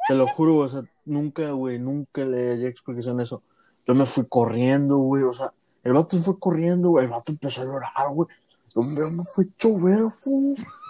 [0.09, 3.43] te lo juro, o sea, nunca, güey, nunca le di explicación eso.
[3.87, 5.55] Yo me fui corriendo, güey, o sea,
[5.87, 8.29] el vato fue corriendo, güey, el vato empezó a llorar, güey.
[8.75, 10.05] Yo me- fue chover.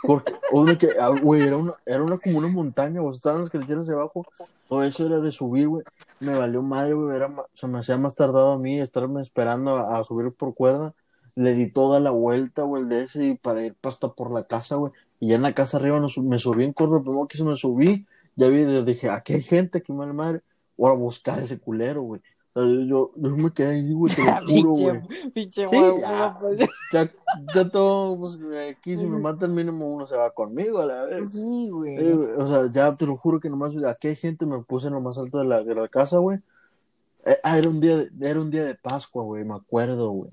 [0.03, 3.43] Porque, o de que, ah, güey, era una, era una como una montaña, o estaban
[3.43, 4.27] las carreteras de abajo,
[4.71, 5.85] todo eso era de subir, güey.
[6.19, 10.03] Me valió madre, güey, era, se me hacía más tardado a mí estarme esperando a,
[10.03, 10.95] subir por cuerda.
[11.35, 14.77] Le di toda la vuelta, güey, de ese, y para ir hasta por la casa,
[14.77, 14.93] güey.
[15.21, 17.55] Y ya en la casa arriba no, me subí en corro, primero que se me
[17.55, 20.41] subí, ya vi, dije, aquí hay gente, aquí mal madre,
[20.79, 22.23] voy a buscar ese culero, güey.
[22.57, 25.01] Yo, yo me quedé ahí, güey, te lo juro, güey.
[25.35, 26.39] Pinche, pinche Sí, ya.
[26.41, 26.59] pues.
[26.91, 27.13] Ya,
[27.55, 28.39] ya todo, pues,
[28.71, 31.33] aquí si me matan mínimo uno se va conmigo, a la vez.
[31.33, 32.13] Sí, Eh, güey.
[32.15, 34.95] güey, o sea, ya te lo juro que nomás, aquí hay gente, me puse en
[34.95, 36.39] lo más alto de la, de la casa, güey.
[37.27, 40.31] Eh, ah, era un día de, era un día de Pascua, güey, me acuerdo, güey.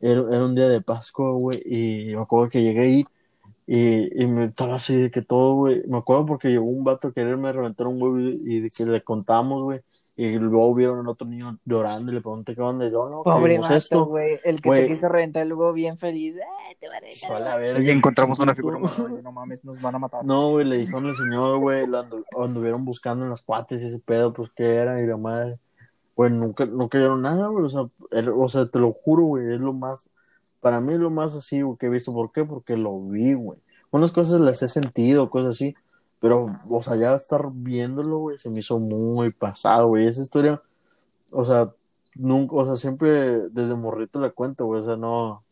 [0.00, 3.04] Era, era un día de Pascua, güey, y me acuerdo que llegué ahí
[3.66, 5.82] y, y me estaba así de que todo, güey.
[5.86, 8.86] Me acuerdo porque llegó un vato a quererme reventar un huevo y, y de que
[8.86, 9.80] le contamos, güey.
[10.22, 12.86] Y luego vieron a otro niño llorando y le pregunté qué onda.
[12.86, 14.04] Y yo, no, Pobre esto.
[14.04, 14.38] güey.
[14.44, 14.82] El que Güey.
[14.82, 16.36] te quiso reventar luego bien feliz.
[16.36, 16.96] ¡Ay, te va
[17.56, 17.80] a.
[17.82, 18.78] Y encontramos una figura
[19.22, 20.22] no mames, nos van a matar.
[20.22, 23.86] No, güey, le dijeron al señor, güey, lo andu- anduvieron buscando en las cuates y
[23.86, 25.58] ese pedo, pues qué era, y la madre.
[26.14, 29.54] Güey, nunca, no cayeron nada, güey, o sea, era- o sea, te lo juro, güey,
[29.54, 30.10] es lo más,
[30.60, 32.12] para mí es lo más así, güey, que he visto.
[32.12, 32.44] ¿Por qué?
[32.44, 33.58] Porque lo vi, güey.
[33.90, 35.74] Unas cosas las he sentido, cosas así,
[36.20, 40.06] pero, o sea, ya estar viéndolo, güey, se me hizo muy pasado, güey.
[40.06, 40.62] Esa historia,
[41.30, 41.72] o sea,
[42.14, 45.42] nunca, o sea, siempre desde morrito la cuento, güey, o sea, no,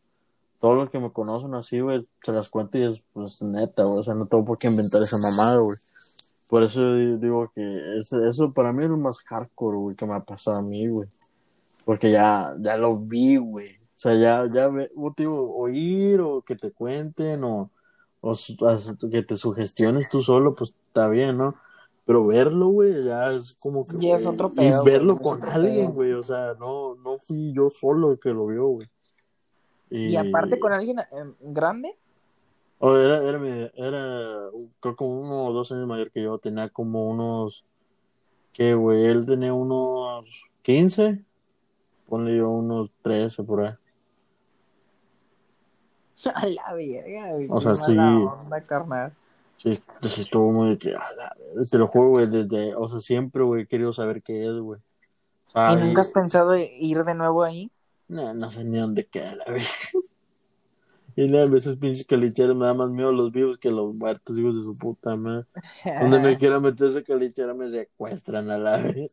[0.61, 4.01] todos los que me conocen así, güey, se las cuento y es, pues, neta, güey,
[4.01, 5.79] o sea, no tengo por qué inventar esa mamada, güey.
[6.49, 10.15] Por eso di- digo que eso para mí es lo más hardcore, güey, que me
[10.15, 11.09] ha pasado a mí, güey.
[11.85, 13.77] Porque ya, ya lo vi, güey.
[13.77, 17.71] O sea, ya, ya, ve, o digo, oír o que te cuenten o,
[18.21, 18.35] o
[19.11, 21.55] que te sugestiones tú solo, pues está bien, ¿no?
[22.05, 23.99] Pero verlo, güey, ya es como que.
[23.99, 27.19] Ya es otro y pedo, verlo güey, es con alguien, güey, o sea, no, no
[27.19, 28.89] fui yo solo el que lo vio, güey.
[29.91, 31.05] Y aparte con alguien eh,
[31.41, 31.97] grande.
[32.79, 33.41] Oh, era, era,
[33.75, 34.51] era,
[34.81, 37.65] creo como uno o dos años mayor que yo, tenía como unos,
[38.53, 39.07] ¿qué, güey?
[39.07, 40.29] Él tenía unos
[40.63, 41.25] 15,
[42.09, 43.75] ponle yo unos 13 por ahí.
[46.35, 47.47] A la verga, güey.
[47.51, 47.97] O sea, sí.
[47.97, 49.13] onda, carnal.
[49.57, 53.01] Sí, sí estuvo muy que, a la verga, te lo juro, güey, desde, o sea,
[53.01, 54.81] siempre, güey, he querido saber qué es, güey.
[55.55, 57.71] ¿Y nunca has pensado ir de nuevo ahí?
[58.07, 59.67] No, no sé ni dónde queda la verga.
[61.17, 64.39] Y no, a veces pinches calicheros me da más miedo los vivos que los muertos,
[64.39, 65.47] hijos de su puta madre.
[66.01, 69.09] Donde me quiera meter esa calichera me secuestran a la verga.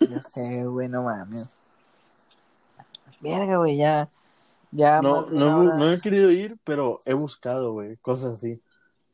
[0.00, 1.48] Ya sé, güey, no mames.
[3.22, 4.10] Verga, güey, ya.
[4.72, 5.76] Ya No, no, hora.
[5.76, 8.60] no he querido ir, pero he buscado, güey, cosas así.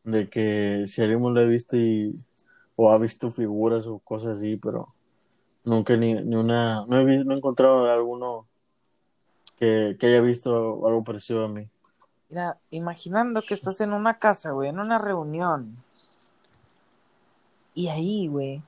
[0.05, 2.17] De que si alguien lo ha visto y,
[2.77, 4.95] o ha visto figuras o cosas así, pero
[5.65, 8.47] nunca ni, ni una, no he, no he encontrado alguno
[9.59, 11.69] que, que haya visto algo parecido a mí.
[12.29, 15.77] Mira, imaginando que estás en una casa, güey, en una reunión.
[17.75, 18.63] Y ahí, güey,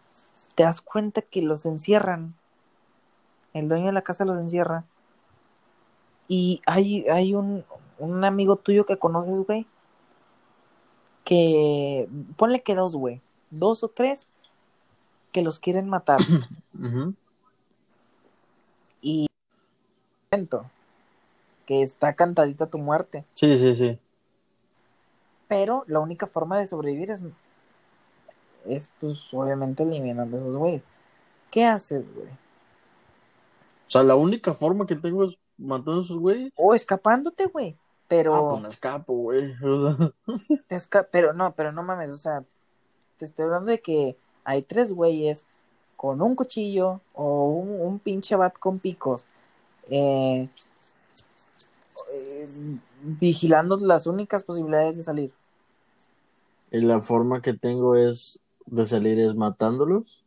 [0.54, 2.34] te das cuenta que los encierran.
[3.54, 4.84] El dueño de la casa los encierra.
[6.28, 7.64] Y hay, hay un,
[7.98, 9.66] un amigo tuyo que conoces, güey.
[11.24, 13.20] Que, ponle que dos, güey.
[13.50, 14.28] Dos o tres
[15.32, 16.20] que los quieren matar.
[16.78, 17.14] Ujú.
[19.00, 19.26] y
[20.30, 20.70] siento
[21.66, 23.24] que está cantadita tu muerte.
[23.34, 23.98] Sí, sí, sí.
[25.48, 27.22] Pero la única forma de sobrevivir es,
[28.66, 30.82] es pues, obviamente eliminando a esos güeyes.
[31.50, 32.28] ¿Qué haces, güey?
[32.28, 36.52] O sea, la única forma que tengo es matando a esos güeyes.
[36.56, 37.76] O escapándote, güey.
[38.06, 39.54] Pero, Ah, pues me escapo, güey.
[40.68, 42.42] Te esca- pero no, pero no mames, o sea,
[43.18, 45.44] te estoy hablando de que hay tres güeyes
[45.96, 49.26] con un cuchillo o un, un pinche bat con picos.
[49.90, 50.48] eh,
[52.14, 52.48] eh,
[53.02, 55.32] vigilando las únicas posibilidades de salir.
[56.70, 60.22] y la forma que tengo es de salir es matándolos.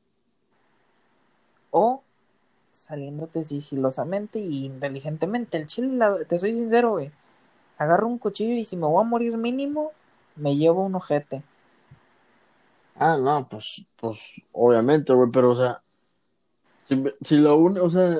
[1.71, 2.03] o
[2.71, 5.57] saliéndote sigilosamente y inteligentemente.
[5.57, 7.11] El chile, la- te soy sincero, güey.
[7.77, 9.91] Agarro un cuchillo y si me voy a morir mínimo,
[10.35, 11.43] me llevo un ojete.
[12.95, 14.19] Ah, no, pues, pues,
[14.51, 15.81] obviamente, güey, pero, o sea,
[16.87, 18.19] si, si lo único, o sea,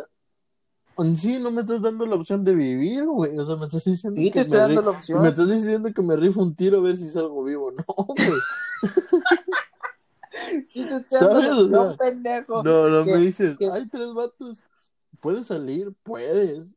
[0.97, 3.37] en sí no me estás dando la opción de vivir, güey.
[3.37, 5.21] O sea, me estás diciendo Sí, que te estoy me dando ri- la opción.
[5.21, 7.71] Me estás diciendo que me rifo un tiro a ver si salgo vivo.
[7.71, 8.17] No, güey.
[10.75, 11.47] La ¿Sabes?
[11.49, 12.63] O sea, pendejo.
[12.63, 14.63] No, no que- me dices, que- hay tres vatos.
[15.21, 16.75] Puedes salir, puedes.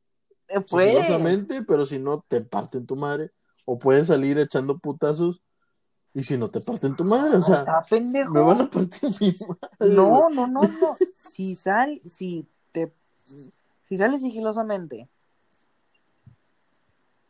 [0.49, 0.63] Eh.
[0.67, 3.31] Sigilosamente, pero si no, te parten tu madre.
[3.65, 5.43] O puedes salir echando putazos.
[6.13, 8.33] Y si no te parten tu madre, o sea, pendejo.
[8.33, 9.95] me van a partir mi madre.
[9.95, 10.97] No, no, no, no.
[11.13, 12.93] Si sal, si te,
[13.83, 15.09] si sales sigilosamente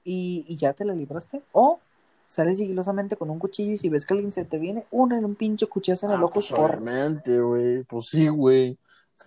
[0.02, 1.80] y, y ya te la libraste, o
[2.26, 5.24] sales sigilosamente con un cuchillo y si ves que alguien se te viene, una en
[5.24, 7.82] un pinche cuchazo en el Ah, ojo pues, obviamente, güey.
[7.84, 8.78] Pues sí, güey.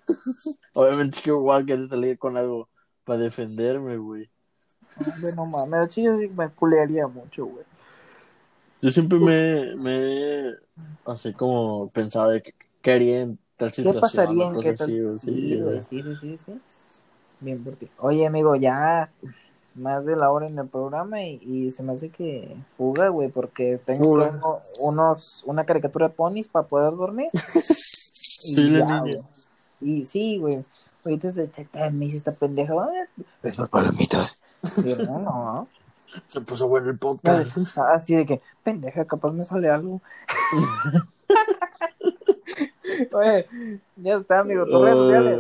[0.74, 2.69] obviamente que igual querer salir con algo
[3.03, 4.32] para defenderme, güey.
[4.98, 7.65] Hombre, no mames, el chillo sí me culearía mucho, güey.
[8.82, 10.53] Yo siempre me, me
[11.06, 13.94] así como pensaba de que qué haría en tal ¿Qué situación.
[13.94, 14.95] pasaría o en qué tal?
[15.03, 15.19] güey.
[15.19, 16.61] Sí, Sí, sí, sí, sí, sí.
[17.41, 17.90] Bien por ti.
[17.99, 19.11] Oye, amigo, ya
[19.78, 23.30] más de la hora en el programa y, y se me hace que fuga, güey,
[23.30, 27.30] porque tengo uno- unos, una caricatura de ponis para poder dormir.
[28.44, 29.22] Y Sí, ya, güey.
[29.74, 30.64] Sí, sí, güey.
[31.04, 31.30] Ahorita
[31.91, 33.08] me dice esta pendeja, "Ah,
[33.44, 34.40] es por palomitas.
[35.08, 35.68] No, no.
[36.28, 37.58] Se puso bueno el podcast.
[37.78, 40.02] Así de que, pendeja, capaz me sale algo.
[43.14, 43.48] Oye,
[43.98, 45.40] ya está, amigo, tus redes sociales.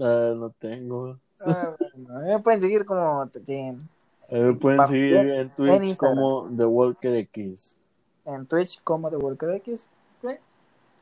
[0.00, 1.18] Ah, no tengo.
[1.44, 3.28] Ah, bueno, me pueden seguir como
[4.30, 7.76] me pueden Va, seguir en Twitch como The Walker X.
[8.24, 9.90] en Twitch como The Worker X.
[10.22, 10.32] Ok.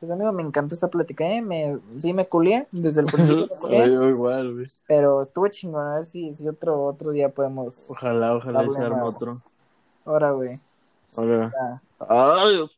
[0.00, 1.40] Pues amigo, me encantó esta plática, ¿eh?
[1.40, 4.66] Me, sí me culié desde el principio, igual, güey.
[4.88, 7.88] pero estuvo chingón, a ver si, si otro, otro día podemos...
[7.90, 9.38] Ojalá, ojalá se arme otro.
[10.04, 10.58] Ahora, güey.
[11.16, 11.80] Ahora.
[12.00, 12.70] Adiós.